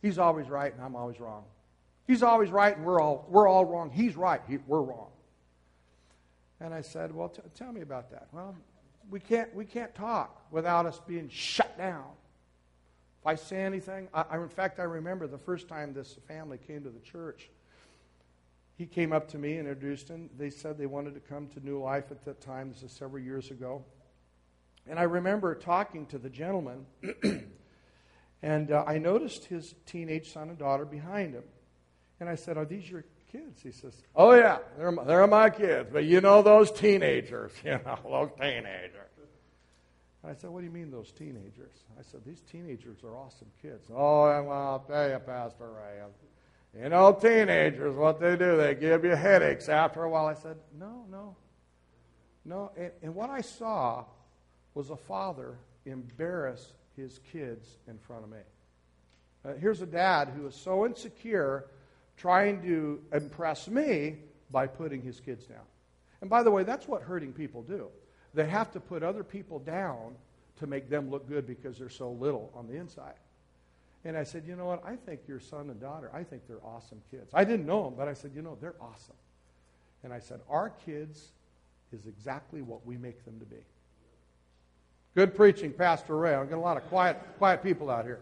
He's 0.00 0.18
always 0.18 0.48
right, 0.48 0.72
and 0.72 0.82
I'm 0.82 0.96
always 0.96 1.20
wrong. 1.20 1.44
He's 2.06 2.22
always 2.22 2.50
right, 2.50 2.76
and 2.76 2.84
we're 2.84 3.00
all, 3.00 3.26
we're 3.28 3.48
all 3.48 3.64
wrong. 3.64 3.90
He's 3.90 4.16
right, 4.16 4.40
he, 4.48 4.58
we're 4.66 4.82
wrong. 4.82 5.10
And 6.60 6.72
I 6.72 6.80
said, 6.80 7.14
Well, 7.14 7.28
t- 7.28 7.42
tell 7.54 7.72
me 7.72 7.80
about 7.80 8.10
that. 8.10 8.28
Well, 8.32 8.54
we 9.10 9.20
can't, 9.20 9.54
we 9.54 9.64
can't 9.64 9.94
talk 9.94 10.46
without 10.50 10.86
us 10.86 11.00
being 11.06 11.28
shut 11.28 11.76
down. 11.76 12.04
If 13.20 13.26
I 13.26 13.34
say 13.34 13.62
anything, 13.62 14.08
I, 14.14 14.24
I, 14.30 14.36
in 14.36 14.48
fact, 14.48 14.80
I 14.80 14.84
remember 14.84 15.26
the 15.26 15.38
first 15.38 15.68
time 15.68 15.92
this 15.92 16.18
family 16.26 16.58
came 16.58 16.82
to 16.84 16.90
the 16.90 17.00
church. 17.00 17.50
He 18.76 18.86
came 18.86 19.12
up 19.12 19.28
to 19.28 19.38
me 19.38 19.58
and 19.58 19.68
introduced 19.68 20.08
him. 20.08 20.30
They 20.38 20.50
said 20.50 20.78
they 20.78 20.86
wanted 20.86 21.14
to 21.14 21.20
come 21.20 21.46
to 21.48 21.60
New 21.64 21.80
Life 21.80 22.10
at 22.10 22.24
that 22.24 22.40
time. 22.40 22.72
This 22.72 22.82
is 22.82 22.92
several 22.92 23.22
years 23.22 23.50
ago. 23.50 23.84
And 24.88 24.98
I 24.98 25.04
remember 25.04 25.54
talking 25.54 26.06
to 26.06 26.18
the 26.18 26.30
gentleman, 26.30 26.86
and 28.42 28.72
uh, 28.72 28.84
I 28.86 28.98
noticed 28.98 29.44
his 29.44 29.74
teenage 29.86 30.32
son 30.32 30.48
and 30.48 30.58
daughter 30.58 30.84
behind 30.84 31.34
him. 31.34 31.44
And 32.22 32.30
I 32.30 32.36
said, 32.36 32.56
Are 32.56 32.64
these 32.64 32.88
your 32.88 33.04
kids? 33.32 33.60
He 33.60 33.72
says, 33.72 34.00
Oh, 34.14 34.32
yeah, 34.32 34.58
they're, 34.78 34.94
they're 35.04 35.26
my 35.26 35.50
kids. 35.50 35.90
But 35.92 36.04
you 36.04 36.20
know 36.20 36.40
those 36.40 36.70
teenagers, 36.70 37.50
you 37.64 37.80
know, 37.84 37.98
those 38.04 38.30
teenagers. 38.40 38.92
I 40.24 40.32
said, 40.34 40.50
What 40.50 40.60
do 40.60 40.66
you 40.66 40.70
mean, 40.70 40.92
those 40.92 41.10
teenagers? 41.10 41.72
I 41.98 42.02
said, 42.02 42.20
These 42.24 42.42
teenagers 42.42 42.98
are 43.02 43.16
awesome 43.16 43.48
kids. 43.60 43.88
Oh, 43.90 44.22
well, 44.22 44.52
I'll 44.52 44.84
tell 44.86 45.10
you, 45.10 45.18
Pastor 45.18 45.64
Ray. 45.64 46.80
You 46.80 46.90
know, 46.90 47.12
teenagers, 47.12 47.96
what 47.96 48.20
they 48.20 48.36
do, 48.36 48.56
they 48.56 48.76
give 48.76 49.04
you 49.04 49.16
headaches 49.16 49.68
after 49.68 50.04
a 50.04 50.08
while. 50.08 50.26
I 50.26 50.34
said, 50.34 50.58
No, 50.78 51.04
no. 51.10 51.34
No. 52.44 52.70
And, 52.76 52.92
and 53.02 53.14
what 53.16 53.30
I 53.30 53.40
saw 53.40 54.04
was 54.74 54.90
a 54.90 54.96
father 54.96 55.58
embarrass 55.86 56.72
his 56.96 57.18
kids 57.32 57.66
in 57.88 57.98
front 57.98 58.22
of 58.22 58.30
me. 58.30 58.38
Uh, 59.44 59.54
here's 59.54 59.80
a 59.82 59.86
dad 59.86 60.28
who 60.36 60.46
is 60.46 60.54
so 60.54 60.86
insecure 60.86 61.66
trying 62.16 62.62
to 62.62 63.00
impress 63.12 63.68
me 63.68 64.16
by 64.50 64.66
putting 64.66 65.02
his 65.02 65.20
kids 65.20 65.46
down. 65.46 65.64
And 66.20 66.30
by 66.30 66.42
the 66.42 66.50
way, 66.50 66.62
that's 66.62 66.86
what 66.86 67.02
hurting 67.02 67.32
people 67.32 67.62
do. 67.62 67.88
They 68.34 68.46
have 68.46 68.70
to 68.72 68.80
put 68.80 69.02
other 69.02 69.24
people 69.24 69.58
down 69.58 70.14
to 70.58 70.66
make 70.66 70.88
them 70.88 71.10
look 71.10 71.28
good 71.28 71.46
because 71.46 71.78
they're 71.78 71.88
so 71.88 72.10
little 72.12 72.52
on 72.54 72.66
the 72.66 72.76
inside. 72.76 73.14
And 74.04 74.16
I 74.16 74.24
said, 74.24 74.44
you 74.46 74.56
know 74.56 74.66
what? 74.66 74.84
I 74.84 74.96
think 74.96 75.20
your 75.28 75.40
son 75.40 75.70
and 75.70 75.80
daughter, 75.80 76.10
I 76.12 76.24
think 76.24 76.46
they're 76.46 76.64
awesome 76.64 77.00
kids. 77.10 77.30
I 77.34 77.44
didn't 77.44 77.66
know 77.66 77.84
them, 77.84 77.94
but 77.96 78.08
I 78.08 78.14
said, 78.14 78.32
you 78.34 78.42
know, 78.42 78.56
they're 78.60 78.74
awesome. 78.80 79.14
And 80.02 80.12
I 80.12 80.18
said, 80.18 80.40
our 80.48 80.70
kids 80.70 81.30
is 81.92 82.06
exactly 82.06 82.62
what 82.62 82.84
we 82.84 82.96
make 82.96 83.24
them 83.24 83.38
to 83.38 83.46
be. 83.46 83.64
Good 85.14 85.36
preaching, 85.36 85.72
Pastor 85.72 86.16
Ray. 86.16 86.34
I've 86.34 86.48
got 86.48 86.56
a 86.56 86.60
lot 86.60 86.76
of 86.76 86.88
quiet, 86.88 87.18
quiet 87.38 87.62
people 87.62 87.90
out 87.90 88.04
here. 88.04 88.20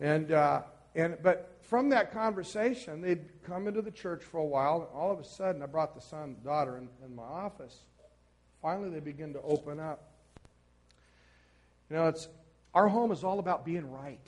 And, 0.00 0.32
uh, 0.32 0.62
and, 0.94 1.16
but 1.22 1.55
from 1.68 1.88
that 1.90 2.12
conversation, 2.12 3.00
they'd 3.00 3.24
come 3.44 3.66
into 3.66 3.82
the 3.82 3.90
church 3.90 4.22
for 4.22 4.38
a 4.38 4.44
while, 4.44 4.76
and 4.76 4.86
all 4.94 5.12
of 5.12 5.18
a 5.18 5.24
sudden, 5.24 5.62
I 5.62 5.66
brought 5.66 5.94
the 5.94 6.00
son 6.00 6.22
and 6.22 6.44
daughter 6.44 6.76
in, 6.76 6.88
in 7.04 7.14
my 7.14 7.22
office 7.22 7.80
finally 8.66 8.90
they 8.90 8.98
begin 8.98 9.32
to 9.32 9.40
open 9.42 9.78
up. 9.78 10.10
You 11.88 11.94
know, 11.94 12.08
it's 12.08 12.26
our 12.74 12.88
home 12.88 13.12
is 13.12 13.22
all 13.22 13.38
about 13.38 13.64
being 13.64 13.88
right. 13.92 14.26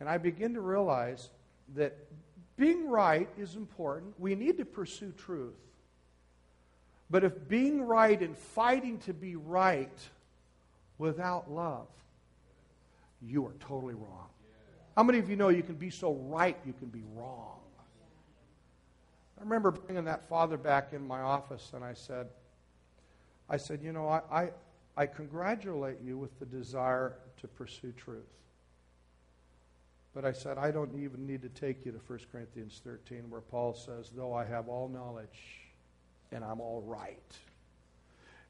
And 0.00 0.08
I 0.08 0.18
begin 0.18 0.52
to 0.52 0.60
realize 0.60 1.30
that 1.76 1.96
being 2.58 2.90
right 2.90 3.26
is 3.38 3.54
important. 3.54 4.20
We 4.20 4.34
need 4.34 4.58
to 4.58 4.66
pursue 4.66 5.12
truth. 5.16 5.54
But 7.10 7.24
if 7.24 7.48
being 7.48 7.80
right 7.82 8.20
and 8.20 8.36
fighting 8.36 8.98
to 9.00 9.14
be 9.14 9.36
right 9.36 9.98
without 10.98 11.50
love, 11.50 11.86
you 13.22 13.46
are 13.46 13.54
totally 13.60 13.94
wrong. 13.94 14.28
How 14.96 15.02
many 15.02 15.18
of 15.18 15.30
you 15.30 15.36
know 15.36 15.48
you 15.48 15.62
can 15.62 15.76
be 15.76 15.90
so 15.90 16.14
right, 16.14 16.56
you 16.66 16.72
can 16.74 16.88
be 16.88 17.02
wrong? 17.14 17.58
I 19.38 19.44
remember 19.44 19.72
bringing 19.72 20.04
that 20.04 20.28
father 20.28 20.56
back 20.56 20.92
in 20.92 21.06
my 21.06 21.20
office, 21.20 21.72
and 21.74 21.82
I 21.82 21.94
said, 21.94 22.28
I 23.48 23.56
said, 23.56 23.82
You 23.82 23.92
know, 23.92 24.06
I, 24.08 24.20
I, 24.30 24.50
I 24.96 25.06
congratulate 25.06 25.96
you 26.04 26.16
with 26.16 26.38
the 26.38 26.46
desire 26.46 27.14
to 27.40 27.48
pursue 27.48 27.92
truth. 27.92 28.22
But 30.14 30.24
I 30.24 30.32
said, 30.32 30.58
I 30.58 30.70
don't 30.70 31.02
even 31.02 31.26
need 31.26 31.42
to 31.42 31.48
take 31.48 31.86
you 31.86 31.92
to 31.92 31.98
1 31.98 32.20
Corinthians 32.30 32.80
13, 32.84 33.30
where 33.30 33.40
Paul 33.40 33.74
says, 33.74 34.10
Though 34.14 34.34
I 34.34 34.44
have 34.44 34.68
all 34.68 34.88
knowledge 34.88 35.40
and 36.30 36.44
I'm 36.44 36.60
all 36.60 36.82
right, 36.86 37.36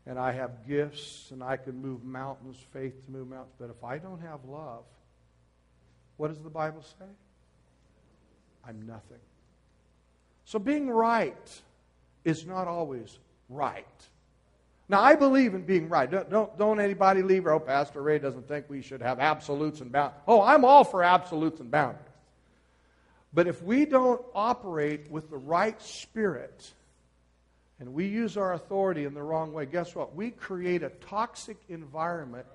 and 0.07 0.19
I 0.19 0.33
have 0.33 0.67
gifts 0.67 1.31
and 1.31 1.43
I 1.43 1.57
can 1.57 1.81
move 1.81 2.05
mountains, 2.05 2.59
faith 2.73 3.07
to 3.07 3.13
move 3.13 3.29
mountains, 3.29 3.55
but 3.59 3.71
if 3.71 3.83
I 3.83 3.99
don't 3.99 4.21
have 4.21 4.45
love, 4.45 4.85
what 6.23 6.29
does 6.29 6.39
the 6.39 6.51
Bible 6.51 6.85
say? 7.01 7.05
I'm 8.65 8.87
nothing. 8.87 9.19
So 10.45 10.61
being 10.61 10.89
right 10.89 11.63
is 12.25 12.47
not 12.47 12.69
always 12.69 13.19
right. 13.49 13.85
Now, 14.89 15.01
I 15.01 15.17
believe 15.17 15.55
in 15.55 15.63
being 15.63 15.89
right. 15.89 16.09
Don't, 16.09 16.31
don't, 16.31 16.57
don't 16.57 16.79
anybody 16.79 17.23
leave, 17.23 17.49
oh, 17.49 17.59
Pastor 17.59 18.01
Ray 18.01 18.21
doesn't 18.21 18.47
think 18.47 18.67
we 18.69 18.83
should 18.83 19.03
have 19.03 19.19
absolutes 19.19 19.81
and 19.81 19.91
boundaries. 19.91 20.23
Oh, 20.29 20.41
I'm 20.41 20.65
all 20.65 20.85
for 20.85 21.03
absolutes 21.03 21.59
and 21.59 21.73
boundaries. 21.73 22.07
But 23.35 23.49
if 23.49 23.61
we 23.61 23.85
don't 23.85 24.23
operate 24.33 25.11
with 25.11 25.29
the 25.29 25.39
right 25.39 25.83
spirit 25.83 26.71
and 27.81 27.95
we 27.95 28.07
use 28.07 28.37
our 28.37 28.53
authority 28.53 29.07
in 29.07 29.15
the 29.15 29.25
wrong 29.25 29.53
way, 29.53 29.67
guess 29.67 29.93
what? 29.97 30.15
We 30.15 30.31
create 30.31 30.85
a 30.85 30.91
toxic 30.91 31.57
environment 31.69 32.47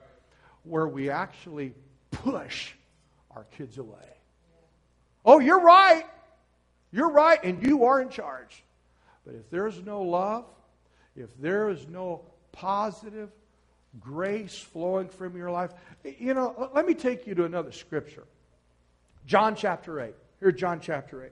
where 0.64 0.88
we 0.88 1.10
actually 1.10 1.74
push 2.12 2.72
our 3.38 3.46
kids 3.52 3.78
away. 3.78 4.18
Oh, 5.24 5.38
you're 5.38 5.62
right. 5.62 6.06
You're 6.92 7.12
right, 7.12 7.40
and 7.44 7.62
you 7.62 7.86
are 7.86 8.02
in 8.02 8.10
charge. 8.10 8.64
But 9.26 9.36
if 9.36 9.48
there's 9.52 9.80
no 9.84 10.02
love, 10.02 10.46
if 11.16 11.30
there 11.40 11.70
is 11.70 11.88
no 11.88 12.24
positive, 12.52 13.30
grace 14.00 14.58
flowing 14.58 15.10
from 15.10 15.38
your 15.38 15.52
life. 15.52 15.72
You 16.04 16.34
know, 16.34 16.72
let 16.74 16.88
me 16.88 16.96
take 16.96 17.28
you 17.28 17.36
to 17.36 17.46
another 17.46 17.72
scripture. 17.72 18.24
John 19.28 19.56
chapter 19.56 20.02
8. 20.02 20.16
Here, 20.40 20.52
John 20.52 20.80
chapter 20.80 21.26
8. 21.26 21.32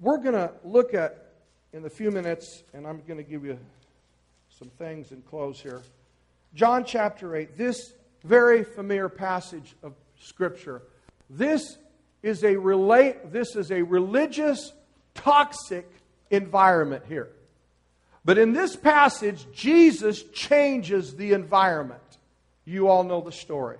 We're 0.00 0.18
going 0.18 0.34
to 0.34 0.50
look 0.64 0.92
at, 0.92 1.34
in 1.72 1.84
a 1.84 1.90
few 1.90 2.10
minutes, 2.10 2.64
and 2.72 2.84
I'm 2.84 3.00
going 3.06 3.18
to 3.18 3.28
give 3.28 3.44
you 3.44 3.58
some 4.58 4.70
things 4.70 5.12
and 5.12 5.24
close 5.24 5.60
here. 5.60 5.82
John 6.54 6.84
chapter 6.84 7.36
8, 7.36 7.56
this 7.58 7.92
very 8.24 8.64
familiar 8.64 9.08
passage 9.08 9.74
of 9.82 9.94
Scripture. 10.20 10.82
This 11.30 11.78
is 12.22 12.42
a 12.44 12.56
relate, 12.56 13.32
this 13.32 13.54
is 13.56 13.70
a 13.70 13.82
religious, 13.82 14.72
toxic 15.14 15.88
environment 16.30 17.04
here. 17.08 17.30
But 18.24 18.38
in 18.38 18.52
this 18.52 18.76
passage, 18.76 19.46
Jesus 19.52 20.22
changes 20.34 21.14
the 21.14 21.32
environment. 21.32 22.02
You 22.64 22.88
all 22.88 23.04
know 23.04 23.20
the 23.20 23.32
story. 23.32 23.78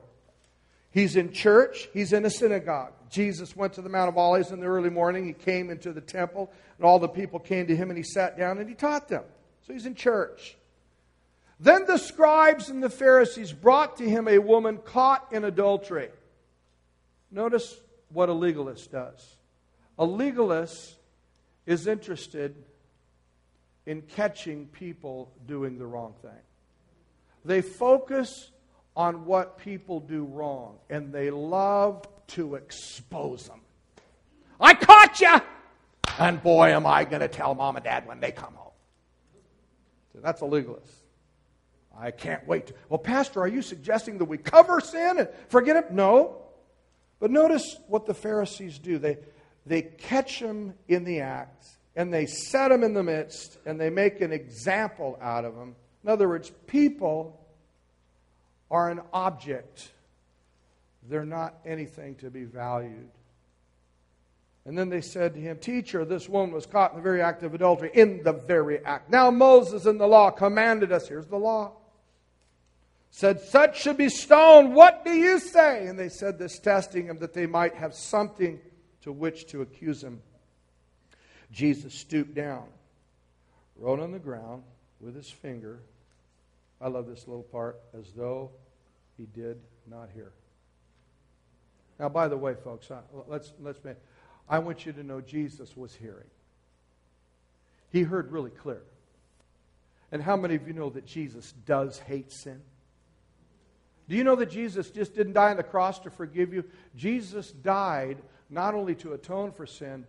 He's 0.91 1.17
in 1.17 1.33
church, 1.33 1.89
he's 1.93 2.13
in 2.13 2.25
a 2.25 2.31
synagogue. 2.31 2.93
Jesus 3.11 3.57
went 3.57 3.75
to 3.75 3.83
the 3.83 3.89
Mount 3.89 4.09
of 4.09 4.19
Olives 4.19 4.51
in 4.51 4.61
the 4.61 4.67
early 4.67 4.91
morning. 4.91 5.27
He 5.27 5.33
came 5.33 5.71
into 5.71 5.93
the 5.93 6.01
temple, 6.01 6.51
and 6.77 6.85
all 6.85 6.99
the 6.99 7.09
people 7.09 7.39
came 7.39 7.67
to 7.67 7.77
him, 7.77 7.91
and 7.91 7.97
he 7.97 8.03
sat 8.03 8.39
down 8.39 8.59
and 8.59 8.69
he 8.69 8.75
taught 8.75 9.09
them. 9.09 9.25
So 9.67 9.73
he's 9.73 9.87
in 9.87 9.95
church. 9.95 10.58
Then 11.61 11.87
the 11.87 11.97
scribes 11.97 12.69
and 12.69 12.83
the 12.83 12.91
Pharisees 12.91 13.53
brought 13.53 13.97
to 13.97 14.09
him 14.09 14.29
a 14.29 14.39
woman 14.39 14.79
caught 14.79 15.33
in 15.33 15.45
adultery. 15.45 16.11
Notice 17.31 17.77
what 18.11 18.29
a 18.29 18.33
legalist 18.33 18.93
does. 18.93 19.37
A 19.99 20.05
legalist 20.05 20.97
is 21.67 21.87
interested 21.87 22.55
in 23.87 24.03
catching 24.03 24.67
people 24.67 25.33
doing 25.47 25.79
the 25.79 25.87
wrong 25.87 26.15
thing. 26.23 26.31
They 27.45 27.63
focus 27.63 28.51
on 28.95 29.25
what 29.25 29.59
people 29.59 30.01
do 30.01 30.25
wrong, 30.25 30.77
and 30.91 31.13
they 31.13 31.31
love 31.31 32.07
to 32.29 32.55
expose 32.57 33.47
them. 33.49 33.61
I 34.61 34.75
caught 34.75 35.21
you! 35.21 35.37
And 36.19 36.43
boy, 36.43 36.73
am 36.73 36.87
I 36.87 37.05
going 37.05 37.21
to 37.21 37.29
tell 37.29 37.55
mom 37.55 37.77
and 37.77 37.85
dad 37.85 38.07
when 38.07 38.21
they 38.21 38.33
come 38.33 38.55
home. 38.55 38.73
So 40.13 40.21
that's 40.21 40.41
a 40.41 40.47
legalist. 40.47 40.93
I 42.01 42.13
can't 42.13 42.47
wait. 42.47 42.73
Well, 42.89 42.99
Pastor, 42.99 43.41
are 43.41 43.49
you 43.49 43.61
suggesting 43.61 44.19
that 44.19 44.27
we 44.27 44.39
cover 44.39 44.81
sin 44.81 45.19
and 45.19 45.29
forget 45.49 45.77
it? 45.77 45.91
No. 45.91 46.43
But 47.19 47.31
notice 47.31 47.77
what 47.89 48.07
the 48.07 48.15
Pharisees 48.15 48.79
do. 48.79 48.99
They, 48.99 49.19
they 49.67 49.83
catch 49.83 50.39
him 50.39 50.75
in 50.87 51.05
the 51.05 51.21
act, 51.21 51.67
and 51.97 52.15
they 52.15 52.27
set 52.27 52.71
him 52.71 52.85
in 52.85 52.95
the 52.95 53.03
midst, 53.03 53.59
and 53.67 53.81
they 53.81 53.91
make 53.91 54.21
an 54.21 54.33
example 54.33 55.19
out 55.21 55.45
of 55.45 55.57
him. 55.57 55.75
In 56.05 56.11
other 56.11 56.29
words, 56.29 56.53
people 56.69 57.45
are 58.71 58.91
an 58.91 59.01
object, 59.13 59.91
they're 61.09 61.25
not 61.25 61.55
anything 61.65 62.15
to 62.17 62.31
be 62.31 62.45
valued. 62.45 63.09
And 64.67 64.77
then 64.77 64.91
they 64.91 65.01
said 65.01 65.33
to 65.33 65.41
him, 65.41 65.57
Teacher, 65.59 66.05
this 66.05 66.29
woman 66.29 66.55
was 66.55 66.67
caught 66.67 66.91
in 66.91 66.99
the 66.99 67.03
very 67.03 67.23
act 67.23 67.43
of 67.43 67.55
adultery, 67.55 67.91
in 67.95 68.23
the 68.23 68.35
very 68.35 68.85
act. 68.85 69.11
Now 69.11 69.31
Moses 69.31 69.87
in 69.87 69.97
the 69.97 70.07
law 70.07 70.31
commanded 70.31 70.93
us, 70.93 71.09
here's 71.09 71.27
the 71.27 71.39
law, 71.39 71.73
said, 73.11 73.41
Such 73.41 73.81
should 73.81 73.97
be 73.97 74.09
stoned. 74.09 74.75
What 74.75 75.05
do 75.05 75.13
you 75.13 75.39
say? 75.39 75.87
And 75.87 75.99
they 75.99 76.09
said 76.09 76.39
this, 76.39 76.59
testing 76.59 77.07
him 77.07 77.19
that 77.19 77.35
they 77.35 77.47
might 77.47 77.75
have 77.75 77.95
something 77.95 78.61
to 79.03 79.13
which 79.13 79.47
to 79.49 79.63
accuse 79.63 80.03
him. 80.03 80.21
Jesus 81.51 81.95
stooped 81.95 82.35
down, 82.35 82.67
wrote 83.77 84.01
on 84.01 84.13
the 84.13 84.19
ground 84.19 84.63
with 85.01 85.15
his 85.15 85.31
finger 85.31 85.81
I 86.81 86.89
love 86.89 87.07
this 87.07 87.27
little 87.27 87.43
part, 87.43 87.81
as 87.99 88.13
though 88.13 88.51
he 89.17 89.27
did 89.27 89.59
not 89.91 90.11
hear. 90.15 90.33
Now, 91.99 92.09
by 92.09 92.29
the 92.29 92.37
way, 92.37 92.55
folks, 92.55 92.89
let's, 93.27 93.53
let's 93.61 93.83
make, 93.85 93.97
I 94.49 94.61
want 94.61 94.87
you 94.87 94.93
to 94.93 95.03
know 95.03 95.21
Jesus 95.21 95.77
was 95.77 95.95
hearing. 95.95 96.29
He 97.91 98.03
heard 98.03 98.31
really 98.31 98.51
clear. 98.51 98.83
And 100.13 100.23
how 100.23 100.37
many 100.37 100.55
of 100.55 100.67
you 100.69 100.73
know 100.73 100.91
that 100.91 101.05
Jesus 101.05 101.53
does 101.67 101.99
hate 101.99 102.31
sin? 102.31 102.61
Do 104.09 104.17
you 104.17 104.25
know 104.25 104.37
that 104.37 104.51
Jesus 104.51 104.91
just 104.91 105.15
didn't 105.15 105.35
die 105.35 105.51
on 105.51 105.57
the 105.57 105.63
cross 105.63 105.99
to 106.01 106.11
forgive 106.11 106.53
you? 106.55 106.65
Jesus 106.97 107.51
died 107.51 108.19
not 108.49 108.75
only 108.75 108.95
to 108.97 109.13
atone 109.13 109.53
for 109.53 109.67
sin, 109.67 110.07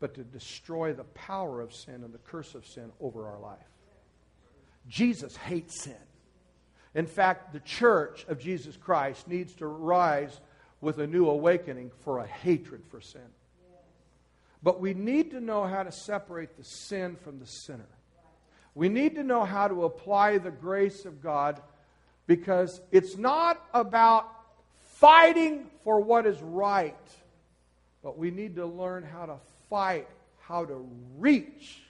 but 0.00 0.14
to 0.14 0.24
destroy 0.24 0.92
the 0.92 1.04
power 1.04 1.60
of 1.60 1.74
sin 1.74 2.04
and 2.04 2.12
the 2.12 2.18
curse 2.18 2.54
of 2.54 2.66
sin 2.66 2.90
over 3.00 3.26
our 3.26 3.38
life. 3.38 3.58
Jesus 4.88 5.36
hates 5.36 5.82
sin. 5.82 5.94
In 6.94 7.06
fact, 7.06 7.52
the 7.52 7.60
church 7.60 8.24
of 8.28 8.38
Jesus 8.38 8.76
Christ 8.76 9.28
needs 9.28 9.54
to 9.56 9.66
rise 9.66 10.40
with 10.80 10.98
a 10.98 11.06
new 11.06 11.28
awakening 11.28 11.90
for 12.00 12.18
a 12.18 12.26
hatred 12.26 12.82
for 12.90 13.00
sin. 13.00 13.22
But 14.62 14.80
we 14.80 14.94
need 14.94 15.30
to 15.32 15.40
know 15.40 15.64
how 15.64 15.82
to 15.82 15.92
separate 15.92 16.56
the 16.56 16.64
sin 16.64 17.16
from 17.16 17.38
the 17.38 17.46
sinner. 17.46 17.88
We 18.74 18.88
need 18.88 19.14
to 19.16 19.22
know 19.22 19.44
how 19.44 19.68
to 19.68 19.84
apply 19.84 20.38
the 20.38 20.50
grace 20.50 21.04
of 21.04 21.22
God 21.22 21.60
because 22.26 22.80
it's 22.90 23.16
not 23.16 23.62
about 23.74 24.28
fighting 24.94 25.66
for 25.82 26.00
what 26.00 26.26
is 26.26 26.40
right, 26.40 26.96
but 28.02 28.18
we 28.18 28.30
need 28.30 28.56
to 28.56 28.66
learn 28.66 29.02
how 29.02 29.26
to 29.26 29.36
fight, 29.68 30.08
how 30.40 30.64
to 30.64 30.88
reach 31.18 31.82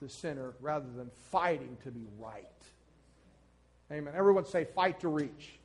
the 0.00 0.08
sinner 0.08 0.54
rather 0.60 0.88
than 0.96 1.10
fighting 1.30 1.76
to 1.84 1.90
be 1.90 2.06
right. 2.18 2.46
Amen. 3.92 4.14
Everyone 4.16 4.44
say, 4.44 4.64
fight 4.64 5.00
to 5.00 5.08
reach. 5.08 5.58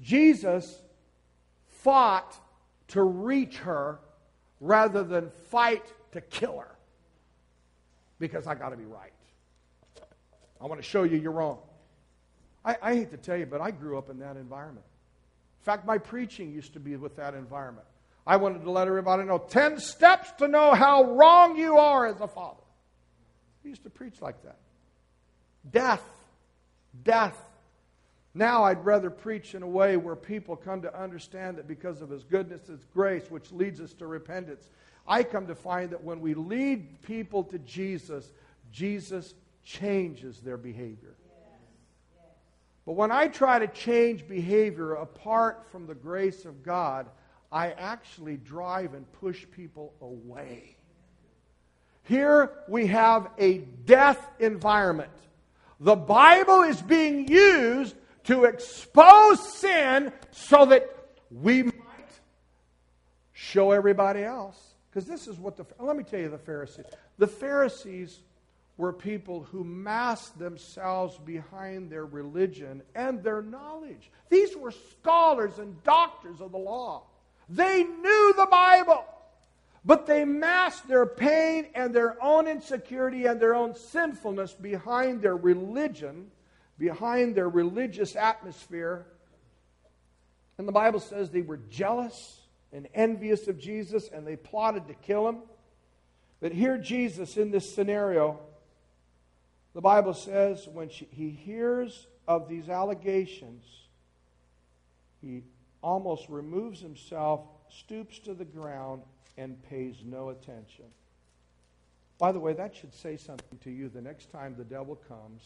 Jesus 0.00 0.78
fought 1.68 2.36
to 2.88 3.02
reach 3.02 3.56
her 3.58 3.98
rather 4.60 5.02
than 5.02 5.30
fight 5.50 5.84
to 6.12 6.20
kill 6.20 6.58
her 6.58 6.74
because 8.18 8.46
I 8.46 8.54
got 8.54 8.70
to 8.70 8.76
be 8.76 8.84
right. 8.84 9.12
I 10.60 10.66
want 10.66 10.80
to 10.80 10.86
show 10.86 11.02
you 11.02 11.18
you're 11.18 11.32
wrong. 11.32 11.58
I, 12.64 12.76
I, 12.80 12.94
hate 12.94 13.10
to 13.10 13.16
tell 13.16 13.36
you, 13.36 13.46
but 13.46 13.60
I 13.60 13.70
grew 13.70 13.98
up 13.98 14.10
in 14.10 14.18
that 14.20 14.36
environment. 14.36 14.86
In 15.60 15.64
fact, 15.64 15.86
my 15.86 15.98
preaching 15.98 16.52
used 16.52 16.72
to 16.74 16.80
be 16.80 16.96
with 16.96 17.16
that 17.16 17.34
environment. 17.34 17.86
I 18.26 18.36
wanted 18.36 18.62
to 18.64 18.70
let 18.70 18.88
everybody 18.88 19.24
know 19.24 19.38
10 19.38 19.78
steps 19.80 20.32
to 20.38 20.48
know 20.48 20.72
how 20.74 21.04
wrong 21.12 21.56
you 21.56 21.76
are 21.76 22.06
as 22.06 22.20
a 22.20 22.28
father. 22.28 22.62
I 23.64 23.68
used 23.68 23.82
to 23.84 23.90
preach 23.90 24.22
like 24.22 24.42
that. 24.44 24.56
Death 25.70 26.02
death. 27.02 27.36
Now 28.34 28.64
I'd 28.64 28.84
rather 28.84 29.10
preach 29.10 29.54
in 29.54 29.62
a 29.62 29.68
way 29.68 29.96
where 29.96 30.16
people 30.16 30.56
come 30.56 30.82
to 30.82 31.00
understand 31.00 31.58
that 31.58 31.66
because 31.66 32.02
of 32.02 32.10
His 32.10 32.24
goodness, 32.24 32.66
His 32.66 32.84
grace, 32.92 33.30
which 33.30 33.50
leads 33.52 33.80
us 33.80 33.92
to 33.94 34.06
repentance. 34.06 34.68
I 35.06 35.22
come 35.22 35.46
to 35.46 35.54
find 35.54 35.90
that 35.90 36.02
when 36.02 36.20
we 36.20 36.34
lead 36.34 37.02
people 37.02 37.44
to 37.44 37.58
Jesus, 37.58 38.32
Jesus 38.72 39.34
changes 39.64 40.40
their 40.40 40.56
behavior. 40.56 41.14
But 42.86 42.92
when 42.92 43.10
I 43.10 43.28
try 43.28 43.58
to 43.58 43.66
change 43.66 44.28
behavior 44.28 44.94
apart 44.94 45.66
from 45.70 45.86
the 45.86 45.94
grace 45.94 46.44
of 46.44 46.62
God, 46.62 47.06
I 47.50 47.70
actually 47.70 48.36
drive 48.36 48.94
and 48.94 49.10
push 49.12 49.46
people 49.50 49.94
away. 50.00 50.76
Here 52.02 52.50
we 52.68 52.88
have 52.88 53.30
a 53.38 53.58
death 53.58 54.28
environment. 54.38 55.10
The 55.80 55.96
Bible 55.96 56.62
is 56.62 56.82
being 56.82 57.28
used 57.28 57.96
to 58.24 58.44
expose 58.44 59.56
sin 59.58 60.12
so 60.30 60.66
that 60.66 60.88
we 61.30 61.62
might 61.62 61.74
show 63.32 63.72
everybody 63.72 64.22
else. 64.22 64.74
Because 64.90 65.06
this 65.08 65.26
is 65.26 65.38
what 65.38 65.56
the, 65.56 65.64
let 65.80 65.96
me 65.96 66.04
tell 66.04 66.20
you 66.20 66.28
the 66.28 66.38
Pharisees. 66.38 66.86
The 67.18 67.26
Pharisees 67.26 68.20
were 68.76 68.92
people 68.92 69.44
who 69.44 69.62
masked 69.62 70.38
themselves 70.38 71.16
behind 71.18 71.90
their 71.90 72.06
religion 72.06 72.82
and 72.94 73.22
their 73.22 73.40
knowledge. 73.40 74.10
These 74.30 74.56
were 74.56 74.72
scholars 74.72 75.58
and 75.58 75.82
doctors 75.84 76.40
of 76.40 76.50
the 76.50 76.58
law. 76.58 77.04
They 77.48 77.84
knew 77.84 78.34
the 78.36 78.48
Bible. 78.50 79.04
But 79.84 80.06
they 80.06 80.24
masked 80.24 80.88
their 80.88 81.06
pain 81.06 81.66
and 81.74 81.94
their 81.94 82.22
own 82.22 82.48
insecurity 82.48 83.26
and 83.26 83.38
their 83.38 83.54
own 83.54 83.74
sinfulness 83.74 84.54
behind 84.54 85.20
their 85.20 85.36
religion, 85.36 86.30
behind 86.78 87.34
their 87.34 87.48
religious 87.48 88.16
atmosphere. 88.16 89.06
And 90.56 90.66
the 90.66 90.72
Bible 90.72 91.00
says 91.00 91.30
they 91.30 91.42
were 91.42 91.60
jealous 91.68 92.40
and 92.72 92.88
envious 92.94 93.46
of 93.46 93.58
Jesus 93.58 94.08
and 94.08 94.26
they 94.26 94.36
plotted 94.36 94.88
to 94.88 94.94
kill 94.94 95.28
him. 95.28 95.38
But 96.40 96.52
here, 96.52 96.78
Jesus, 96.78 97.36
in 97.36 97.50
this 97.50 97.74
scenario, 97.74 98.40
the 99.74 99.80
Bible 99.80 100.14
says 100.14 100.68
when 100.72 100.88
she, 100.88 101.08
he 101.10 101.30
hears 101.30 102.06
of 102.28 102.48
these 102.48 102.68
allegations, 102.68 103.64
he 105.20 105.42
almost 105.82 106.28
removes 106.28 106.80
himself, 106.80 107.40
stoops 107.68 108.18
to 108.20 108.34
the 108.34 108.44
ground, 108.44 109.02
and 109.36 109.60
pays 109.68 109.96
no 110.04 110.30
attention. 110.30 110.86
By 112.18 112.30
the 112.30 112.38
way, 112.38 112.52
that 112.52 112.74
should 112.76 112.94
say 112.94 113.16
something 113.16 113.58
to 113.64 113.70
you 113.70 113.88
the 113.88 114.00
next 114.00 114.30
time 114.30 114.54
the 114.56 114.64
devil 114.64 114.96
comes 115.08 115.42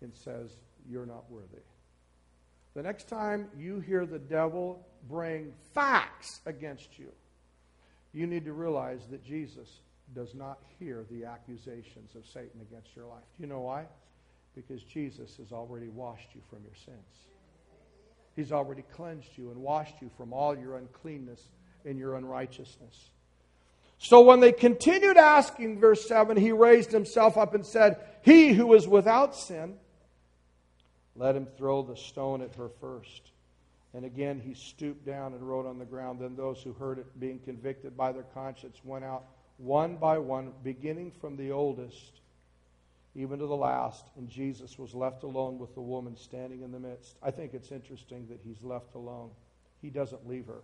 and 0.00 0.14
says, 0.14 0.50
You're 0.88 1.06
not 1.06 1.28
worthy. 1.28 1.62
The 2.74 2.82
next 2.82 3.08
time 3.08 3.48
you 3.58 3.80
hear 3.80 4.06
the 4.06 4.18
devil 4.18 4.86
bring 5.08 5.52
facts 5.74 6.40
against 6.46 6.98
you, 6.98 7.10
you 8.12 8.26
need 8.26 8.44
to 8.44 8.52
realize 8.52 9.00
that 9.10 9.24
Jesus 9.24 9.80
does 10.14 10.34
not 10.34 10.58
hear 10.78 11.04
the 11.10 11.24
accusations 11.24 12.14
of 12.14 12.24
Satan 12.26 12.60
against 12.60 12.94
your 12.94 13.06
life. 13.06 13.24
Do 13.36 13.42
you 13.42 13.48
know 13.48 13.60
why? 13.60 13.86
Because 14.54 14.82
Jesus 14.82 15.36
has 15.36 15.52
already 15.52 15.88
washed 15.88 16.28
you 16.34 16.40
from 16.48 16.60
your 16.64 16.74
sins. 16.84 17.26
He's 18.34 18.52
already 18.52 18.82
cleansed 18.82 19.36
you 19.36 19.50
and 19.50 19.60
washed 19.60 19.96
you 20.00 20.10
from 20.16 20.32
all 20.32 20.56
your 20.56 20.76
uncleanness 20.76 21.42
and 21.84 21.98
your 21.98 22.16
unrighteousness. 22.16 23.10
So 23.98 24.20
when 24.20 24.40
they 24.40 24.52
continued 24.52 25.16
asking, 25.16 25.80
verse 25.80 26.06
7, 26.06 26.36
he 26.36 26.52
raised 26.52 26.92
himself 26.92 27.38
up 27.38 27.54
and 27.54 27.64
said, 27.64 27.98
He 28.22 28.52
who 28.52 28.74
is 28.74 28.86
without 28.86 29.34
sin, 29.34 29.76
let 31.14 31.34
him 31.34 31.46
throw 31.56 31.82
the 31.82 31.96
stone 31.96 32.42
at 32.42 32.54
her 32.56 32.68
first. 32.80 33.30
And 33.94 34.04
again 34.04 34.38
he 34.44 34.52
stooped 34.52 35.06
down 35.06 35.32
and 35.32 35.42
wrote 35.42 35.64
on 35.64 35.78
the 35.78 35.86
ground. 35.86 36.20
Then 36.20 36.36
those 36.36 36.60
who 36.60 36.74
heard 36.74 36.98
it, 36.98 37.18
being 37.18 37.38
convicted 37.38 37.96
by 37.96 38.12
their 38.12 38.26
conscience, 38.34 38.78
went 38.84 39.04
out 39.04 39.24
one 39.58 39.96
by 39.96 40.18
one, 40.18 40.52
beginning 40.62 41.10
from 41.10 41.36
the 41.36 41.50
oldest 41.50 42.20
even 43.16 43.38
to 43.38 43.46
the 43.46 43.56
last. 43.56 44.04
And 44.16 44.28
Jesus 44.28 44.78
was 44.78 44.94
left 44.94 45.22
alone 45.22 45.58
with 45.58 45.74
the 45.74 45.80
woman 45.80 46.16
standing 46.16 46.62
in 46.62 46.70
the 46.70 46.78
midst. 46.78 47.16
I 47.22 47.30
think 47.30 47.54
it's 47.54 47.72
interesting 47.72 48.26
that 48.28 48.40
he's 48.44 48.62
left 48.62 48.94
alone. 48.94 49.30
He 49.80 49.90
doesn't 49.90 50.28
leave 50.28 50.46
her, 50.46 50.62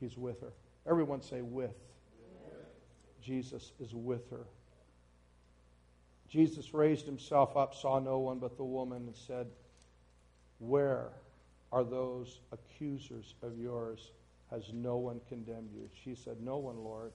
he's 0.00 0.16
with 0.16 0.40
her. 0.40 0.52
Everyone 0.86 1.22
say, 1.22 1.42
with. 1.42 1.76
Jesus 3.22 3.70
is 3.78 3.94
with 3.94 4.28
her. 4.30 4.46
Jesus 6.28 6.74
raised 6.74 7.06
himself 7.06 7.56
up, 7.56 7.72
saw 7.72 8.00
no 8.00 8.18
one 8.18 8.40
but 8.40 8.56
the 8.56 8.64
woman, 8.64 9.02
and 9.06 9.14
said, 9.14 9.46
Where 10.58 11.10
are 11.70 11.84
those 11.84 12.40
accusers 12.50 13.34
of 13.42 13.56
yours? 13.56 14.10
Has 14.50 14.72
no 14.72 14.96
one 14.96 15.20
condemned 15.28 15.70
you? 15.72 15.88
She 16.02 16.16
said, 16.16 16.38
No 16.40 16.56
one, 16.56 16.78
Lord. 16.78 17.12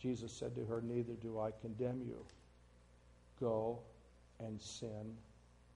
Jesus 0.00 0.32
said 0.32 0.54
to 0.54 0.64
her, 0.64 0.80
Neither 0.82 1.14
do 1.14 1.38
I 1.38 1.50
condemn 1.60 2.00
you. 2.00 2.24
Go 3.38 3.80
and 4.38 4.60
sin 4.60 5.16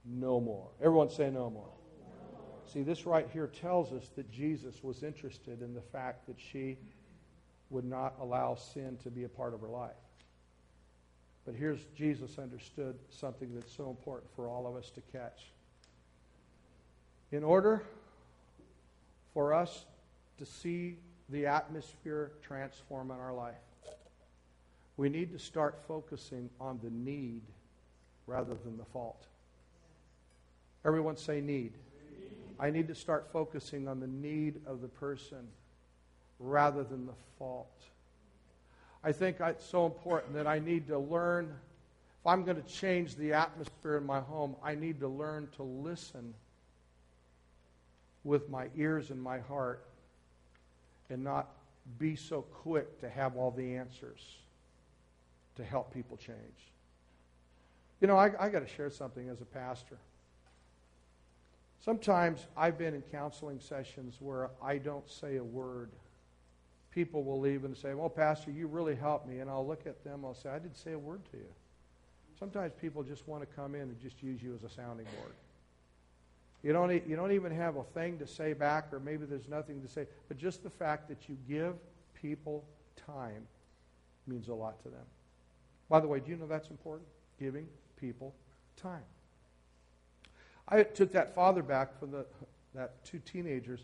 no 0.04 0.40
more. 0.40 0.68
Everyone 0.80 1.10
say 1.10 1.30
no 1.30 1.50
more. 1.50 1.70
See, 2.66 2.82
this 2.82 3.06
right 3.06 3.28
here 3.32 3.46
tells 3.46 3.92
us 3.92 4.10
that 4.16 4.30
Jesus 4.30 4.82
was 4.82 5.02
interested 5.02 5.62
in 5.62 5.74
the 5.74 5.82
fact 5.82 6.26
that 6.26 6.36
she 6.38 6.78
would 7.70 7.84
not 7.84 8.14
allow 8.20 8.54
sin 8.54 8.96
to 9.02 9.10
be 9.10 9.24
a 9.24 9.28
part 9.28 9.54
of 9.54 9.60
her 9.60 9.68
life. 9.68 9.92
But 11.44 11.54
here's 11.54 11.80
Jesus 11.96 12.38
understood 12.38 12.96
something 13.10 13.54
that's 13.54 13.74
so 13.74 13.90
important 13.90 14.30
for 14.34 14.48
all 14.48 14.66
of 14.66 14.76
us 14.76 14.90
to 14.90 15.02
catch. 15.12 15.52
In 17.32 17.44
order 17.44 17.82
for 19.34 19.52
us 19.52 19.84
to 20.38 20.46
see 20.46 20.96
the 21.28 21.46
atmosphere 21.46 22.32
transform 22.42 23.10
in 23.10 23.18
our 23.18 23.34
life, 23.34 23.54
we 24.96 25.08
need 25.08 25.32
to 25.32 25.38
start 25.38 25.82
focusing 25.88 26.48
on 26.60 26.78
the 26.82 26.90
need 26.90 27.42
rather 28.26 28.54
than 28.64 28.76
the 28.76 28.84
fault. 28.84 29.26
Everyone 30.84 31.16
say 31.16 31.40
need. 31.40 31.72
I 32.60 32.70
need 32.70 32.88
to 32.88 32.94
start 32.94 33.28
focusing 33.32 33.88
on 33.88 33.98
the 33.98 34.06
need 34.06 34.60
of 34.66 34.80
the 34.80 34.88
person 34.88 35.48
rather 36.38 36.84
than 36.84 37.06
the 37.06 37.14
fault. 37.38 37.72
I 39.02 39.12
think 39.12 39.38
it's 39.40 39.66
so 39.66 39.86
important 39.86 40.34
that 40.34 40.46
I 40.46 40.60
need 40.60 40.86
to 40.88 40.98
learn, 40.98 41.46
if 41.46 42.26
I'm 42.26 42.44
going 42.44 42.62
to 42.62 42.68
change 42.68 43.16
the 43.16 43.32
atmosphere 43.32 43.96
in 43.96 44.06
my 44.06 44.20
home, 44.20 44.54
I 44.62 44.74
need 44.74 45.00
to 45.00 45.08
learn 45.08 45.48
to 45.56 45.62
listen 45.62 46.34
with 48.22 48.48
my 48.48 48.68
ears 48.76 49.10
and 49.10 49.20
my 49.20 49.40
heart 49.40 49.84
and 51.10 51.24
not 51.24 51.48
be 51.98 52.16
so 52.16 52.42
quick 52.42 53.00
to 53.00 53.10
have 53.10 53.36
all 53.36 53.50
the 53.50 53.74
answers 53.76 54.20
to 55.56 55.64
help 55.64 55.92
people 55.92 56.16
change. 56.16 56.38
You 58.00 58.08
know, 58.08 58.16
I, 58.16 58.32
I 58.38 58.48
got 58.48 58.60
to 58.60 58.68
share 58.68 58.90
something 58.90 59.28
as 59.28 59.40
a 59.40 59.44
pastor. 59.44 59.96
Sometimes 61.84 62.46
I've 62.56 62.78
been 62.78 62.94
in 62.94 63.02
counseling 63.02 63.60
sessions 63.60 64.16
where 64.20 64.50
I 64.62 64.78
don't 64.78 65.08
say 65.08 65.36
a 65.36 65.44
word 65.44 65.90
people 66.94 67.24
will 67.24 67.40
leave 67.40 67.64
and 67.64 67.76
say, 67.76 67.92
Well, 67.92 68.08
Pastor, 68.08 68.50
you 68.50 68.68
really 68.68 68.94
helped 68.94 69.26
me. 69.26 69.40
And 69.40 69.50
I'll 69.50 69.66
look 69.66 69.86
at 69.86 70.02
them, 70.04 70.24
I'll 70.24 70.34
say, 70.34 70.50
I 70.50 70.58
didn't 70.58 70.76
say 70.76 70.92
a 70.92 70.98
word 70.98 71.20
to 71.32 71.36
you. 71.36 71.52
Sometimes 72.38 72.72
people 72.80 73.02
just 73.02 73.26
want 73.28 73.42
to 73.42 73.46
come 73.54 73.74
in 73.74 73.82
and 73.82 74.00
just 74.00 74.22
use 74.22 74.42
you 74.42 74.54
as 74.54 74.62
a 74.64 74.68
sounding 74.68 75.06
board. 75.18 75.32
You 76.62 76.72
don't, 76.72 76.90
you 77.06 77.14
don't 77.14 77.32
even 77.32 77.54
have 77.54 77.76
a 77.76 77.82
thing 77.82 78.18
to 78.18 78.26
say 78.26 78.54
back, 78.54 78.88
or 78.92 78.98
maybe 78.98 79.26
there's 79.26 79.48
nothing 79.48 79.82
to 79.82 79.88
say, 79.88 80.06
but 80.28 80.38
just 80.38 80.62
the 80.62 80.70
fact 80.70 81.08
that 81.08 81.28
you 81.28 81.36
give 81.46 81.74
people 82.14 82.64
time 83.06 83.46
means 84.26 84.48
a 84.48 84.54
lot 84.54 84.82
to 84.82 84.88
them. 84.88 85.04
By 85.88 86.00
the 86.00 86.08
way, 86.08 86.20
do 86.20 86.30
you 86.30 86.36
know 86.36 86.46
that's 86.46 86.70
important? 86.70 87.08
Giving 87.38 87.68
people 87.96 88.34
time. 88.76 89.02
I 90.68 90.82
took 90.82 91.12
that 91.12 91.34
father 91.34 91.62
back 91.62 91.98
from 91.98 92.10
the, 92.10 92.26
that 92.74 93.04
two 93.04 93.18
teenagers, 93.18 93.80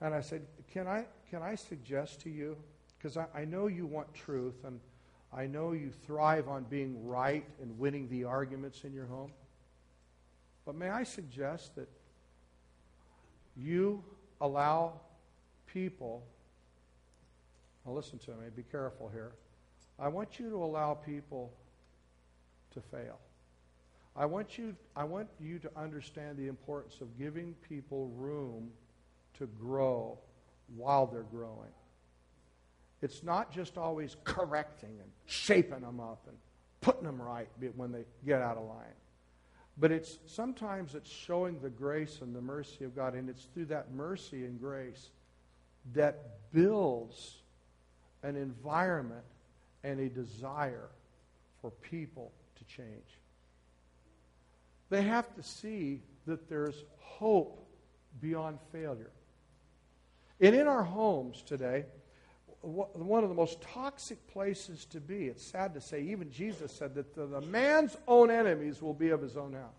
and 0.00 0.14
I 0.14 0.20
said, 0.20 0.42
Can 0.72 0.86
I, 0.86 1.06
can 1.28 1.42
I 1.42 1.54
suggest 1.54 2.20
to 2.22 2.30
you, 2.30 2.56
because 2.98 3.16
I, 3.16 3.26
I 3.34 3.44
know 3.44 3.66
you 3.66 3.86
want 3.86 4.12
truth, 4.14 4.64
and 4.64 4.80
I 5.32 5.46
know 5.46 5.72
you 5.72 5.90
thrive 5.90 6.48
on 6.48 6.64
being 6.64 7.06
right 7.06 7.44
and 7.60 7.78
winning 7.78 8.08
the 8.08 8.24
arguments 8.24 8.84
in 8.84 8.92
your 8.92 9.06
home, 9.06 9.32
but 10.64 10.74
may 10.74 10.90
I 10.90 11.02
suggest 11.02 11.74
that 11.76 11.88
you 13.56 14.02
allow 14.40 14.92
people, 15.66 16.22
now 17.84 17.92
listen 17.92 18.18
to 18.20 18.30
me, 18.30 18.46
be 18.54 18.62
careful 18.62 19.08
here. 19.08 19.32
I 20.00 20.08
want 20.08 20.38
you 20.38 20.48
to 20.50 20.56
allow 20.56 20.94
people 20.94 21.52
to 22.72 22.80
fail. 22.80 23.18
I 24.16 24.26
want 24.26 24.58
you, 24.58 24.74
I 24.96 25.04
want 25.04 25.28
you 25.38 25.58
to 25.60 25.70
understand 25.76 26.38
the 26.38 26.48
importance 26.48 27.00
of 27.00 27.18
giving 27.18 27.54
people 27.68 28.08
room 28.16 28.70
to 29.38 29.46
grow 29.46 30.18
while 30.76 31.06
they're 31.06 31.22
growing. 31.22 31.70
It's 33.02 33.22
not 33.22 33.52
just 33.52 33.78
always 33.78 34.16
correcting 34.24 34.90
and 35.00 35.10
shaping 35.26 35.80
them 35.80 36.00
up 36.00 36.26
and 36.28 36.36
putting 36.80 37.04
them 37.04 37.20
right 37.20 37.48
when 37.76 37.92
they 37.92 38.04
get 38.26 38.42
out 38.42 38.56
of 38.56 38.64
line. 38.64 38.96
But 39.78 39.92
it's 39.92 40.18
sometimes 40.26 40.94
it's 40.94 41.10
showing 41.10 41.58
the 41.60 41.70
grace 41.70 42.18
and 42.20 42.34
the 42.34 42.42
mercy 42.42 42.84
of 42.84 42.94
God, 42.94 43.14
and 43.14 43.30
it's 43.30 43.44
through 43.54 43.66
that 43.66 43.92
mercy 43.92 44.44
and 44.44 44.60
grace 44.60 45.10
that 45.94 46.52
builds 46.52 47.36
an 48.22 48.36
environment 48.36 49.24
and 49.82 50.00
a 50.00 50.08
desire 50.08 50.88
for 51.60 51.70
people 51.70 52.32
to 52.56 52.64
change. 52.64 53.18
They 54.88 55.02
have 55.02 55.32
to 55.36 55.42
see 55.42 56.02
that 56.26 56.48
there's 56.48 56.84
hope 56.98 57.66
beyond 58.20 58.58
failure. 58.72 59.10
And 60.40 60.54
in 60.54 60.66
our 60.66 60.82
homes 60.82 61.42
today, 61.42 61.84
one 62.62 63.22
of 63.22 63.30
the 63.30 63.34
most 63.34 63.60
toxic 63.62 64.26
places 64.28 64.84
to 64.86 65.00
be, 65.00 65.26
it's 65.26 65.44
sad 65.44 65.74
to 65.74 65.80
say, 65.80 66.02
even 66.02 66.30
Jesus 66.30 66.72
said 66.72 66.94
that 66.94 67.14
the, 67.14 67.26
the 67.26 67.40
man's 67.40 67.96
own 68.06 68.30
enemies 68.30 68.82
will 68.82 68.94
be 68.94 69.10
of 69.10 69.22
his 69.22 69.36
own 69.36 69.54
house. 69.54 69.70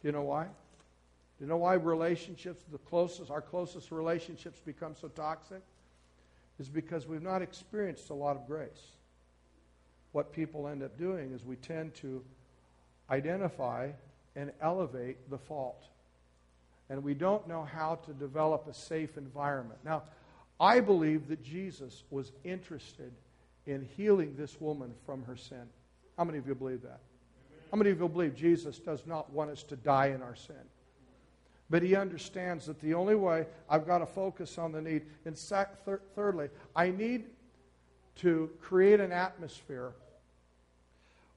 Do 0.00 0.08
you 0.08 0.12
know 0.12 0.22
why? 0.22 0.44
Do 0.44 1.44
you 1.44 1.46
know 1.46 1.56
why 1.56 1.74
relationships, 1.74 2.64
the 2.70 2.78
closest, 2.78 3.30
our 3.30 3.40
closest 3.40 3.90
relationships 3.90 4.60
become 4.60 4.94
so 5.00 5.08
toxic? 5.08 5.62
Is 6.58 6.68
because 6.68 7.06
we've 7.06 7.22
not 7.22 7.42
experienced 7.42 8.10
a 8.10 8.14
lot 8.14 8.36
of 8.36 8.46
grace. 8.46 8.92
What 10.14 10.32
people 10.32 10.68
end 10.68 10.84
up 10.84 10.96
doing 10.96 11.32
is 11.32 11.44
we 11.44 11.56
tend 11.56 11.92
to 11.96 12.22
identify 13.10 13.90
and 14.36 14.52
elevate 14.60 15.28
the 15.28 15.38
fault. 15.38 15.88
And 16.88 17.02
we 17.02 17.14
don't 17.14 17.48
know 17.48 17.64
how 17.64 17.96
to 18.06 18.12
develop 18.12 18.68
a 18.68 18.74
safe 18.74 19.18
environment. 19.18 19.80
Now, 19.84 20.04
I 20.60 20.78
believe 20.78 21.26
that 21.26 21.42
Jesus 21.42 22.04
was 22.10 22.30
interested 22.44 23.10
in 23.66 23.88
healing 23.96 24.36
this 24.38 24.60
woman 24.60 24.94
from 25.04 25.24
her 25.24 25.36
sin. 25.36 25.64
How 26.16 26.22
many 26.22 26.38
of 26.38 26.46
you 26.46 26.54
believe 26.54 26.82
that? 26.82 27.00
How 27.72 27.76
many 27.76 27.90
of 27.90 27.98
you 27.98 28.08
believe 28.08 28.36
Jesus 28.36 28.78
does 28.78 29.04
not 29.06 29.32
want 29.32 29.50
us 29.50 29.64
to 29.64 29.74
die 29.74 30.10
in 30.10 30.22
our 30.22 30.36
sin? 30.36 30.54
But 31.70 31.82
he 31.82 31.96
understands 31.96 32.66
that 32.66 32.80
the 32.80 32.94
only 32.94 33.16
way 33.16 33.46
I've 33.68 33.84
got 33.84 33.98
to 33.98 34.06
focus 34.06 34.58
on 34.58 34.70
the 34.70 34.80
need. 34.80 35.02
And 35.24 35.36
thirdly, 35.36 36.50
I 36.76 36.92
need 36.92 37.24
to 38.18 38.48
create 38.60 39.00
an 39.00 39.10
atmosphere 39.10 39.92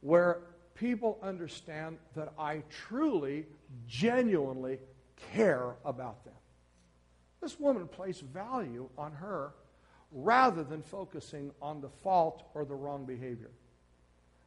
where 0.01 0.39
people 0.75 1.17
understand 1.21 1.97
that 2.15 2.33
I 2.37 2.63
truly, 2.69 3.45
genuinely 3.87 4.79
care 5.33 5.75
about 5.83 6.23
them. 6.23 6.33
This 7.41 7.59
woman 7.59 7.87
placed 7.87 8.21
value 8.21 8.89
on 8.97 9.11
her 9.13 9.53
rather 10.11 10.63
than 10.63 10.81
focusing 10.81 11.51
on 11.61 11.81
the 11.81 11.89
fault 11.89 12.43
or 12.53 12.65
the 12.65 12.75
wrong 12.75 13.05
behavior. 13.05 13.51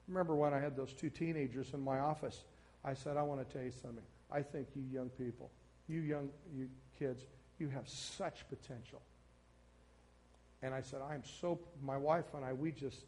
Remember 0.09 0.35
when 0.35 0.53
I 0.55 0.59
had 0.59 0.77
those 0.77 0.93
two 0.93 1.11
teenagers 1.11 1.73
in 1.73 1.81
my 1.81 1.99
office? 1.99 2.45
I 2.85 2.95
said, 2.95 3.17
I 3.17 3.23
want 3.23 3.47
to 3.47 3.53
tell 3.53 3.65
you 3.65 3.73
something. 3.83 4.05
I 4.31 4.43
think 4.43 4.69
you 4.75 4.83
young 4.91 5.11
people, 5.11 5.51
you 5.89 6.01
young 6.01 6.31
you 6.55 6.69
kids, 6.99 7.23
you 7.59 7.69
have 7.69 7.89
such 7.89 8.49
potential. 8.49 9.03
And 10.63 10.75
I 10.75 10.81
said, 10.81 11.01
I'm 11.09 11.23
so, 11.41 11.59
my 11.83 11.97
wife 11.97 12.27
and 12.35 12.45
I, 12.45 12.53
we 12.53 12.71
just 12.73 13.05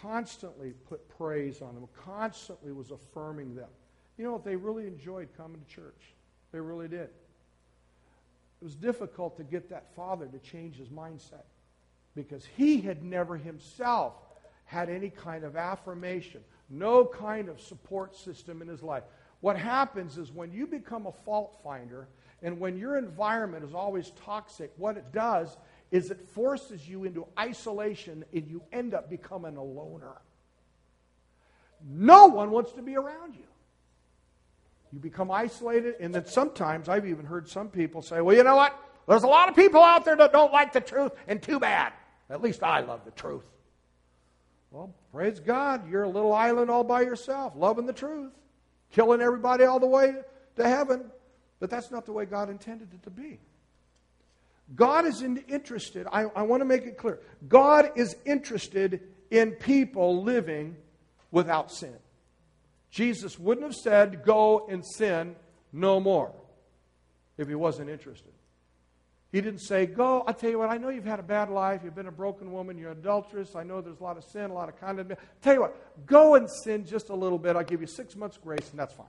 constantly 0.00 0.72
put 0.88 1.08
praise 1.08 1.62
on 1.62 1.74
them, 1.74 1.88
constantly 1.96 2.72
was 2.72 2.90
affirming 2.90 3.54
them. 3.54 3.68
You 4.18 4.24
know, 4.24 4.40
they 4.44 4.56
really 4.56 4.86
enjoyed 4.86 5.28
coming 5.36 5.60
to 5.60 5.74
church. 5.74 6.14
They 6.52 6.60
really 6.60 6.88
did. 6.88 7.08
It 8.60 8.62
was 8.62 8.74
difficult 8.74 9.36
to 9.36 9.44
get 9.44 9.68
that 9.70 9.94
father 9.94 10.26
to 10.26 10.38
change 10.38 10.76
his 10.76 10.88
mindset 10.88 11.44
because 12.14 12.46
he 12.56 12.80
had 12.80 13.02
never 13.02 13.36
himself 13.36 14.14
had 14.64 14.88
any 14.88 15.10
kind 15.10 15.44
of 15.44 15.56
affirmation, 15.56 16.40
no 16.70 17.04
kind 17.04 17.48
of 17.48 17.60
support 17.60 18.16
system 18.16 18.62
in 18.62 18.68
his 18.68 18.82
life. 18.82 19.02
What 19.40 19.58
happens 19.58 20.16
is 20.16 20.32
when 20.32 20.52
you 20.52 20.66
become 20.66 21.06
a 21.06 21.12
fault 21.12 21.60
finder 21.62 22.08
and 22.42 22.58
when 22.58 22.78
your 22.78 22.96
environment 22.96 23.64
is 23.64 23.74
always 23.74 24.12
toxic, 24.24 24.72
what 24.76 24.96
it 24.96 25.12
does 25.12 25.56
is 25.90 26.10
it 26.10 26.28
forces 26.30 26.88
you 26.88 27.04
into 27.04 27.26
isolation 27.38 28.24
and 28.32 28.48
you 28.48 28.62
end 28.72 28.94
up 28.94 29.08
becoming 29.08 29.56
a 29.56 29.62
loner. 29.62 30.20
No 31.86 32.26
one 32.26 32.50
wants 32.50 32.72
to 32.72 32.82
be 32.82 32.96
around 32.96 33.34
you. 33.34 33.44
You 34.92 35.00
become 35.00 35.30
isolated, 35.30 35.96
and 36.00 36.14
then 36.14 36.24
sometimes 36.24 36.88
I've 36.88 37.06
even 37.06 37.26
heard 37.26 37.48
some 37.48 37.68
people 37.68 38.00
say, 38.00 38.20
Well, 38.20 38.36
you 38.36 38.44
know 38.44 38.54
what? 38.54 38.78
There's 39.08 39.24
a 39.24 39.28
lot 39.28 39.48
of 39.48 39.56
people 39.56 39.82
out 39.82 40.04
there 40.04 40.16
that 40.16 40.32
don't 40.32 40.52
like 40.52 40.72
the 40.72 40.80
truth, 40.80 41.12
and 41.26 41.42
too 41.42 41.58
bad. 41.58 41.92
At 42.30 42.40
least 42.40 42.62
I 42.62 42.80
love 42.80 43.04
the 43.04 43.10
truth. 43.10 43.44
Well, 44.70 44.94
praise 45.12 45.40
God, 45.40 45.88
you're 45.90 46.04
a 46.04 46.08
little 46.08 46.32
island 46.32 46.70
all 46.70 46.84
by 46.84 47.02
yourself, 47.02 47.52
loving 47.56 47.86
the 47.86 47.92
truth, 47.92 48.32
killing 48.92 49.20
everybody 49.20 49.64
all 49.64 49.78
the 49.78 49.86
way 49.86 50.14
to 50.56 50.68
heaven. 50.68 51.04
But 51.60 51.70
that's 51.70 51.90
not 51.90 52.06
the 52.06 52.12
way 52.12 52.24
God 52.24 52.48
intended 52.48 52.88
it 52.92 53.02
to 53.04 53.10
be. 53.10 53.38
God 54.74 55.06
is 55.06 55.22
interested, 55.22 56.06
I, 56.10 56.22
I 56.22 56.42
want 56.42 56.62
to 56.62 56.64
make 56.64 56.84
it 56.84 56.96
clear. 56.96 57.20
God 57.48 57.92
is 57.96 58.16
interested 58.24 59.00
in 59.30 59.52
people 59.52 60.22
living 60.22 60.76
without 61.30 61.70
sin. 61.70 61.94
Jesus 62.90 63.38
wouldn't 63.38 63.66
have 63.66 63.74
said, 63.74 64.24
Go 64.24 64.66
and 64.68 64.84
sin 64.84 65.36
no 65.72 66.00
more 66.00 66.32
if 67.36 67.48
he 67.48 67.54
wasn't 67.54 67.90
interested. 67.90 68.32
He 69.32 69.40
didn't 69.40 69.60
say, 69.60 69.84
Go, 69.86 70.22
I'll 70.26 70.32
tell 70.32 70.50
you 70.50 70.60
what, 70.60 70.70
I 70.70 70.78
know 70.78 70.88
you've 70.88 71.04
had 71.04 71.18
a 71.18 71.24
bad 71.24 71.50
life, 71.50 71.80
you've 71.84 71.96
been 71.96 72.06
a 72.06 72.12
broken 72.12 72.52
woman, 72.52 72.78
you're 72.78 72.92
adulterous, 72.92 73.56
I 73.56 73.64
know 73.64 73.80
there's 73.80 73.98
a 73.98 74.02
lot 74.04 74.16
of 74.16 74.24
sin, 74.24 74.50
a 74.50 74.54
lot 74.54 74.68
of 74.68 74.80
condemnation. 74.80 75.20
Tell 75.42 75.54
you 75.54 75.60
what, 75.62 76.06
go 76.06 76.36
and 76.36 76.48
sin 76.48 76.86
just 76.86 77.08
a 77.08 77.14
little 77.14 77.38
bit, 77.38 77.56
I'll 77.56 77.64
give 77.64 77.80
you 77.80 77.88
six 77.88 78.14
months' 78.14 78.38
grace, 78.38 78.70
and 78.70 78.78
that's 78.78 78.94
fine. 78.94 79.06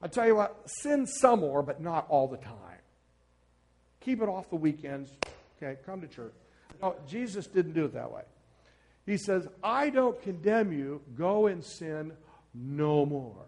I 0.00 0.06
tell 0.06 0.26
you 0.26 0.36
what, 0.36 0.70
sin 0.70 1.06
some 1.06 1.40
more, 1.40 1.62
but 1.62 1.80
not 1.80 2.06
all 2.08 2.28
the 2.28 2.36
time. 2.36 2.54
Keep 4.06 4.22
it 4.22 4.28
off 4.28 4.48
the 4.50 4.56
weekends. 4.56 5.10
Okay, 5.60 5.76
come 5.84 6.00
to 6.00 6.06
church. 6.06 6.32
No, 6.80 6.94
Jesus 7.08 7.48
didn't 7.48 7.72
do 7.72 7.86
it 7.86 7.94
that 7.94 8.12
way. 8.12 8.22
He 9.04 9.16
says, 9.16 9.48
I 9.64 9.90
don't 9.90 10.22
condemn 10.22 10.72
you. 10.72 11.02
Go 11.16 11.48
and 11.48 11.62
sin 11.62 12.12
no 12.54 13.04
more. 13.04 13.46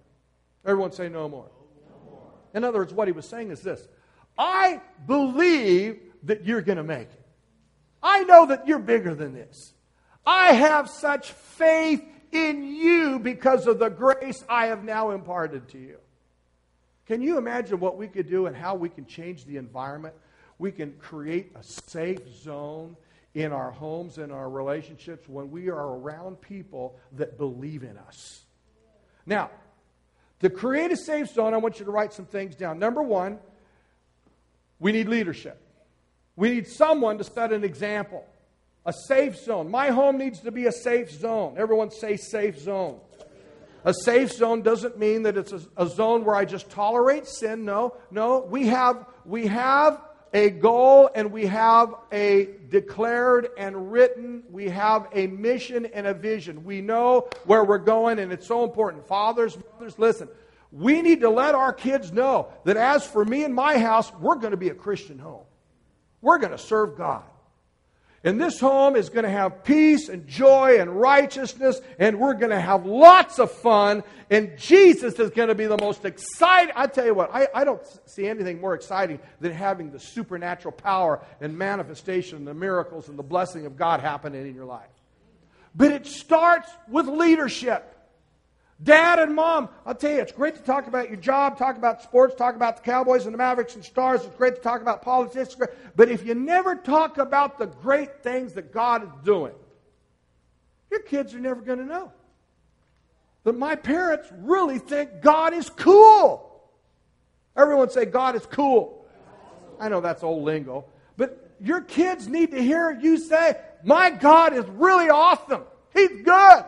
Everyone 0.67 0.91
say 0.91 1.09
no 1.09 1.29
more. 1.29 1.47
no 1.89 2.11
more. 2.11 2.27
In 2.55 2.65
other 2.65 2.79
words, 2.79 2.93
what 2.93 3.07
he 3.07 3.13
was 3.13 3.29
saying 3.29 3.53
is 3.53 3.61
this 3.61 3.87
I 4.37 4.81
believe 5.07 6.01
that 6.25 6.45
you're 6.45 6.63
going 6.63 6.79
to 6.79 6.83
make 6.83 7.09
it. 7.09 7.27
I 8.03 8.25
know 8.25 8.47
that 8.47 8.67
you're 8.67 8.81
bigger 8.81 9.15
than 9.15 9.35
this. 9.35 9.75
I 10.27 10.55
have 10.55 10.91
such 10.91 11.31
faith 11.31 12.03
in 12.33 12.65
you 12.65 13.21
because 13.21 13.69
of 13.69 13.79
the 13.79 13.91
grace 13.91 14.45
I 14.49 14.67
have 14.67 14.83
now 14.83 15.13
imparted 15.13 15.69
to 15.69 15.79
you. 15.79 15.99
Can 17.07 17.23
you 17.23 17.39
imagine 17.39 17.79
what 17.79 17.97
we 17.97 18.09
could 18.09 18.29
do 18.29 18.47
and 18.47 18.57
how 18.57 18.75
we 18.75 18.89
can 18.89 19.07
change 19.07 19.45
the 19.45 19.57
environment? 19.57 20.17
We 20.59 20.73
can 20.73 20.93
create 20.95 21.53
a 21.55 21.63
safe 21.63 22.27
zone 22.43 22.97
in 23.35 23.53
our 23.53 23.71
homes 23.71 24.19
and 24.19 24.33
our 24.33 24.51
relationships 24.51 25.29
when 25.29 25.51
we 25.51 25.69
are 25.69 25.97
around 25.97 26.41
people 26.41 26.97
that 27.13 27.39
believe 27.39 27.85
in 27.85 27.97
us. 27.97 28.45
Now, 29.27 29.51
to 30.41 30.51
create 30.51 30.91
a 30.91 30.97
safe 30.97 31.29
zone, 31.29 31.55
I 31.55 31.59
want 31.59 31.79
you 31.79 31.85
to 31.85 31.91
write 31.91 32.13
some 32.13 32.25
things 32.25 32.57
down. 32.57 32.79
Number 32.79 33.03
one, 33.03 33.39
we 34.79 34.93
need 34.93 35.09
leadership. 35.09 35.61
We 36.37 36.51
need 36.51 36.69
someone 36.69 37.19
to 37.19 37.25
set 37.25 37.53
an 37.53 37.65
example, 37.65 38.25
a 38.87 38.93
safe 38.93 39.37
zone. 39.37 39.71
My 39.71 39.89
home 39.89 40.19
needs 40.19 40.41
to 40.41 40.53
be 40.53 40.67
a 40.67 40.73
safe 40.73 41.11
zone. 41.11 41.57
Everyone 41.59 41.91
say 41.91 42.17
safe 42.17 42.59
zone. 42.59 43.01
A 43.85 43.93
safe 43.93 44.33
zone 44.33 44.63
doesn't 44.63 44.99
mean 44.99 45.23
that 45.23 45.37
it's 45.37 45.53
a, 45.53 45.61
a 45.77 45.87
zone 45.89 46.25
where 46.25 46.37
I 46.37 46.45
just 46.45 46.71
tolerate 46.71 47.27
sin. 47.27 47.65
No, 47.65 47.97
no. 48.11 48.41
We 48.41 48.67
have, 48.69 49.07
we 49.25 49.47
have 49.47 50.01
a 50.33 50.51
goal 50.51 51.11
and 51.15 51.33
we 51.33 51.47
have 51.47 51.95
a 52.13 52.49
declared 52.69 53.49
and 53.57 53.91
written, 53.93 54.43
we 54.51 54.69
have 54.69 55.09
a 55.13 55.27
mission 55.27 55.87
and 55.87 56.07
a 56.07 56.15
vision. 56.15 56.65
We 56.65 56.81
know 56.81 57.29
where 57.45 57.65
we're 57.65 57.79
going, 57.79 58.19
and 58.19 58.33
it's 58.33 58.47
so 58.47 58.65
important. 58.65 59.07
Fathers, 59.07 59.57
mothers, 59.73 59.99
listen. 59.99 60.29
We 60.71 61.01
need 61.01 61.21
to 61.21 61.31
let 61.31 61.55
our 61.55 61.73
kids 61.73 62.13
know 62.13 62.49
that 62.65 62.77
as 62.77 63.07
for 63.07 63.25
me 63.25 63.45
and 63.45 63.55
my 63.55 63.79
house, 63.79 64.13
we're 64.21 64.37
going 64.37 64.51
to 64.51 64.59
be 64.59 64.69
a 64.69 64.75
Christian 64.75 65.19
home. 65.19 65.45
We're 66.21 66.39
going 66.39 66.53
to 66.53 66.59
serve 66.59 66.97
God. 66.97 67.23
And 68.25 68.41
this 68.41 68.59
home 68.59 68.97
is 68.97 69.11
going 69.11 69.25
to 69.25 69.31
have 69.31 69.63
peace 69.63 70.09
and 70.09 70.27
joy 70.27 70.81
and 70.81 71.01
righteousness, 71.01 71.81
and 72.01 72.19
we're 72.19 72.35
going 72.35 72.51
to 72.51 72.61
have 72.61 72.85
lots 72.85 73.39
of 73.39 73.51
fun. 73.51 74.03
And 74.29 74.59
Jesus 74.59 75.19
is 75.21 75.31
going 75.31 75.49
to 75.49 75.55
be 75.55 75.67
the 75.67 75.79
most 75.81 76.05
exciting. 76.05 76.75
I 76.77 76.89
tell 76.89 77.07
you 77.07 77.15
what, 77.15 77.33
I, 77.33 77.47
I 77.55 77.65
don't 77.65 77.81
see 78.07 78.27
anything 78.27 78.61
more 78.61 78.75
exciting 78.75 79.21
than 79.41 79.53
having 79.53 79.93
the 79.93 80.01
supernatural 80.01 80.73
power 80.73 81.25
and 81.41 81.57
manifestation, 81.57 82.39
and 82.39 82.47
the 82.47 82.55
miracles 82.55 83.09
and 83.09 83.19
the 83.19 83.23
blessing 83.23 83.67
of 83.67 83.77
God 83.77 84.01
happening 84.01 84.47
in 84.47 84.55
your 84.55 84.67
life. 84.67 84.89
But 85.75 85.93
it 85.93 86.07
starts 86.07 86.69
with 86.89 87.07
leadership. 87.07 87.95
Dad 88.81 89.19
and 89.19 89.35
mom, 89.35 89.69
I'll 89.85 89.95
tell 89.95 90.13
you, 90.13 90.21
it's 90.21 90.31
great 90.31 90.55
to 90.55 90.63
talk 90.63 90.87
about 90.87 91.09
your 91.09 91.17
job, 91.17 91.59
talk 91.59 91.77
about 91.77 92.03
sports, 92.03 92.37
talk 92.37 92.55
about 92.55 92.77
the 92.77 92.83
Cowboys 92.83 93.25
and 93.25 93.35
the 93.35 93.39
Mavericks 93.39 93.75
and 93.75 93.85
Stars. 93.85 94.25
It's 94.25 94.37
great 94.37 94.55
to 94.55 94.61
talk 94.61 94.81
about 94.81 95.03
politics. 95.03 95.57
But 95.97 96.09
if 96.09 96.25
you 96.25 96.35
never 96.35 96.77
talk 96.77 97.19
about 97.19 97.59
the 97.59 97.67
great 97.67 98.23
things 98.23 98.53
that 98.53 98.73
God 98.73 99.03
is 99.03 99.11
doing, 99.25 99.55
your 100.93 101.01
kids 101.01 101.35
are 101.35 101.41
never 101.41 101.61
going 101.61 101.81
to 101.81 101.85
know. 101.85 102.13
That 103.43 103.59
my 103.59 103.75
parents 103.75 104.29
really 104.39 104.79
think 104.79 105.23
God 105.23 105.55
is 105.55 105.69
cool. 105.71 106.45
Everyone 107.57 107.91
say, 107.91 108.05
God 108.05 108.37
is 108.37 108.47
cool. 108.47 109.07
I 109.81 109.89
know 109.89 110.01
that's 110.01 110.23
old 110.23 110.45
lingo. 110.45 110.85
But 111.17 111.57
your 111.61 111.81
kids 111.81 112.29
need 112.29 112.53
to 112.53 112.63
hear 112.63 112.91
you 112.91 113.17
say, 113.19 113.57
My 113.85 114.11
God 114.11 114.53
is 114.53 114.65
really 114.67 115.09
awesome. 115.09 115.63
He's 115.93 116.23
good. 116.23 116.65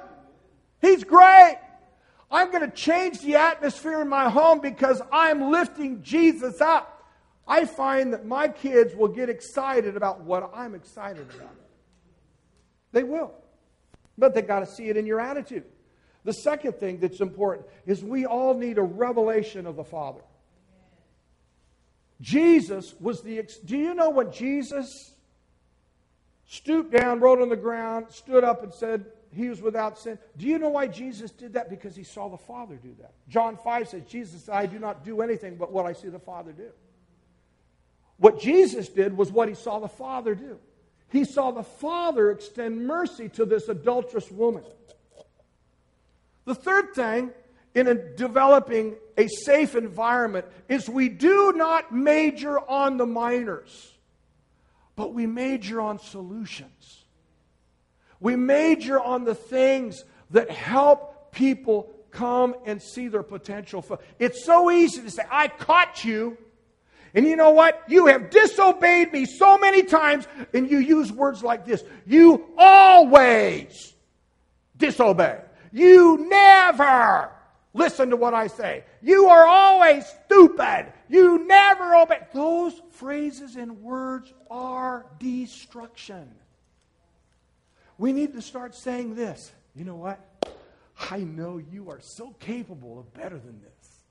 He's 0.81 1.05
great. 1.05 1.59
I'm 2.31 2.51
going 2.51 2.69
to 2.69 2.75
change 2.75 3.21
the 3.21 3.37
atmosphere 3.37 4.01
in 4.01 4.09
my 4.09 4.31
home 4.31 4.61
because 4.61 5.03
I'm 5.13 5.51
lifting 5.51 6.03
Jesus 6.03 6.61
up. 6.61 7.05
I 7.47 7.65
find 7.65 8.13
that 8.13 8.25
my 8.25 8.47
kids 8.47 8.95
will 8.95 9.09
get 9.09 9.29
excited 9.29 9.97
about 9.97 10.21
what 10.21 10.53
I'm 10.55 10.75
excited 10.75 11.27
about. 11.35 11.57
They 12.93 13.03
will. 13.03 13.33
But 14.17 14.35
they 14.35 14.43
got 14.43 14.61
to 14.61 14.67
see 14.67 14.89
it 14.89 14.97
in 14.97 15.07
your 15.07 15.21
attitude. 15.21 15.65
The 16.25 16.33
second 16.33 16.75
thing 16.75 17.01
that's 17.01 17.21
important 17.21 17.67
is 17.87 18.05
we 18.05 18.27
all 18.27 18.55
need 18.55 18.79
a 18.79 18.83
revelation 18.83 19.67
of 19.67 19.75
the 19.77 19.85
Father. 19.85 20.21
Jesus 22.21 22.95
was 23.01 23.23
the. 23.23 23.39
Ex- 23.39 23.57
Do 23.57 23.77
you 23.77 23.95
know 23.95 24.11
what 24.11 24.33
Jesus 24.33 25.15
stooped 26.47 26.93
down, 26.93 27.21
wrote 27.21 27.41
on 27.41 27.49
the 27.49 27.57
ground, 27.57 28.07
stood 28.11 28.45
up, 28.45 28.63
and 28.63 28.75
said, 28.75 29.07
he 29.33 29.49
was 29.49 29.63
without 29.63 29.99
sin. 29.99 30.19
Do 30.37 30.47
you 30.47 30.59
know 30.59 30.71
why 30.71 30.89
Jesus 30.89 31.31
did 31.31 31.53
that? 31.53 31.71
Because 31.71 31.95
he 31.95 32.03
saw 32.03 32.29
the 32.29 32.37
Father 32.37 32.77
do 32.77 32.95
that. 33.01 33.13
John 33.29 33.57
5 33.57 33.89
says, 33.89 34.03
Jesus 34.09 34.49
I 34.49 34.67
do 34.67 34.79
not 34.79 35.05
do 35.05 35.21
anything 35.23 35.57
but 35.57 35.73
what 35.73 35.87
I 35.87 35.93
see 35.93 36.09
the 36.09 36.19
Father 36.19 36.53
do. 36.53 36.71
What 38.19 38.41
Jesus 38.41 38.89
did 38.89 39.17
was 39.17 39.33
what 39.33 39.49
he 39.49 39.55
saw 39.55 39.79
the 39.79 39.89
Father 39.89 40.35
do. 40.35 40.59
He 41.11 41.25
saw 41.25 41.51
the 41.51 41.63
Father 41.63 42.31
extend 42.31 42.87
mercy 42.87 43.29
to 43.31 43.45
this 43.45 43.69
adulterous 43.69 44.31
woman. 44.31 44.65
The 46.45 46.55
third 46.55 46.95
thing 46.95 47.31
in 47.75 47.87
a 47.87 47.95
developing 47.95 48.97
a 49.17 49.29
safe 49.29 49.75
environment 49.75 50.47
is 50.69 50.89
we 50.89 51.09
do 51.09 51.53
not 51.53 51.93
major 51.95 52.59
on 52.59 52.97
the 52.97 53.07
minors, 53.07 53.93
but 54.97 55.15
we 55.15 55.27
major 55.27 55.81
on 55.81 55.99
solutions. 55.99 57.00
We 58.21 58.37
major 58.37 59.01
on 59.01 59.25
the 59.25 59.35
things 59.35 60.05
that 60.31 60.51
help 60.51 61.33
people 61.33 61.91
come 62.11 62.55
and 62.67 62.83
see 62.83 63.09
their 63.09 63.23
potential. 63.23 63.85
It's 64.19 64.45
so 64.45 64.71
easy 64.71 65.01
to 65.03 65.11
say, 65.11 65.23
I 65.31 65.49
caught 65.49 66.05
you. 66.05 66.37
And 67.15 67.27
you 67.27 67.35
know 67.35 67.51
what? 67.51 67.83
You 67.89 68.07
have 68.07 68.31
disobeyed 68.31 69.13
me 69.13 69.25
so 69.25 69.59
many 69.59 69.83
times, 69.83 70.29
and 70.55 70.71
you 70.71 70.79
use 70.79 71.11
words 71.11 71.43
like 71.43 71.65
this. 71.65 71.83
You 72.07 72.47
always 72.57 73.95
disobey. 74.77 75.41
You 75.73 76.27
never 76.29 77.31
listen 77.75 78.11
to 78.11 78.17
what 78.17 78.35
I 78.35 78.49
say. 78.49 78.85
You 79.03 79.27
are 79.27 79.47
always 79.47 80.05
stupid. 80.25 80.93
You 81.09 81.47
never 81.47 81.97
obey. 81.97 82.21
Those 82.33 82.81
phrases 82.93 83.57
and 83.57 83.81
words 83.83 84.33
are 84.51 85.07
destruction. 85.19 86.29
We 88.01 88.15
need 88.15 88.33
to 88.33 88.41
start 88.41 88.75
saying 88.75 89.15
this. 89.15 89.53
You 89.77 89.85
know 89.85 89.97
what? 89.97 90.19
I 91.11 91.19
know 91.19 91.59
you 91.59 91.91
are 91.91 92.01
so 92.01 92.35
capable 92.41 92.99
of 92.99 93.13
better 93.13 93.39
than 93.39 93.61
this. 93.61 94.05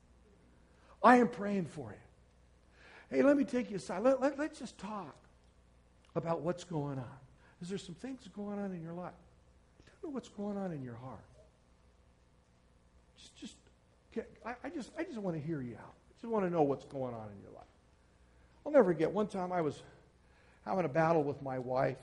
I 1.02 1.16
am 1.16 1.26
praying 1.26 1.66
for 1.66 1.90
you. 1.90 3.16
Hey, 3.16 3.24
let 3.24 3.36
me 3.36 3.42
take 3.42 3.68
you 3.68 3.78
aside. 3.78 4.04
Let, 4.04 4.20
let, 4.20 4.38
let's 4.38 4.60
just 4.60 4.78
talk 4.78 5.16
about 6.14 6.42
what's 6.42 6.62
going 6.62 6.98
on. 6.98 7.18
Is 7.60 7.68
there 7.68 7.78
some 7.78 7.96
things 7.96 8.20
going 8.28 8.60
on 8.60 8.72
in 8.72 8.80
your 8.80 8.92
life? 8.92 9.10
Tell 10.00 10.08
me 10.08 10.14
what's 10.14 10.28
going 10.28 10.56
on 10.56 10.70
in 10.70 10.84
your 10.84 10.94
heart. 10.94 11.24
Just, 13.18 13.36
just 13.40 13.54
I, 14.46 14.54
I 14.62 14.70
just, 14.70 14.92
I 14.96 15.02
just 15.02 15.18
want 15.18 15.34
to 15.34 15.42
hear 15.42 15.60
you 15.60 15.74
out. 15.74 15.94
I 16.10 16.12
just 16.22 16.32
want 16.32 16.46
to 16.46 16.50
know 16.50 16.62
what's 16.62 16.84
going 16.84 17.12
on 17.12 17.26
in 17.36 17.42
your 17.42 17.52
life. 17.56 17.64
I'll 18.64 18.70
never 18.70 18.92
forget. 18.92 19.10
One 19.10 19.26
time 19.26 19.50
I 19.50 19.62
was 19.62 19.82
having 20.64 20.84
a 20.84 20.88
battle 20.88 21.24
with 21.24 21.42
my 21.42 21.58
wife, 21.58 21.96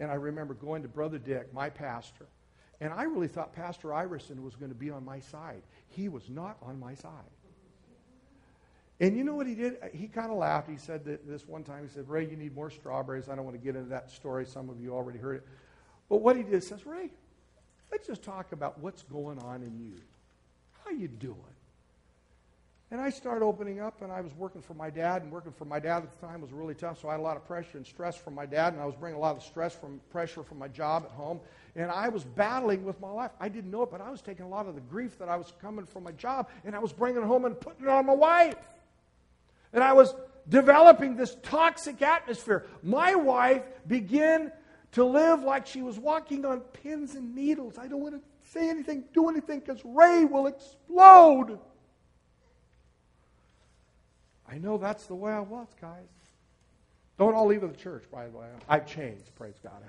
and 0.00 0.10
I 0.10 0.14
remember 0.14 0.54
going 0.54 0.82
to 0.82 0.88
Brother 0.88 1.18
Dick, 1.18 1.52
my 1.52 1.70
pastor, 1.70 2.26
and 2.80 2.92
I 2.92 3.04
really 3.04 3.28
thought 3.28 3.52
Pastor 3.52 3.92
Iverson 3.92 4.44
was 4.44 4.54
going 4.54 4.70
to 4.70 4.78
be 4.78 4.90
on 4.90 5.04
my 5.04 5.20
side. 5.20 5.62
He 5.88 6.08
was 6.08 6.28
not 6.28 6.56
on 6.62 6.78
my 6.78 6.94
side. 6.94 7.10
And 9.00 9.16
you 9.16 9.24
know 9.24 9.34
what 9.34 9.46
he 9.46 9.54
did? 9.54 9.76
He 9.92 10.08
kind 10.08 10.30
of 10.30 10.38
laughed. 10.38 10.68
He 10.68 10.76
said 10.76 11.04
that 11.04 11.26
this 11.26 11.46
one 11.46 11.62
time, 11.62 11.84
he 11.84 11.88
said, 11.88 12.08
Ray, 12.08 12.28
you 12.28 12.36
need 12.36 12.54
more 12.54 12.70
strawberries. 12.70 13.28
I 13.28 13.36
don't 13.36 13.44
want 13.44 13.56
to 13.56 13.64
get 13.64 13.76
into 13.76 13.90
that 13.90 14.10
story. 14.10 14.44
Some 14.44 14.68
of 14.68 14.80
you 14.80 14.92
already 14.92 15.18
heard 15.18 15.36
it. 15.36 15.46
But 16.08 16.16
what 16.16 16.36
he 16.36 16.42
did 16.42 16.64
says, 16.64 16.84
Ray, 16.84 17.10
let's 17.92 18.06
just 18.06 18.22
talk 18.22 18.52
about 18.52 18.78
what's 18.80 19.02
going 19.04 19.38
on 19.40 19.62
in 19.62 19.78
you. 19.78 20.00
How 20.84 20.90
you 20.90 21.06
doing? 21.06 21.36
And 22.90 23.02
I 23.02 23.10
started 23.10 23.44
opening 23.44 23.80
up, 23.80 24.00
and 24.00 24.10
I 24.10 24.22
was 24.22 24.34
working 24.34 24.62
for 24.62 24.72
my 24.72 24.88
dad, 24.88 25.22
and 25.22 25.30
working 25.30 25.52
for 25.52 25.66
my 25.66 25.78
dad 25.78 26.04
at 26.04 26.20
the 26.20 26.26
time 26.26 26.40
was 26.40 26.52
really 26.52 26.74
tough, 26.74 26.98
so 26.98 27.08
I 27.08 27.12
had 27.12 27.20
a 27.20 27.22
lot 27.22 27.36
of 27.36 27.46
pressure 27.46 27.76
and 27.76 27.86
stress 27.86 28.16
from 28.16 28.34
my 28.34 28.46
dad, 28.46 28.72
and 28.72 28.80
I 28.80 28.86
was 28.86 28.94
bringing 28.94 29.18
a 29.18 29.20
lot 29.20 29.36
of 29.36 29.42
stress 29.42 29.74
from 29.74 30.00
pressure 30.10 30.42
from 30.42 30.58
my 30.58 30.68
job 30.68 31.04
at 31.04 31.10
home, 31.10 31.38
and 31.76 31.90
I 31.90 32.08
was 32.08 32.24
battling 32.24 32.84
with 32.84 32.98
my 32.98 33.10
life. 33.10 33.30
I 33.40 33.50
didn't 33.50 33.70
know 33.70 33.82
it, 33.82 33.90
but 33.90 34.00
I 34.00 34.10
was 34.10 34.22
taking 34.22 34.46
a 34.46 34.48
lot 34.48 34.66
of 34.66 34.74
the 34.74 34.80
grief 34.80 35.18
that 35.18 35.28
I 35.28 35.36
was 35.36 35.52
coming 35.60 35.84
from 35.84 36.04
my 36.04 36.12
job, 36.12 36.48
and 36.64 36.74
I 36.74 36.78
was 36.78 36.94
bringing 36.94 37.22
it 37.22 37.26
home 37.26 37.44
and 37.44 37.60
putting 37.60 37.84
it 37.84 37.90
on 37.90 38.06
my 38.06 38.14
wife. 38.14 38.56
And 39.74 39.84
I 39.84 39.92
was 39.92 40.14
developing 40.48 41.14
this 41.14 41.36
toxic 41.42 42.00
atmosphere. 42.00 42.64
My 42.82 43.14
wife 43.14 43.64
began 43.86 44.50
to 44.92 45.04
live 45.04 45.42
like 45.42 45.66
she 45.66 45.82
was 45.82 45.98
walking 45.98 46.46
on 46.46 46.60
pins 46.60 47.14
and 47.16 47.34
needles. 47.34 47.76
I 47.76 47.86
don't 47.86 48.00
want 48.00 48.14
to 48.14 48.22
say 48.50 48.70
anything, 48.70 49.04
do 49.12 49.28
anything, 49.28 49.60
because 49.60 49.84
Ray 49.84 50.24
will 50.24 50.46
explode. 50.46 51.58
I 54.50 54.58
know 54.58 54.78
that's 54.78 55.06
the 55.06 55.14
way 55.14 55.32
I 55.32 55.40
was, 55.40 55.68
guys. 55.80 56.06
Don't 57.18 57.34
all 57.34 57.46
leave 57.46 57.60
the 57.60 57.68
church, 57.68 58.04
by 58.10 58.28
the 58.28 58.38
way. 58.38 58.46
I've 58.68 58.86
changed, 58.86 59.34
praise 59.34 59.58
God. 59.62 59.82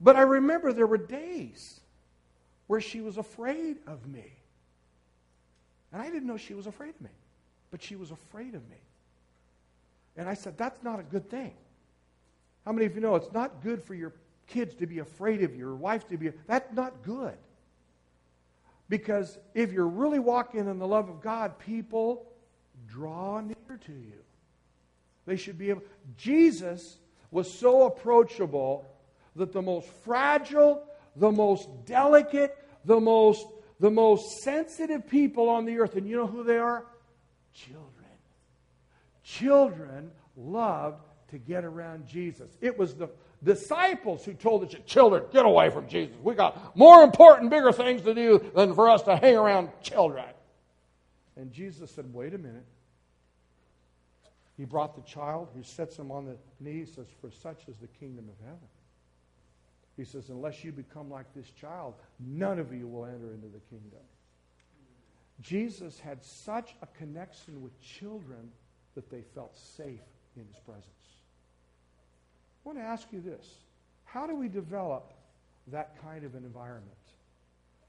But 0.00 0.16
I 0.16 0.22
remember 0.22 0.72
there 0.72 0.86
were 0.86 0.98
days 0.98 1.80
where 2.66 2.80
she 2.80 3.00
was 3.00 3.18
afraid 3.18 3.78
of 3.86 4.06
me. 4.06 4.32
And 5.92 6.00
I 6.00 6.06
didn't 6.06 6.26
know 6.26 6.36
she 6.36 6.54
was 6.54 6.66
afraid 6.66 6.94
of 6.94 7.00
me, 7.02 7.10
but 7.70 7.82
she 7.82 7.96
was 7.96 8.10
afraid 8.10 8.54
of 8.54 8.68
me. 8.70 8.78
And 10.16 10.28
I 10.28 10.34
said, 10.34 10.56
that's 10.56 10.82
not 10.82 11.00
a 11.00 11.02
good 11.02 11.28
thing. 11.28 11.52
How 12.64 12.72
many 12.72 12.86
of 12.86 12.94
you 12.94 13.00
know 13.00 13.14
it's 13.16 13.32
not 13.32 13.62
good 13.62 13.82
for 13.82 13.94
your 13.94 14.14
kids 14.46 14.74
to 14.76 14.86
be 14.86 15.00
afraid 15.00 15.42
of 15.42 15.52
you, 15.52 15.58
your 15.58 15.74
wife 15.74 16.08
to 16.08 16.16
be, 16.16 16.30
that's 16.46 16.72
not 16.72 17.02
good. 17.02 17.36
Because 18.88 19.38
if 19.54 19.72
you're 19.72 19.86
really 19.86 20.18
walking 20.18 20.60
in 20.68 20.78
the 20.78 20.86
love 20.86 21.08
of 21.08 21.20
God, 21.20 21.58
people 21.58 22.26
draw 22.92 23.40
near 23.40 23.78
to 23.86 23.92
you. 23.92 24.20
They 25.26 25.36
should 25.36 25.58
be 25.58 25.70
able. 25.70 25.82
Jesus 26.16 26.98
was 27.30 27.52
so 27.52 27.86
approachable 27.86 28.84
that 29.36 29.52
the 29.52 29.62
most 29.62 29.88
fragile, 30.04 30.82
the 31.16 31.30
most 31.30 31.68
delicate, 31.86 32.56
the 32.84 33.00
most 33.00 33.46
the 33.80 33.90
most 33.90 34.42
sensitive 34.42 35.08
people 35.08 35.48
on 35.48 35.64
the 35.64 35.80
earth, 35.80 35.96
and 35.96 36.06
you 36.06 36.16
know 36.16 36.28
who 36.28 36.44
they 36.44 36.56
are? 36.56 36.86
Children. 37.52 37.88
Children 39.24 40.12
loved 40.36 41.02
to 41.30 41.38
get 41.38 41.64
around 41.64 42.06
Jesus. 42.06 42.48
It 42.60 42.78
was 42.78 42.94
the 42.94 43.10
disciples 43.42 44.24
who 44.24 44.34
told 44.34 44.62
the 44.62 44.78
children, 44.86 45.24
get 45.32 45.44
away 45.44 45.68
from 45.70 45.88
Jesus. 45.88 46.14
We 46.22 46.34
got 46.34 46.76
more 46.76 47.02
important, 47.02 47.50
bigger 47.50 47.72
things 47.72 48.02
to 48.02 48.14
do 48.14 48.52
than 48.54 48.72
for 48.72 48.88
us 48.88 49.02
to 49.02 49.16
hang 49.16 49.36
around 49.36 49.70
children. 49.82 50.26
And 51.36 51.50
Jesus 51.50 51.90
said, 51.90 52.12
wait 52.14 52.34
a 52.34 52.38
minute. 52.38 52.64
He 54.62 54.66
brought 54.66 54.94
the 54.94 55.02
child, 55.02 55.48
he 55.56 55.64
sets 55.64 55.98
him 55.98 56.12
on 56.12 56.24
the 56.24 56.36
knee, 56.60 56.84
says, 56.84 57.08
For 57.20 57.32
such 57.32 57.66
is 57.66 57.78
the 57.78 57.88
kingdom 57.88 58.28
of 58.28 58.46
heaven. 58.46 58.68
He 59.96 60.04
says, 60.04 60.28
Unless 60.28 60.62
you 60.62 60.70
become 60.70 61.10
like 61.10 61.26
this 61.34 61.50
child, 61.50 61.94
none 62.20 62.60
of 62.60 62.72
you 62.72 62.86
will 62.86 63.04
enter 63.04 63.34
into 63.34 63.48
the 63.48 63.58
kingdom. 63.68 63.98
Jesus 65.40 65.98
had 65.98 66.22
such 66.22 66.76
a 66.80 66.86
connection 66.96 67.60
with 67.60 67.72
children 67.82 68.52
that 68.94 69.10
they 69.10 69.22
felt 69.34 69.58
safe 69.58 69.98
in 70.36 70.46
his 70.46 70.60
presence. 70.64 70.86
I 72.64 72.68
want 72.68 72.78
to 72.78 72.84
ask 72.84 73.08
you 73.10 73.20
this 73.20 73.44
How 74.04 74.28
do 74.28 74.36
we 74.36 74.46
develop 74.46 75.12
that 75.72 76.00
kind 76.00 76.22
of 76.22 76.36
an 76.36 76.44
environment? 76.44 76.86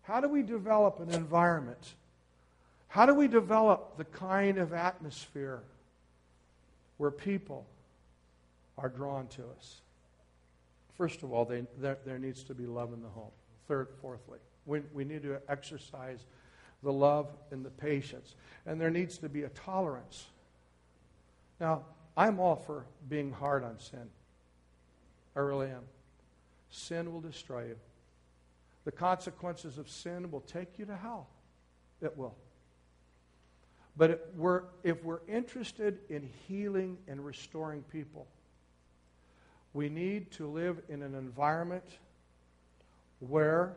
How 0.01 0.21
do 0.21 0.27
we 0.27 0.41
develop 0.41 0.99
an 1.01 1.11
environment? 1.11 1.93
How 2.87 3.05
do 3.05 3.13
we 3.13 3.27
develop 3.27 3.95
the 3.97 4.05
kind 4.05 4.57
of 4.57 4.73
atmosphere 4.73 5.61
where 7.03 7.11
people 7.11 7.67
are 8.77 8.87
drawn 8.87 9.27
to 9.27 9.43
us. 9.57 9.81
First 10.97 11.21
of 11.21 11.33
all, 11.33 11.43
they, 11.43 11.65
there, 11.77 11.97
there, 12.05 12.17
needs 12.17 12.43
to 12.43 12.53
be 12.53 12.65
love 12.65 12.93
in 12.93 13.01
the 13.01 13.09
home. 13.09 13.33
Third, 13.67 13.89
fourthly, 14.01 14.39
we, 14.65 14.83
we 14.93 15.03
need 15.03 15.21
to 15.23 15.41
exercise 15.49 16.25
the 16.81 16.93
love 16.93 17.27
and 17.51 17.65
the 17.65 17.69
patience. 17.71 18.35
And 18.65 18.79
there 18.79 18.89
needs 18.89 19.17
to 19.17 19.27
be 19.27 19.43
a 19.43 19.49
tolerance. 19.49 20.27
Now, 21.59 21.81
I'm 22.15 22.39
all 22.39 22.55
for 22.55 22.85
being 23.09 23.33
hard 23.33 23.65
on 23.65 23.81
sin. 23.81 24.07
I 25.35 25.41
really 25.41 25.71
am. 25.71 25.83
Sin 26.69 27.11
will 27.11 27.19
destroy 27.19 27.65
you. 27.65 27.75
The 28.85 28.93
consequences 28.93 29.77
of 29.77 29.89
sin 29.89 30.31
will 30.31 30.39
take 30.39 30.79
you 30.79 30.85
to 30.85 30.95
hell. 30.95 31.27
It 32.01 32.17
will. 32.17 32.37
But 33.95 34.09
if 34.09 34.19
we're, 34.35 34.63
if 34.83 35.03
we're 35.03 35.21
interested 35.27 35.99
in 36.09 36.29
healing 36.47 36.97
and 37.07 37.23
restoring 37.23 37.83
people, 37.91 38.27
we 39.73 39.89
need 39.89 40.31
to 40.31 40.47
live 40.47 40.81
in 40.89 41.03
an 41.03 41.15
environment 41.15 41.83
where 43.19 43.73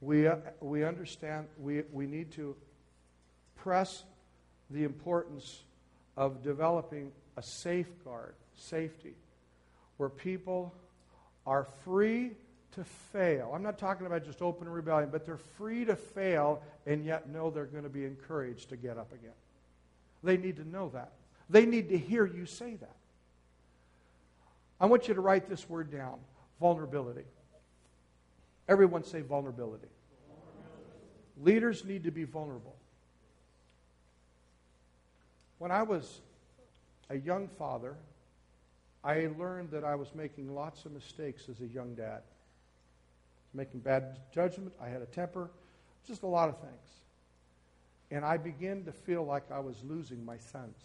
we, 0.00 0.28
we 0.60 0.84
understand 0.84 1.48
we, 1.58 1.82
we 1.92 2.06
need 2.06 2.30
to 2.32 2.54
press 3.56 4.04
the 4.70 4.84
importance 4.84 5.62
of 6.16 6.42
developing 6.42 7.10
a 7.36 7.42
safeguard, 7.42 8.34
safety, 8.54 9.14
where 9.96 10.08
people 10.08 10.74
are 11.46 11.66
free 11.84 12.32
to 12.74 12.84
fail. 12.84 13.52
I'm 13.54 13.62
not 13.62 13.78
talking 13.78 14.06
about 14.06 14.24
just 14.24 14.42
open 14.42 14.68
rebellion, 14.68 15.10
but 15.10 15.24
they're 15.24 15.36
free 15.36 15.84
to 15.84 15.96
fail 15.96 16.62
and 16.86 17.04
yet 17.04 17.28
know 17.28 17.50
they're 17.50 17.64
going 17.64 17.84
to 17.84 17.88
be 17.88 18.04
encouraged 18.04 18.68
to 18.70 18.76
get 18.76 18.98
up 18.98 19.12
again. 19.12 19.32
They 20.22 20.36
need 20.36 20.56
to 20.56 20.68
know 20.68 20.90
that. 20.90 21.12
They 21.50 21.64
need 21.64 21.88
to 21.88 21.98
hear 21.98 22.26
you 22.26 22.46
say 22.46 22.74
that. 22.76 22.94
I 24.80 24.86
want 24.86 25.08
you 25.08 25.14
to 25.14 25.20
write 25.20 25.48
this 25.48 25.68
word 25.68 25.90
down 25.90 26.18
vulnerability. 26.60 27.24
Everyone 28.68 29.04
say 29.04 29.22
vulnerability. 29.22 29.86
vulnerability. 30.28 31.42
Leaders 31.42 31.84
need 31.84 32.04
to 32.04 32.10
be 32.10 32.24
vulnerable. 32.24 32.74
When 35.58 35.70
I 35.70 35.82
was 35.82 36.20
a 37.10 37.16
young 37.16 37.48
father, 37.58 37.94
I 39.02 39.28
learned 39.38 39.70
that 39.70 39.84
I 39.84 39.94
was 39.94 40.14
making 40.14 40.54
lots 40.54 40.84
of 40.84 40.92
mistakes 40.92 41.48
as 41.48 41.60
a 41.60 41.66
young 41.66 41.94
dad 41.94 42.22
making 43.58 43.80
bad 43.80 44.20
judgment. 44.32 44.72
I 44.80 44.88
had 44.88 45.02
a 45.02 45.06
temper, 45.06 45.50
just 46.06 46.22
a 46.22 46.26
lot 46.26 46.48
of 46.48 46.58
things. 46.60 46.72
And 48.10 48.24
I 48.24 48.38
began 48.38 48.84
to 48.84 48.92
feel 48.92 49.24
like 49.24 49.50
I 49.52 49.58
was 49.60 49.76
losing 49.84 50.24
my 50.24 50.38
sons. 50.38 50.78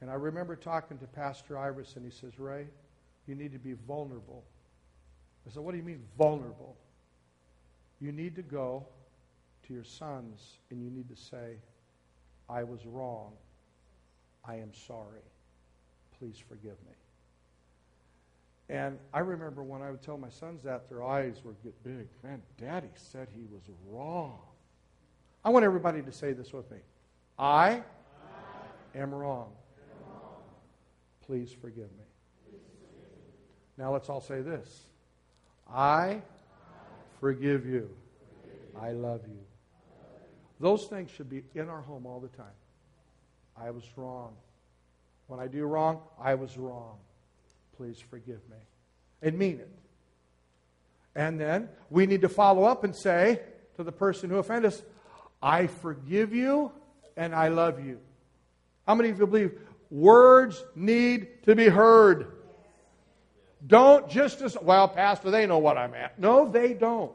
And 0.00 0.10
I 0.10 0.14
remember 0.14 0.56
talking 0.56 0.96
to 0.98 1.06
Pastor 1.06 1.58
Iverson. 1.58 2.02
He 2.04 2.10
says, 2.10 2.38
Ray, 2.38 2.66
you 3.26 3.34
need 3.34 3.52
to 3.52 3.58
be 3.58 3.74
vulnerable. 3.86 4.44
I 5.46 5.52
said, 5.52 5.62
What 5.62 5.72
do 5.72 5.78
you 5.78 5.82
mean 5.82 6.02
vulnerable? 6.16 6.76
You 8.00 8.12
need 8.12 8.36
to 8.36 8.42
go 8.42 8.86
to 9.66 9.74
your 9.74 9.84
sons 9.84 10.58
and 10.70 10.82
you 10.82 10.90
need 10.90 11.08
to 11.08 11.16
say, 11.16 11.56
I 12.48 12.62
was 12.62 12.84
wrong. 12.86 13.32
I 14.46 14.56
am 14.56 14.72
sorry. 14.86 15.24
Please 16.18 16.36
forgive 16.48 16.76
me. 16.86 16.94
And 18.68 18.98
I 19.12 19.18
remember 19.20 19.62
when 19.62 19.82
I 19.82 19.90
would 19.90 20.02
tell 20.02 20.16
my 20.16 20.30
sons 20.30 20.62
that, 20.62 20.88
their 20.88 21.02
eyes 21.02 21.42
would 21.44 21.62
get 21.62 21.82
big. 21.84 22.08
Man, 22.22 22.40
Daddy 22.58 22.88
said 22.96 23.28
he 23.30 23.44
was 23.52 23.62
wrong. 23.90 24.38
I 25.44 25.50
want 25.50 25.64
everybody 25.64 26.00
to 26.02 26.12
say 26.12 26.32
this 26.32 26.52
with 26.52 26.70
me 26.70 26.78
I, 27.38 27.44
I 27.44 28.98
am, 28.98 29.14
wrong. 29.14 29.52
am 29.78 30.10
wrong. 30.10 30.32
Please 31.26 31.52
forgive 31.52 31.90
me. 31.92 32.06
Please 32.48 32.60
forgive 32.80 33.12
me. 33.12 33.22
Now 33.76 33.92
let's 33.92 34.08
all 34.08 34.22
say 34.22 34.40
this 34.40 34.86
I, 35.70 36.22
forgive 37.20 37.66
you. 37.66 37.90
I 38.80 38.92
love 38.92 39.20
you. 39.28 39.38
Those 40.58 40.86
things 40.86 41.10
should 41.10 41.28
be 41.28 41.42
in 41.54 41.68
our 41.68 41.82
home 41.82 42.06
all 42.06 42.20
the 42.20 42.28
time. 42.28 42.46
I 43.56 43.70
was 43.70 43.84
wrong. 43.96 44.34
When 45.26 45.40
I 45.40 45.46
do 45.46 45.64
wrong, 45.64 46.00
I 46.20 46.34
was 46.34 46.56
wrong. 46.56 46.96
Please 47.76 47.98
forgive 48.10 48.40
me. 48.50 48.56
And 49.22 49.38
mean 49.38 49.60
it. 49.60 49.70
And 51.14 51.40
then 51.40 51.68
we 51.90 52.06
need 52.06 52.22
to 52.22 52.28
follow 52.28 52.64
up 52.64 52.84
and 52.84 52.94
say 52.94 53.40
to 53.76 53.84
the 53.84 53.92
person 53.92 54.30
who 54.30 54.36
offended 54.36 54.72
us, 54.72 54.82
I 55.42 55.66
forgive 55.66 56.34
you 56.34 56.72
and 57.16 57.34
I 57.34 57.48
love 57.48 57.84
you. 57.84 58.00
How 58.86 58.94
many 58.94 59.10
of 59.10 59.18
you 59.18 59.26
believe 59.26 59.52
words 59.90 60.62
need 60.74 61.44
to 61.44 61.54
be 61.54 61.68
heard? 61.68 62.32
Don't 63.66 64.08
just 64.10 64.42
as, 64.42 64.58
well, 64.60 64.88
Pastor, 64.88 65.30
they 65.30 65.46
know 65.46 65.58
what 65.58 65.78
I'm 65.78 65.94
at. 65.94 66.18
No, 66.18 66.48
they 66.50 66.74
don't. 66.74 67.12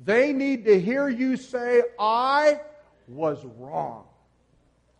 They 0.00 0.32
need 0.32 0.64
to 0.66 0.80
hear 0.80 1.08
you 1.08 1.36
say, 1.36 1.82
I 1.98 2.60
was 3.08 3.44
wrong. 3.58 4.04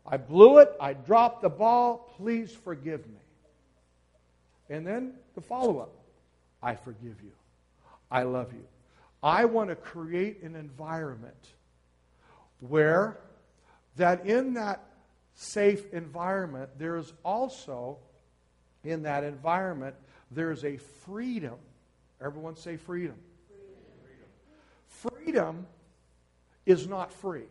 I 0.06 0.18
blew 0.18 0.58
it. 0.58 0.72
I 0.80 0.92
dropped 0.92 1.42
the 1.42 1.48
ball. 1.48 2.12
Please 2.16 2.52
forgive 2.52 3.06
me. 3.06 3.23
And 4.70 4.86
then 4.86 5.14
the 5.34 5.40
follow 5.40 5.78
up 5.78 5.92
I 6.62 6.74
forgive 6.74 7.20
you. 7.22 7.32
I 8.10 8.22
love 8.22 8.52
you. 8.52 8.64
I 9.22 9.44
want 9.44 9.68
to 9.70 9.76
create 9.76 10.42
an 10.42 10.56
environment 10.56 11.48
where 12.60 13.18
that 13.96 14.26
in 14.26 14.54
that 14.54 14.82
safe 15.34 15.92
environment, 15.92 16.70
there's 16.78 17.12
also 17.24 17.98
in 18.84 19.02
that 19.02 19.24
environment, 19.24 19.94
there's 20.30 20.64
a 20.64 20.76
freedom. 20.76 21.56
Everyone 22.20 22.56
say. 22.56 22.76
Freedom, 22.76 23.16
freedom 24.86 25.66
is 26.66 26.86
not 26.86 27.12
free. 27.12 27.48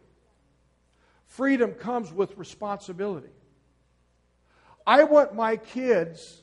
Freedom 1.28 1.72
comes 1.74 2.11
with 2.11 2.38
responsibility. 2.38 3.30
I 4.86 5.03
want 5.03 5.34
my 5.34 5.57
kids. 5.57 6.42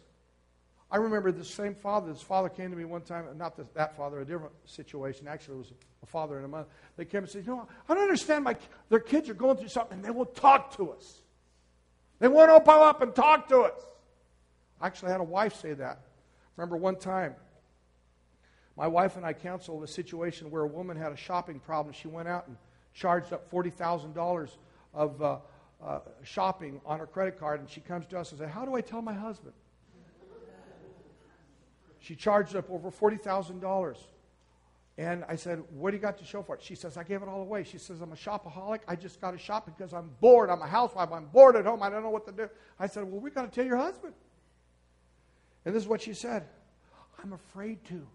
I 0.93 0.97
remember 0.97 1.31
the 1.31 1.45
same 1.45 1.75
father. 1.75 2.13
This 2.13 2.23
father 2.23 2.49
came 2.49 2.71
to 2.71 2.77
me 2.77 2.85
one 2.85 3.03
time, 3.03 3.25
not 3.37 3.57
this, 3.57 3.69
that 3.75 3.97
father, 3.97 4.21
a 4.21 4.25
different 4.25 4.53
situation. 4.65 5.29
Actually, 5.29 5.55
it 5.55 5.59
was 5.59 5.73
a 6.03 6.07
father 6.07 6.37
and 6.37 6.45
a 6.45 6.49
mother. 6.49 6.69
They 6.97 7.05
came 7.05 7.23
and 7.23 7.31
said, 7.31 7.47
You 7.47 7.57
know, 7.57 7.69
I 7.89 7.95
don't 7.95 8.03
understand. 8.03 8.45
My, 8.45 8.57
their 8.89 9.01
kids 9.01 9.29
are 9.29 9.35
going 9.35 9.57
through 9.57 9.69
something 9.69 9.99
and 9.99 10.05
they 10.05 10.11
won't 10.11 10.35
talk 10.35 10.77
to 10.77 10.91
us. 10.91 11.23
They 12.19 12.29
won't 12.29 12.51
open 12.51 12.75
up 12.75 13.03
and 13.03 13.15
talk 13.15 13.49
to 13.49 13.61
us. 13.61 13.81
I 14.81 14.87
actually 14.87 15.13
had 15.13 15.21
a 15.21 15.25
wife 15.25 15.61
say 15.61 15.75
that. 15.75 16.01
Remember 16.57 16.77
one 16.77 16.97
time, 16.97 17.35
my 18.77 18.87
wife 18.87 19.17
and 19.17 19.25
I 19.25 19.33
counseled 19.33 19.85
a 19.85 19.89
situation 19.89 20.51
where 20.51 20.63
a 20.63 20.67
woman 20.67 20.97
had 20.97 21.13
a 21.13 21.17
shopping 21.17 21.61
problem. 21.61 21.95
She 21.95 22.09
went 22.09 22.29
out 22.29 22.49
and 22.49 22.57
charged 22.95 23.33
up 23.33 23.51
$40,000 23.51 24.51
of 24.93 25.23
uh, 25.23 25.39
uh, 25.83 26.01
shopping 26.25 26.81
on 26.85 26.99
her 26.99 27.07
credit 27.07 27.39
card, 27.39 27.61
and 27.61 27.71
she 27.71 27.81
comes 27.81 28.07
to 28.09 28.19
us 28.19 28.33
and 28.33 28.41
says, 28.41 28.51
How 28.51 28.65
do 28.65 28.75
I 28.75 28.81
tell 28.81 29.03
my 29.03 29.15
husband? 29.15 29.55
She 32.01 32.17
charged 32.17 32.57
up 32.57 32.71
over 32.71 32.91
$40,000. 32.91 33.97
And 34.99 35.25
I 35.29 35.37
said, 35.37 35.63
What 35.71 35.93
do 35.93 35.97
you 35.97 36.03
got 36.03 36.19
to 36.19 36.25
show 36.25 36.43
for 36.43 36.57
it? 36.57 36.63
She 36.63 36.75
says, 36.75 36.97
I 36.97 37.05
gave 37.05 37.23
it 37.23 37.29
all 37.29 37.41
away. 37.41 37.65
She 37.65 37.79
says, 37.79 38.01
I'm 38.01 38.13
a 38.13 38.17
shopaholic. 38.17 38.81
I 38.87 38.97
just 38.97 39.21
got 39.21 39.31
to 39.31 39.39
shop 39.39 39.65
because 39.65 39.95
I'm 39.95 40.11
bored. 40.21 40.51
I'm 40.51 40.61
a 40.61 40.67
housewife. 40.67 41.11
I'm 41.13 41.27
bored 41.27 41.57
at 41.57 41.65
home. 41.65 41.83
I 41.83 41.89
don't 41.89 42.03
know 42.03 42.11
what 42.11 42.27
to 42.27 42.33
do. 42.33 42.51
I 42.79 42.87
said, 42.87 43.05
Well, 43.05 43.21
we 43.21 43.31
got 43.31 43.51
to 43.51 43.55
tell 43.55 43.65
your 43.65 43.79
husband. 43.79 44.13
And 45.65 45.75
this 45.75 45.83
is 45.83 45.89
what 45.89 46.03
she 46.03 46.13
said 46.15 46.45
I'm 47.23 47.33
afraid 47.33 47.85
to. 47.87 48.07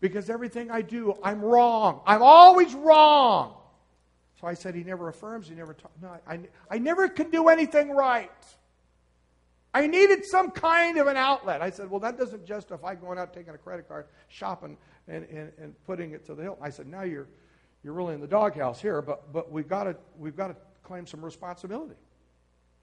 Because 0.00 0.30
everything 0.30 0.70
I 0.70 0.82
do, 0.82 1.16
I'm 1.22 1.42
wrong. 1.42 2.00
I'm 2.06 2.22
always 2.22 2.74
wrong. 2.74 3.54
So 4.40 4.46
I 4.46 4.54
said, 4.54 4.74
He 4.74 4.84
never 4.84 5.08
affirms, 5.08 5.48
He 5.48 5.54
never. 5.54 5.76
No, 6.00 6.16
I, 6.28 6.40
I 6.70 6.78
never 6.78 7.08
can 7.08 7.30
do 7.30 7.48
anything 7.48 7.90
right. 7.90 8.30
I 9.72 9.86
needed 9.86 10.24
some 10.24 10.50
kind 10.50 10.98
of 10.98 11.06
an 11.06 11.16
outlet. 11.16 11.62
I 11.62 11.70
said, 11.70 11.90
Well, 11.90 12.00
that 12.00 12.18
doesn't 12.18 12.44
justify 12.44 12.94
going 12.94 13.18
out 13.18 13.32
taking 13.32 13.54
a 13.54 13.58
credit 13.58 13.88
card, 13.88 14.06
shopping, 14.28 14.76
and, 15.06 15.24
and, 15.24 15.52
and 15.58 15.84
putting 15.86 16.12
it 16.12 16.26
to 16.26 16.34
the 16.34 16.42
hilt. 16.42 16.58
I 16.60 16.70
said, 16.70 16.86
Now 16.86 17.02
you're, 17.02 17.28
you're 17.84 17.92
really 17.92 18.14
in 18.14 18.20
the 18.20 18.26
doghouse 18.26 18.80
here, 18.80 19.00
but, 19.00 19.32
but 19.32 19.50
we've, 19.50 19.68
got 19.68 19.84
to, 19.84 19.96
we've 20.18 20.36
to 20.36 20.56
claim 20.82 21.06
some 21.06 21.24
responsibility. 21.24 21.94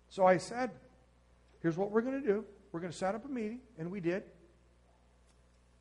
So 0.10 0.26
I 0.26 0.38
said, 0.38 0.72
Here's 1.62 1.76
what 1.76 1.92
we're 1.92 2.02
going 2.02 2.22
to 2.22 2.28
do. 2.28 2.46
We're 2.72 2.80
going 2.80 2.92
to 2.92 2.98
set 2.98 3.16
up 3.16 3.26
a 3.26 3.30
meeting, 3.30 3.60
and 3.78 3.92
we 3.92 4.00
did. 4.00 4.24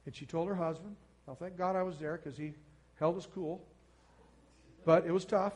And 0.07 0.15
she 0.15 0.25
told 0.25 0.49
her 0.49 0.55
husband. 0.55 0.97
Well, 1.27 1.37
thank 1.37 1.57
God 1.57 1.77
I 1.77 1.83
was 1.83 1.99
there 1.99 2.17
because 2.17 2.39
he 2.39 2.55
held 2.99 3.17
us 3.17 3.27
cool. 3.33 3.63
But 4.85 5.05
it 5.05 5.13
was 5.13 5.25
tough. 5.25 5.53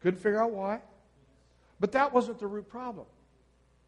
Couldn't 0.00 0.20
figure 0.20 0.42
out 0.42 0.52
why. 0.52 0.80
But 1.78 1.92
that 1.92 2.12
wasn't 2.12 2.38
the 2.38 2.46
root 2.46 2.68
problem. 2.68 3.06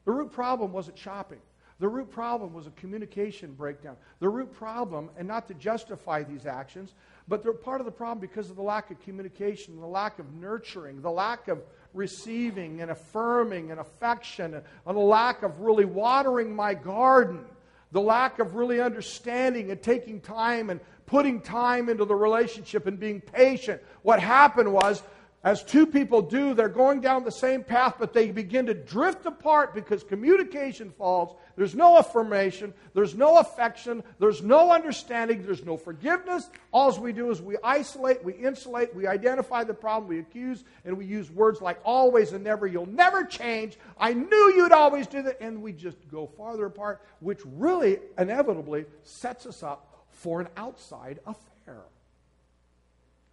The 0.04 0.12
root 0.12 0.32
problem 0.32 0.72
wasn't 0.72 0.98
shopping. 0.98 1.38
The 1.80 1.88
root 1.88 2.10
problem 2.10 2.52
was 2.52 2.66
a 2.66 2.70
communication 2.72 3.54
breakdown. 3.54 3.96
The 4.18 4.28
root 4.28 4.52
problem, 4.52 5.08
and 5.16 5.26
not 5.26 5.48
to 5.48 5.54
justify 5.54 6.22
these 6.22 6.44
actions, 6.44 6.92
but 7.26 7.42
they're 7.42 7.54
part 7.54 7.80
of 7.80 7.86
the 7.86 7.92
problem 7.92 8.18
because 8.18 8.50
of 8.50 8.56
the 8.56 8.62
lack 8.62 8.90
of 8.90 9.00
communication, 9.00 9.80
the 9.80 9.86
lack 9.86 10.18
of 10.18 10.30
nurturing, 10.34 11.00
the 11.00 11.10
lack 11.10 11.48
of 11.48 11.62
receiving 11.94 12.82
and 12.82 12.90
affirming 12.90 13.70
and 13.70 13.80
affection, 13.80 14.54
and 14.54 14.64
the 14.84 14.92
lack 14.92 15.42
of 15.42 15.60
really 15.60 15.86
watering 15.86 16.54
my 16.54 16.74
garden, 16.74 17.44
the 17.92 18.00
lack 18.00 18.40
of 18.40 18.56
really 18.56 18.80
understanding 18.80 19.70
and 19.70 19.82
taking 19.82 20.20
time 20.20 20.68
and 20.68 20.80
putting 21.06 21.40
time 21.40 21.88
into 21.88 22.04
the 22.04 22.14
relationship 22.14 22.86
and 22.86 23.00
being 23.00 23.22
patient. 23.22 23.80
What 24.02 24.20
happened 24.20 24.70
was 24.70 25.02
as 25.42 25.64
two 25.64 25.86
people 25.86 26.20
do, 26.20 26.52
they're 26.52 26.68
going 26.68 27.00
down 27.00 27.24
the 27.24 27.32
same 27.32 27.64
path, 27.64 27.94
but 27.98 28.12
they 28.12 28.30
begin 28.30 28.66
to 28.66 28.74
drift 28.74 29.24
apart 29.24 29.74
because 29.74 30.04
communication 30.04 30.90
falls. 30.90 31.34
There's 31.56 31.74
no 31.74 31.96
affirmation, 31.96 32.74
there's 32.92 33.14
no 33.14 33.38
affection, 33.38 34.02
there's 34.18 34.42
no 34.42 34.70
understanding, 34.70 35.42
there's 35.42 35.64
no 35.64 35.78
forgiveness. 35.78 36.50
All 36.72 36.94
we 36.98 37.14
do 37.14 37.30
is 37.30 37.40
we 37.40 37.56
isolate, 37.64 38.22
we 38.22 38.34
insulate, 38.34 38.94
we 38.94 39.06
identify 39.06 39.64
the 39.64 39.72
problem, 39.72 40.10
we 40.10 40.18
accuse, 40.18 40.62
and 40.84 40.98
we 40.98 41.06
use 41.06 41.30
words 41.30 41.62
like 41.62 41.80
always 41.84 42.32
and 42.32 42.44
never. 42.44 42.66
You'll 42.66 42.84
never 42.84 43.24
change. 43.24 43.78
I 43.98 44.12
knew 44.12 44.52
you'd 44.54 44.72
always 44.72 45.06
do 45.06 45.22
that. 45.22 45.40
And 45.40 45.62
we 45.62 45.72
just 45.72 45.96
go 46.10 46.26
farther 46.26 46.66
apart, 46.66 47.00
which 47.20 47.40
really 47.46 47.98
inevitably 48.18 48.84
sets 49.04 49.46
us 49.46 49.62
up 49.62 50.04
for 50.10 50.42
an 50.42 50.48
outside 50.58 51.20
affair. 51.26 51.80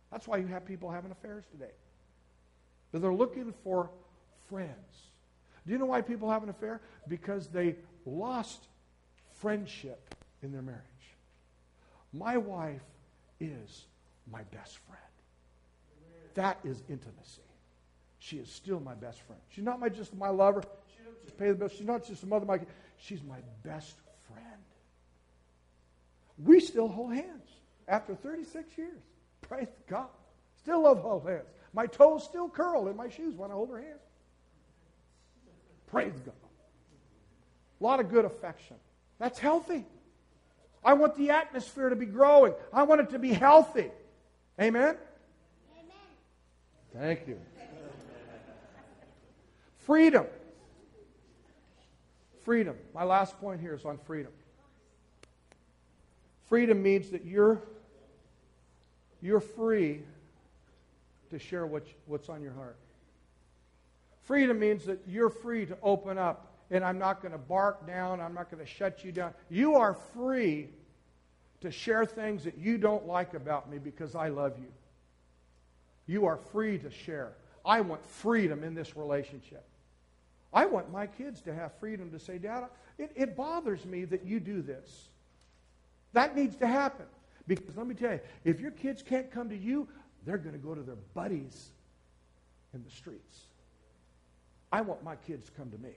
That's 0.10 0.26
why 0.26 0.38
you 0.38 0.48
have 0.48 0.66
people 0.66 0.90
having 0.90 1.12
affairs 1.12 1.44
today. 1.52 1.72
They're 3.00 3.14
looking 3.14 3.54
for 3.64 3.90
friends. 4.50 4.74
Do 5.66 5.74
you 5.74 5.80
know 5.80 5.86
why 5.86 6.02
people 6.02 6.30
have 6.32 6.44
an 6.44 6.50
affair? 6.50 6.82
Because 7.08 7.48
they 7.48 7.76
lost 8.06 8.68
friendship 9.40 10.16
in 10.42 10.52
their 10.52 10.62
marriage. 10.62 10.82
My 12.14 12.38
wife 12.38 12.82
is 13.40 13.86
my 14.32 14.44
best 14.44 14.78
friend. 14.88 15.02
That 16.36 16.60
is 16.64 16.82
intimacy. 16.90 17.42
She 18.20 18.38
is 18.38 18.50
still 18.50 18.80
my 18.80 18.94
best 18.94 19.22
friend. 19.22 19.42
She's 19.50 19.64
not 19.64 19.80
my, 19.80 19.90
just 19.90 20.16
my 20.16 20.30
lover. 20.30 20.64
She 20.96 21.04
doesn't 21.04 21.24
just 21.24 21.38
pay 21.38 21.50
the 21.50 21.56
bills. 21.56 21.72
She's 21.72 21.88
not 21.88 22.06
just 22.06 22.24
a 22.24 22.28
mother. 22.28 22.46
My, 22.46 22.60
she's 22.98 23.24
my 23.24 23.40
best 23.64 23.96
friend. 24.32 24.62
We 26.44 26.60
still 26.60 26.88
hold 26.88 27.14
hands 27.14 27.50
after 27.88 28.16
36 28.16 28.78
years. 28.78 29.02
Praise 29.42 29.68
God. 29.90 30.08
Still 30.62 30.84
love 30.84 31.00
hold 31.00 31.28
hands. 31.28 31.46
My 31.78 31.86
toes 31.86 32.24
still 32.24 32.50
curl 32.50 32.88
in 32.88 32.98
my 32.98 33.08
shoes 33.08 33.36
when 33.36 33.52
I 33.52 33.54
hold 33.54 33.70
her 33.70 33.78
hand. 33.78 34.00
Praise 35.86 36.20
God. 36.26 36.34
A 37.80 37.84
lot 37.84 38.00
of 38.00 38.10
good 38.10 38.26
affection. 38.26 38.78
That's 39.20 39.38
healthy. 39.38 39.86
I 40.84 40.94
want 40.94 41.16
the 41.16 41.30
atmosphere 41.30 41.90
to 41.90 41.96
be 41.96 42.08
growing. 42.08 42.56
I 42.74 42.82
want 42.82 43.02
it 43.02 43.12
to 43.12 43.20
be 43.20 43.32
healthy. 43.32 43.92
Amen? 44.60 44.96
Amen. 45.78 45.96
Thank 46.96 47.28
you. 47.28 47.40
Freedom. 49.78 50.26
Freedom. 52.44 52.76
My 52.92 53.04
last 53.04 53.40
point 53.40 53.62
here 53.62 53.76
is 53.76 53.86
on 53.86 54.00
freedom. 54.00 54.32
Freedom 56.50 56.82
means 56.82 57.12
that 57.12 57.24
you're, 57.24 57.62
you're 59.22 59.40
free 59.40 60.02
to 61.28 61.40
share 61.40 61.66
what, 61.66 61.86
what's 62.06 62.30
on 62.30 62.42
your 62.42 62.54
heart. 62.54 62.78
Freedom 64.24 64.60
means 64.60 64.86
that 64.86 65.00
you're 65.08 65.30
free 65.30 65.66
to 65.66 65.78
open 65.82 66.18
up, 66.18 66.54
and 66.70 66.84
I'm 66.84 67.00
not 67.00 67.22
going 67.22 67.32
to 67.32 67.38
bark 67.38 67.88
down, 67.88 68.20
I'm 68.20 68.34
not 68.34 68.52
going 68.52 68.64
to 68.64 68.70
shut 68.70 69.04
you 69.04 69.12
down. 69.12 69.34
You 69.50 69.76
are 69.76 69.94
free 69.94 70.70
to 71.62 71.72
share 71.72 72.06
things 72.06 72.44
that 72.44 72.58
you 72.58 72.78
don't 72.78 73.08
like 73.08 73.34
about 73.34 73.70
me 73.70 73.78
because 73.78 74.16
I 74.16 74.28
love 74.28 74.58
you. 74.60 74.72
You 76.06 76.26
are 76.26 76.38
free 76.38 76.78
to 76.80 76.92
share. 76.92 77.34
I 77.66 77.82
want 77.82 78.06
freedom 78.06 78.64
in 78.64 78.74
this 78.74 78.96
relationship. 78.96 79.66
I 80.54 80.66
want 80.66 80.92
my 80.92 81.08
kids 81.08 81.42
to 81.42 81.54
have 81.54 81.74
freedom 81.80 82.12
to 82.12 82.20
say, 82.20 82.38
Dad, 82.38 82.66
it, 82.98 83.12
it 83.16 83.36
bothers 83.36 83.86
me 83.86 84.06
that 84.06 84.26
you 84.26 84.40
do 84.40 84.62
this. 84.62 85.10
That 86.14 86.36
needs 86.36 86.56
to 86.58 86.68
happen. 86.68 87.06
Because 87.48 87.78
let 87.78 87.88
me 87.88 87.96
tell 87.96 88.14
you, 88.14 88.20
if 88.44 88.60
your 88.60 88.72
kids 88.72 89.02
can't 89.02 89.32
come 89.32 89.50
to 89.50 89.58
you, 89.58 89.88
they're 90.28 90.38
going 90.38 90.54
to 90.54 90.60
go 90.60 90.76
to 90.76 90.82
their 90.82 90.98
buddies 91.14 91.70
in 92.74 92.84
the 92.84 92.92
streets. 92.92 93.40
I 94.72 94.82
want 94.82 95.02
my 95.04 95.16
kids 95.16 95.46
to 95.46 95.52
come 95.52 95.72
to 95.72 95.78
me. 95.78 95.94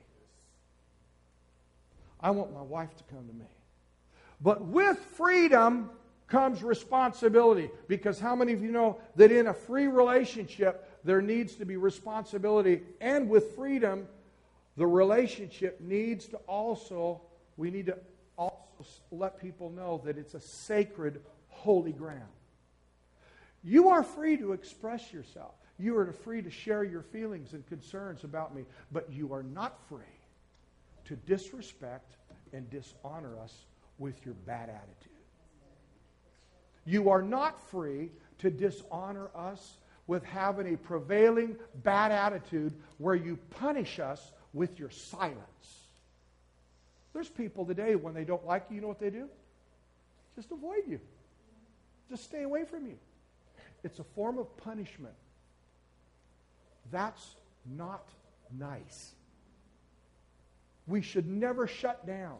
I 2.20 2.30
want 2.30 2.54
my 2.54 2.62
wife 2.62 2.96
to 2.96 3.04
come 3.04 3.26
to 3.26 3.34
me. 3.34 3.48
But 4.40 4.64
with 4.64 4.98
freedom 5.16 5.90
comes 6.28 6.62
responsibility. 6.62 7.70
Because 7.88 8.20
how 8.20 8.36
many 8.36 8.52
of 8.52 8.62
you 8.62 8.70
know 8.70 8.98
that 9.16 9.32
in 9.32 9.48
a 9.48 9.54
free 9.54 9.88
relationship, 9.88 10.88
there 11.02 11.20
needs 11.20 11.56
to 11.56 11.64
be 11.64 11.76
responsibility? 11.76 12.82
And 13.00 13.28
with 13.28 13.56
freedom, 13.56 14.06
the 14.76 14.86
relationship 14.86 15.80
needs 15.80 16.26
to 16.26 16.36
also, 16.46 17.20
we 17.56 17.70
need 17.70 17.86
to 17.86 17.96
also 18.36 18.62
let 19.10 19.40
people 19.40 19.70
know 19.70 20.00
that 20.04 20.16
it's 20.16 20.34
a 20.34 20.40
sacred, 20.40 21.20
holy 21.48 21.92
ground. 21.92 22.22
You 23.62 23.90
are 23.90 24.02
free 24.02 24.36
to 24.38 24.52
express 24.52 25.12
yourself. 25.12 25.54
You 25.78 25.96
are 25.98 26.12
free 26.12 26.42
to 26.42 26.50
share 26.50 26.84
your 26.84 27.02
feelings 27.02 27.52
and 27.52 27.66
concerns 27.66 28.24
about 28.24 28.54
me, 28.54 28.64
but 28.92 29.12
you 29.12 29.32
are 29.32 29.42
not 29.42 29.78
free 29.88 30.00
to 31.06 31.16
disrespect 31.16 32.16
and 32.52 32.68
dishonor 32.70 33.38
us 33.38 33.54
with 33.98 34.24
your 34.24 34.34
bad 34.34 34.68
attitude. 34.68 35.12
You 36.84 37.10
are 37.10 37.22
not 37.22 37.60
free 37.70 38.10
to 38.38 38.50
dishonor 38.50 39.28
us 39.34 39.76
with 40.06 40.24
having 40.24 40.74
a 40.74 40.76
prevailing 40.76 41.56
bad 41.82 42.10
attitude 42.12 42.74
where 42.98 43.14
you 43.14 43.38
punish 43.50 44.00
us 44.00 44.32
with 44.52 44.78
your 44.78 44.90
silence. 44.90 45.36
There's 47.12 47.28
people 47.28 47.64
today, 47.64 47.94
when 47.94 48.14
they 48.14 48.24
don't 48.24 48.44
like 48.46 48.66
you, 48.70 48.76
you 48.76 48.82
know 48.82 48.88
what 48.88 49.00
they 49.00 49.10
do? 49.10 49.28
Just 50.36 50.50
avoid 50.50 50.82
you, 50.88 51.00
just 52.08 52.24
stay 52.24 52.42
away 52.42 52.64
from 52.64 52.86
you. 52.86 52.96
It's 53.82 53.98
a 53.98 54.04
form 54.04 54.38
of 54.38 54.56
punishment. 54.58 55.14
That's 56.90 57.36
not 57.76 58.08
nice. 58.58 59.14
We 60.86 61.02
should 61.02 61.28
never 61.28 61.66
shut 61.66 62.06
down. 62.06 62.36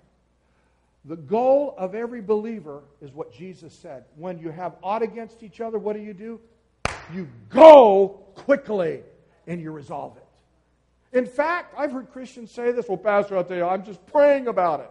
The 1.04 1.16
goal 1.16 1.74
of 1.78 1.94
every 1.94 2.20
believer 2.20 2.82
is 3.00 3.12
what 3.12 3.32
Jesus 3.32 3.72
said. 3.72 4.04
When 4.16 4.38
you 4.38 4.50
have 4.50 4.74
aught 4.82 5.02
against 5.02 5.42
each 5.42 5.60
other, 5.60 5.78
what 5.78 5.96
do 5.96 6.02
you 6.02 6.12
do? 6.12 6.40
You 7.14 7.28
go 7.48 8.20
quickly 8.34 9.00
and 9.46 9.60
you 9.60 9.70
resolve 9.70 10.16
it. 10.16 11.16
In 11.16 11.26
fact, 11.26 11.74
I've 11.76 11.92
heard 11.92 12.12
Christians 12.12 12.50
say 12.50 12.70
this. 12.72 12.86
Well, 12.86 12.98
Pastor, 12.98 13.36
I'll 13.36 13.44
tell 13.44 13.56
you, 13.56 13.64
I'm 13.64 13.84
just 13.84 14.04
praying 14.06 14.46
about 14.46 14.80
it. 14.80 14.90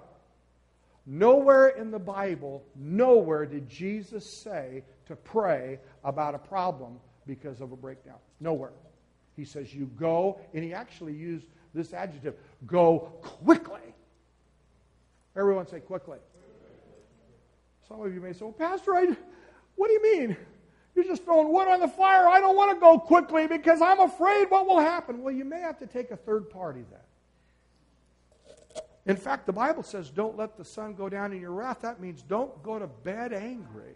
Nowhere 1.06 1.70
in 1.70 1.92
the 1.92 2.00
Bible, 2.00 2.64
nowhere 2.76 3.46
did 3.46 3.70
Jesus 3.70 4.30
say 4.30 4.84
to 5.08 5.16
pray 5.16 5.80
about 6.04 6.36
a 6.36 6.40
problem 6.40 7.00
because 7.26 7.62
of 7.62 7.72
a 7.72 7.76
breakdown. 7.76 8.18
Nowhere. 8.40 8.72
He 9.36 9.46
says, 9.46 9.74
You 9.74 9.86
go, 9.98 10.40
and 10.54 10.64
he 10.64 10.74
actually 10.74 11.14
used 11.14 11.46
this 11.74 11.94
adjective 11.94 12.36
go 12.66 13.12
quickly. 13.22 13.94
Everyone 15.36 15.68
say 15.68 15.80
quickly. 15.80 16.18
Some 17.88 18.02
of 18.02 18.14
you 18.14 18.20
may 18.20 18.34
say, 18.34 18.40
Well, 18.42 18.52
Pastor, 18.52 18.96
I, 18.96 19.16
what 19.76 19.88
do 19.88 19.94
you 19.94 20.18
mean? 20.18 20.38
You're 20.96 21.06
just 21.06 21.24
throwing 21.24 21.52
wood 21.54 21.68
on 21.68 21.80
the 21.80 21.88
fire. 21.88 22.28
I 22.28 22.42
don't 22.42 22.58
want 22.58 22.76
to 22.76 22.80
go 22.80 23.00
quickly 23.00 23.48
because 23.48 23.82
I'm 23.82 24.00
afraid 24.00 24.50
what 24.50 24.68
will 24.68 24.82
happen. 24.82 25.22
Well, 25.22 25.34
you 25.34 25.46
may 25.46 25.62
have 25.62 25.80
to 25.80 25.88
take 25.88 26.12
a 26.12 26.18
third 26.18 26.50
party 26.50 26.84
then. 26.90 27.00
In 29.06 29.16
fact, 29.16 29.46
the 29.46 29.54
Bible 29.54 29.84
says, 29.84 30.10
Don't 30.10 30.36
let 30.36 30.58
the 30.58 30.66
sun 30.66 30.94
go 30.94 31.08
down 31.08 31.32
in 31.32 31.40
your 31.40 31.52
wrath. 31.52 31.82
That 31.82 32.02
means 32.02 32.22
don't 32.22 32.62
go 32.62 32.78
to 32.78 32.88
bed 32.88 33.32
angry. 33.32 33.96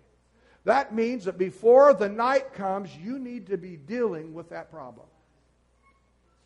That 0.66 0.96
means 0.96 1.26
that 1.26 1.38
before 1.38 1.94
the 1.94 2.08
night 2.08 2.54
comes, 2.54 2.96
you 2.96 3.20
need 3.20 3.48
to 3.48 3.58
be 3.58 3.76
dealing 3.76 4.34
with 4.34 4.50
that 4.50 4.72
problem. 4.72 5.08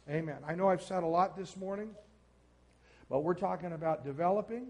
Amen. 0.10 0.38
I 0.48 0.56
know 0.56 0.70
I've 0.70 0.82
said 0.82 1.04
a 1.04 1.08
lot 1.08 1.38
this 1.38 1.56
morning, 1.56 1.90
but 3.10 3.20
we're 3.20 3.36
talking 3.36 3.74
about 3.74 4.04
developing 4.04 4.68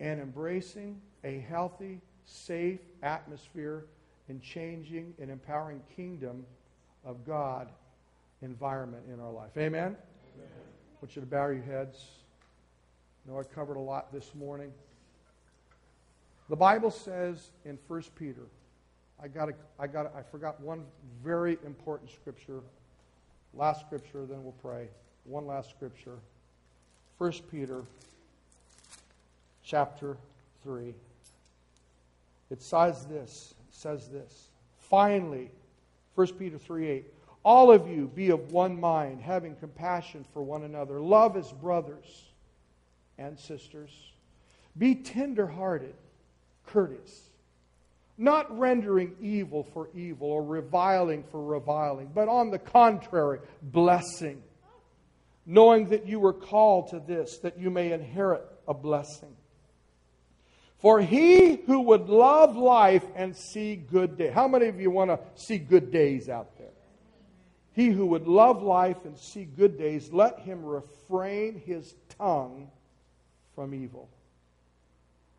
and 0.00 0.20
embracing 0.20 1.00
a 1.24 1.40
healthy, 1.40 2.00
safe 2.24 2.80
atmosphere 3.02 3.86
and 4.28 4.42
changing 4.42 5.14
and 5.20 5.30
empowering 5.30 5.82
kingdom 5.96 6.44
of 7.04 7.24
God 7.26 7.68
environment 8.42 9.04
in 9.12 9.18
our 9.18 9.32
life. 9.32 9.50
Amen? 9.56 9.96
Amen. 9.96 9.96
I 10.36 10.96
want 11.02 11.16
you 11.16 11.20
to 11.20 11.26
bow 11.26 11.48
your 11.48 11.62
heads. 11.62 12.06
I 13.26 13.30
know 13.30 13.40
I 13.40 13.42
covered 13.42 13.76
a 13.76 13.80
lot 13.80 14.12
this 14.12 14.34
morning. 14.34 14.72
The 16.48 16.56
Bible 16.56 16.90
says 16.90 17.50
in 17.64 17.78
1 17.88 18.02
Peter, 18.18 18.46
I 19.22 19.28
got 19.28 19.50
I 19.78 19.86
got 19.86 20.14
I 20.16 20.22
forgot 20.22 20.60
one 20.60 20.84
very 21.22 21.58
important 21.64 22.10
scripture. 22.10 22.60
Last 23.52 23.80
scripture, 23.80 24.24
then 24.24 24.42
we'll 24.42 24.54
pray. 24.62 24.88
One 25.24 25.46
last 25.46 25.70
scripture. 25.70 26.18
1 27.18 27.32
Peter 27.50 27.82
chapter 29.62 30.16
3. 30.62 30.94
It 32.50 32.62
says 32.62 33.04
this, 33.06 33.54
says 33.70 34.08
this. 34.08 34.48
Finally, 34.78 35.50
1 36.14 36.26
Peter 36.38 36.58
3 36.58 36.88
8. 36.88 37.06
All 37.44 37.70
of 37.70 37.88
you 37.88 38.10
be 38.14 38.30
of 38.30 38.52
one 38.52 38.78
mind, 38.78 39.20
having 39.20 39.54
compassion 39.56 40.24
for 40.32 40.42
one 40.42 40.62
another. 40.62 41.00
Love 41.00 41.36
as 41.36 41.52
brothers 41.52 42.24
and 43.18 43.38
sisters. 43.38 43.90
Be 44.76 44.94
tenderhearted 44.94 45.94
courteous, 46.68 47.30
not 48.16 48.58
rendering 48.58 49.14
evil 49.20 49.64
for 49.72 49.88
evil 49.94 50.28
or 50.28 50.42
reviling 50.42 51.24
for 51.30 51.42
reviling, 51.42 52.10
but 52.14 52.28
on 52.28 52.50
the 52.50 52.58
contrary, 52.58 53.40
blessing, 53.62 54.42
knowing 55.46 55.88
that 55.90 56.06
you 56.06 56.20
were 56.20 56.32
called 56.32 56.90
to 56.90 57.00
this, 57.00 57.38
that 57.38 57.58
you 57.58 57.70
may 57.70 57.92
inherit 57.92 58.44
a 58.66 58.74
blessing. 58.74 59.34
For 60.78 61.00
he 61.00 61.56
who 61.66 61.80
would 61.80 62.08
love 62.08 62.56
life 62.56 63.04
and 63.16 63.36
see 63.36 63.74
good 63.74 64.16
days. 64.16 64.32
How 64.32 64.46
many 64.46 64.66
of 64.66 64.80
you 64.80 64.90
want 64.90 65.10
to 65.10 65.18
see 65.34 65.58
good 65.58 65.90
days 65.90 66.28
out 66.28 66.56
there? 66.56 66.68
He 67.72 67.88
who 67.88 68.06
would 68.06 68.26
love 68.26 68.62
life 68.62 69.04
and 69.04 69.16
see 69.18 69.44
good 69.44 69.78
days, 69.78 70.12
let 70.12 70.40
him 70.40 70.64
refrain 70.64 71.60
his 71.64 71.94
tongue 72.16 72.70
from 73.54 73.74
evil 73.74 74.08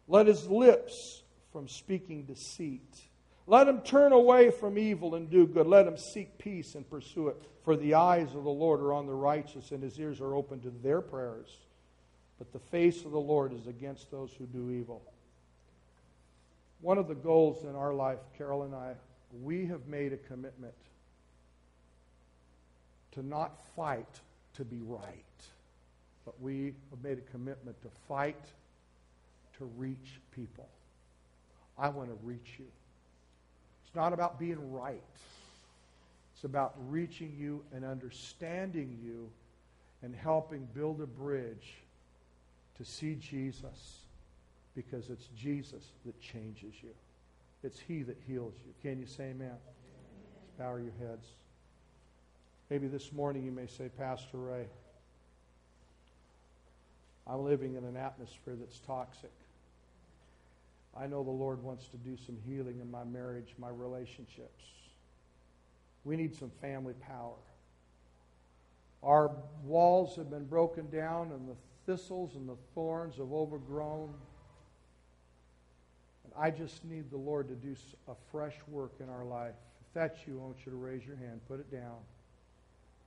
let 0.09 0.25
his 0.25 0.47
lips 0.47 1.21
from 1.53 1.67
speaking 1.67 2.23
deceit. 2.23 2.99
Let 3.45 3.67
him 3.67 3.81
turn 3.81 4.11
away 4.11 4.51
from 4.51 4.77
evil 4.77 5.15
and 5.15 5.29
do 5.29 5.47
good. 5.47 5.67
Let 5.67 5.87
him 5.87 5.97
seek 5.97 6.37
peace 6.37 6.75
and 6.75 6.87
pursue 6.89 7.29
it. 7.29 7.37
For 7.63 7.75
the 7.75 7.93
eyes 7.93 8.35
of 8.35 8.43
the 8.43 8.49
Lord 8.49 8.81
are 8.81 8.93
on 8.93 9.05
the 9.05 9.13
righteous, 9.13 9.71
and 9.71 9.81
his 9.81 9.99
ears 9.99 10.19
are 10.19 10.35
open 10.35 10.59
to 10.61 10.71
their 10.83 11.01
prayers. 11.01 11.55
But 12.39 12.51
the 12.51 12.59
face 12.59 13.05
of 13.05 13.11
the 13.11 13.19
Lord 13.19 13.53
is 13.53 13.67
against 13.67 14.09
those 14.09 14.33
who 14.33 14.45
do 14.45 14.71
evil. 14.71 15.01
One 16.81 16.97
of 16.97 17.07
the 17.07 17.15
goals 17.15 17.63
in 17.63 17.75
our 17.75 17.93
life, 17.93 18.19
Carol 18.37 18.63
and 18.63 18.73
I, 18.73 18.93
we 19.43 19.65
have 19.67 19.87
made 19.87 20.13
a 20.13 20.17
commitment 20.17 20.73
to 23.11 23.21
not 23.23 23.63
fight 23.75 24.21
to 24.55 24.65
be 24.65 24.79
right, 24.81 25.11
but 26.25 26.39
we 26.41 26.73
have 26.89 27.03
made 27.03 27.17
a 27.17 27.31
commitment 27.31 27.79
to 27.81 27.89
fight 28.07 28.45
to 29.59 29.65
reach 29.77 30.19
people. 30.31 30.67
I 31.77 31.89
want 31.89 32.09
to 32.09 32.17
reach 32.25 32.55
you. 32.57 32.65
It's 33.85 33.95
not 33.95 34.13
about 34.13 34.39
being 34.39 34.71
right. 34.71 35.01
It's 36.35 36.43
about 36.43 36.75
reaching 36.87 37.35
you 37.37 37.63
and 37.73 37.85
understanding 37.85 38.97
you 39.03 39.29
and 40.01 40.15
helping 40.15 40.67
build 40.73 41.01
a 41.01 41.07
bridge 41.07 41.75
to 42.77 42.85
see 42.85 43.15
Jesus 43.15 43.99
because 44.75 45.09
it's 45.09 45.27
Jesus 45.37 45.83
that 46.05 46.19
changes 46.21 46.73
you. 46.81 46.91
It's 47.63 47.79
He 47.79 48.03
that 48.03 48.17
heals 48.27 48.53
you. 48.65 48.73
Can 48.81 48.99
you 48.99 49.05
say 49.05 49.31
amen? 49.31 49.57
Bow 50.57 50.75
your 50.75 50.93
heads. 50.99 51.27
Maybe 52.69 52.87
this 52.87 53.11
morning 53.11 53.43
you 53.43 53.51
may 53.51 53.67
say, 53.67 53.89
Pastor 53.97 54.37
Ray, 54.37 54.65
I'm 57.27 57.43
living 57.43 57.75
in 57.75 57.83
an 57.83 57.97
atmosphere 57.97 58.55
that's 58.57 58.79
toxic. 58.79 59.31
I 60.97 61.07
know 61.07 61.23
the 61.23 61.29
Lord 61.29 61.63
wants 61.63 61.87
to 61.89 61.97
do 61.97 62.17
some 62.17 62.37
healing 62.45 62.79
in 62.81 62.89
my 62.89 63.03
marriage, 63.03 63.53
my 63.57 63.69
relationships. 63.69 64.63
We 66.03 66.15
need 66.15 66.35
some 66.35 66.51
family 66.61 66.93
power. 66.93 67.35
Our 69.03 69.31
walls 69.63 70.15
have 70.17 70.29
been 70.29 70.45
broken 70.45 70.89
down, 70.89 71.31
and 71.31 71.47
the 71.47 71.55
thistles 71.85 72.35
and 72.35 72.49
the 72.49 72.57
thorns 72.75 73.17
have 73.17 73.31
overgrown. 73.31 74.13
And 76.23 76.33
I 76.37 76.51
just 76.51 76.83
need 76.83 77.09
the 77.09 77.17
Lord 77.17 77.47
to 77.47 77.55
do 77.55 77.75
a 78.07 78.13
fresh 78.31 78.55
work 78.67 78.93
in 78.99 79.09
our 79.09 79.23
life. 79.23 79.55
If 79.81 79.93
that's 79.93 80.27
you, 80.27 80.39
I 80.39 80.45
want 80.45 80.57
you 80.65 80.71
to 80.71 80.77
raise 80.77 81.05
your 81.05 81.15
hand. 81.15 81.39
Put 81.47 81.59
it 81.59 81.71
down. 81.71 81.97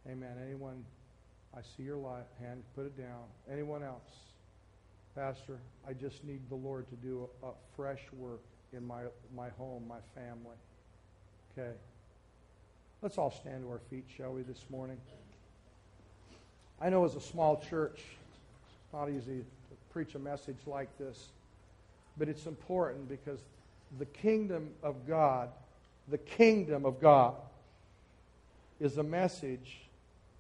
Amen. 0.09 0.37
Anyone? 0.45 0.85
I 1.55 1.61
see 1.77 1.83
your 1.83 2.25
hand. 2.41 2.63
Put 2.75 2.87
it 2.87 2.97
down. 2.97 3.25
Anyone 3.51 3.83
else? 3.83 4.32
Pastor, 5.15 5.59
I 5.87 5.93
just 5.93 6.25
need 6.25 6.41
the 6.49 6.55
Lord 6.55 6.89
to 6.89 6.97
do 6.97 7.29
a, 7.43 7.49
a 7.49 7.51
fresh 7.77 8.01
work 8.17 8.41
in 8.73 8.87
my, 8.87 9.03
my 9.37 9.51
home, 9.59 9.85
my 9.87 9.99
family. 10.15 10.57
Okay. 11.53 11.73
Let's 13.03 13.19
all 13.19 13.31
stand 13.31 13.65
to 13.65 13.69
our 13.69 13.81
feet, 13.91 14.05
shall 14.17 14.33
we, 14.33 14.43
this 14.43 14.65
morning? 14.71 14.97
I 16.81 16.89
know 16.89 17.05
as 17.05 17.15
a 17.15 17.21
small 17.21 17.63
church, 17.69 17.99
it's 17.99 18.93
not 18.93 19.11
easy 19.11 19.41
to 19.41 19.77
preach 19.93 20.15
a 20.15 20.19
message 20.19 20.57
like 20.67 20.89
this, 20.99 21.27
but 22.17 22.29
it's 22.29 22.47
important 22.47 23.09
because 23.09 23.41
the 23.99 24.07
kingdom 24.07 24.71
of 24.83 25.07
God, 25.07 25.51
the 26.09 26.19
kingdom 26.19 26.87
of 26.87 27.01
God, 27.01 27.35
is 28.81 28.97
a 28.97 29.03
message 29.03 29.81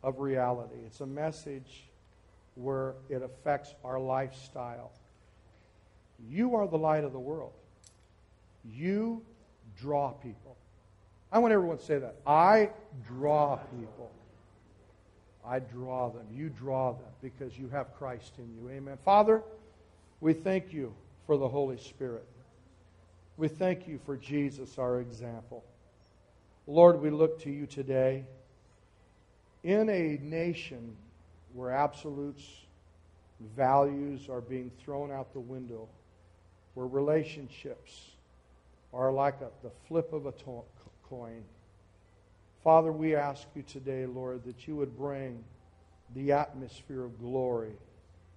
of 0.02 0.18
reality. 0.18 0.76
It's 0.86 1.00
a 1.00 1.06
message 1.06 1.84
where 2.54 2.94
it 3.08 3.22
affects 3.22 3.74
our 3.84 3.98
lifestyle. 3.98 4.92
You 6.28 6.54
are 6.56 6.66
the 6.66 6.78
light 6.78 7.04
of 7.04 7.12
the 7.12 7.18
world. 7.18 7.52
You 8.64 9.22
draw 9.80 10.10
people. 10.12 10.56
I 11.32 11.38
want 11.38 11.52
everyone 11.52 11.78
to 11.78 11.84
say 11.84 11.98
that. 11.98 12.16
I 12.26 12.70
draw 13.06 13.56
people. 13.56 14.10
I 15.44 15.58
draw 15.58 16.10
them. 16.10 16.26
You 16.30 16.50
draw 16.50 16.92
them 16.92 17.10
because 17.22 17.58
you 17.58 17.68
have 17.68 17.94
Christ 17.94 18.32
in 18.38 18.48
you. 18.54 18.70
Amen. 18.70 18.98
Father, 19.04 19.42
we 20.20 20.34
thank 20.34 20.72
you 20.72 20.94
for 21.26 21.36
the 21.36 21.48
Holy 21.48 21.78
Spirit. 21.78 22.26
We 23.36 23.48
thank 23.48 23.88
you 23.88 23.98
for 24.04 24.16
Jesus, 24.16 24.78
our 24.78 25.00
example. 25.00 25.64
Lord, 26.66 27.00
we 27.00 27.10
look 27.10 27.40
to 27.42 27.50
you 27.50 27.66
today 27.66 28.24
in 29.64 29.88
a 29.88 30.18
nation 30.22 30.96
where 31.54 31.70
absolutes, 31.70 32.44
values 33.56 34.28
are 34.28 34.40
being 34.40 34.70
thrown 34.84 35.10
out 35.10 35.32
the 35.32 35.40
window, 35.40 35.88
where 36.74 36.86
relationships 36.86 38.10
are 38.92 39.12
like 39.12 39.40
a, 39.40 39.48
the 39.62 39.70
flip 39.88 40.12
of 40.12 40.26
a 40.26 40.32
to- 40.32 40.64
coin. 41.08 41.42
Father, 42.62 42.92
we 42.92 43.14
ask 43.16 43.46
you 43.54 43.62
today, 43.62 44.06
Lord, 44.06 44.44
that 44.44 44.66
you 44.66 44.76
would 44.76 44.96
bring 44.96 45.42
the 46.14 46.32
atmosphere 46.32 47.04
of 47.04 47.18
glory, 47.18 47.72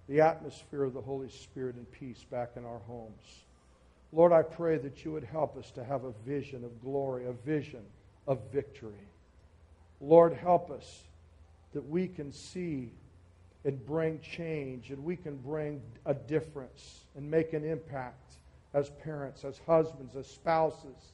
the 0.08 0.20
atmosphere 0.20 0.82
of 0.82 0.94
the 0.94 1.00
Holy 1.00 1.28
Spirit 1.28 1.76
and 1.76 1.90
peace 1.92 2.24
back 2.30 2.50
in 2.56 2.64
our 2.64 2.80
homes. 2.80 3.44
Lord, 4.12 4.32
I 4.32 4.42
pray 4.42 4.78
that 4.78 5.04
you 5.04 5.12
would 5.12 5.24
help 5.24 5.56
us 5.56 5.70
to 5.72 5.84
have 5.84 6.04
a 6.04 6.12
vision 6.24 6.64
of 6.64 6.82
glory, 6.82 7.26
a 7.26 7.32
vision 7.32 7.82
of 8.26 8.40
victory. 8.52 9.08
Lord, 10.00 10.32
help 10.32 10.70
us 10.70 11.02
that 11.72 11.88
we 11.88 12.08
can 12.08 12.32
see 12.32 12.92
and 13.66 13.84
bring 13.84 14.20
change 14.20 14.90
and 14.90 15.04
we 15.04 15.16
can 15.16 15.36
bring 15.36 15.82
a 16.06 16.14
difference 16.14 17.00
and 17.16 17.28
make 17.28 17.52
an 17.52 17.64
impact 17.64 18.36
as 18.72 18.90
parents, 19.02 19.44
as 19.44 19.60
husbands, 19.66 20.14
as 20.14 20.26
spouses, 20.28 21.12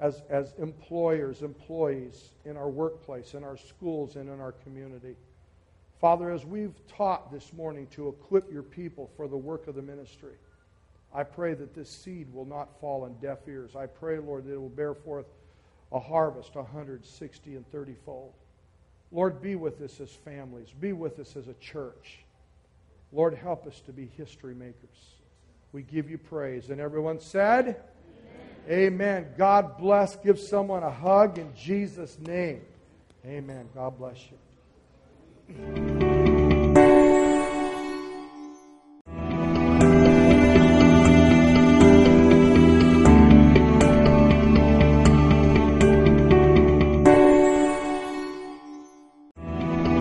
as, 0.00 0.22
as 0.30 0.54
employers, 0.58 1.42
employees 1.42 2.30
in 2.46 2.56
our 2.56 2.70
workplace, 2.70 3.34
in 3.34 3.44
our 3.44 3.58
schools, 3.58 4.16
and 4.16 4.30
in 4.30 4.40
our 4.40 4.52
community. 4.52 5.14
Father, 6.00 6.30
as 6.30 6.46
we've 6.46 6.74
taught 6.88 7.30
this 7.30 7.52
morning 7.52 7.86
to 7.88 8.08
equip 8.08 8.50
your 8.50 8.62
people 8.62 9.10
for 9.14 9.28
the 9.28 9.36
work 9.36 9.68
of 9.68 9.74
the 9.74 9.82
ministry, 9.82 10.34
I 11.14 11.22
pray 11.22 11.52
that 11.52 11.74
this 11.74 11.90
seed 11.90 12.32
will 12.32 12.46
not 12.46 12.80
fall 12.80 13.04
on 13.04 13.14
deaf 13.20 13.46
ears. 13.46 13.76
I 13.76 13.86
pray, 13.86 14.18
Lord, 14.18 14.46
that 14.46 14.54
it 14.54 14.60
will 14.60 14.70
bear 14.70 14.94
forth 14.94 15.26
a 15.92 16.00
harvest, 16.00 16.54
160 16.54 17.56
and 17.56 17.70
30 17.70 17.94
fold. 18.06 18.32
Lord, 19.14 19.40
be 19.40 19.54
with 19.54 19.80
us 19.80 20.00
as 20.00 20.10
families. 20.10 20.68
Be 20.80 20.92
with 20.92 21.20
us 21.20 21.36
as 21.36 21.46
a 21.46 21.54
church. 21.54 22.18
Lord, 23.12 23.32
help 23.34 23.64
us 23.64 23.80
to 23.86 23.92
be 23.92 24.10
history 24.16 24.54
makers. 24.54 25.14
We 25.72 25.82
give 25.82 26.10
you 26.10 26.18
praise. 26.18 26.70
And 26.70 26.80
everyone 26.80 27.20
said, 27.20 27.80
Amen. 28.68 28.92
Amen. 28.92 29.26
God 29.38 29.78
bless. 29.78 30.16
Give 30.16 30.38
someone 30.38 30.82
a 30.82 30.90
hug 30.90 31.38
in 31.38 31.54
Jesus' 31.54 32.18
name. 32.18 32.62
Amen. 33.24 33.68
God 33.72 33.96
bless 33.96 34.18
you. 35.48 36.03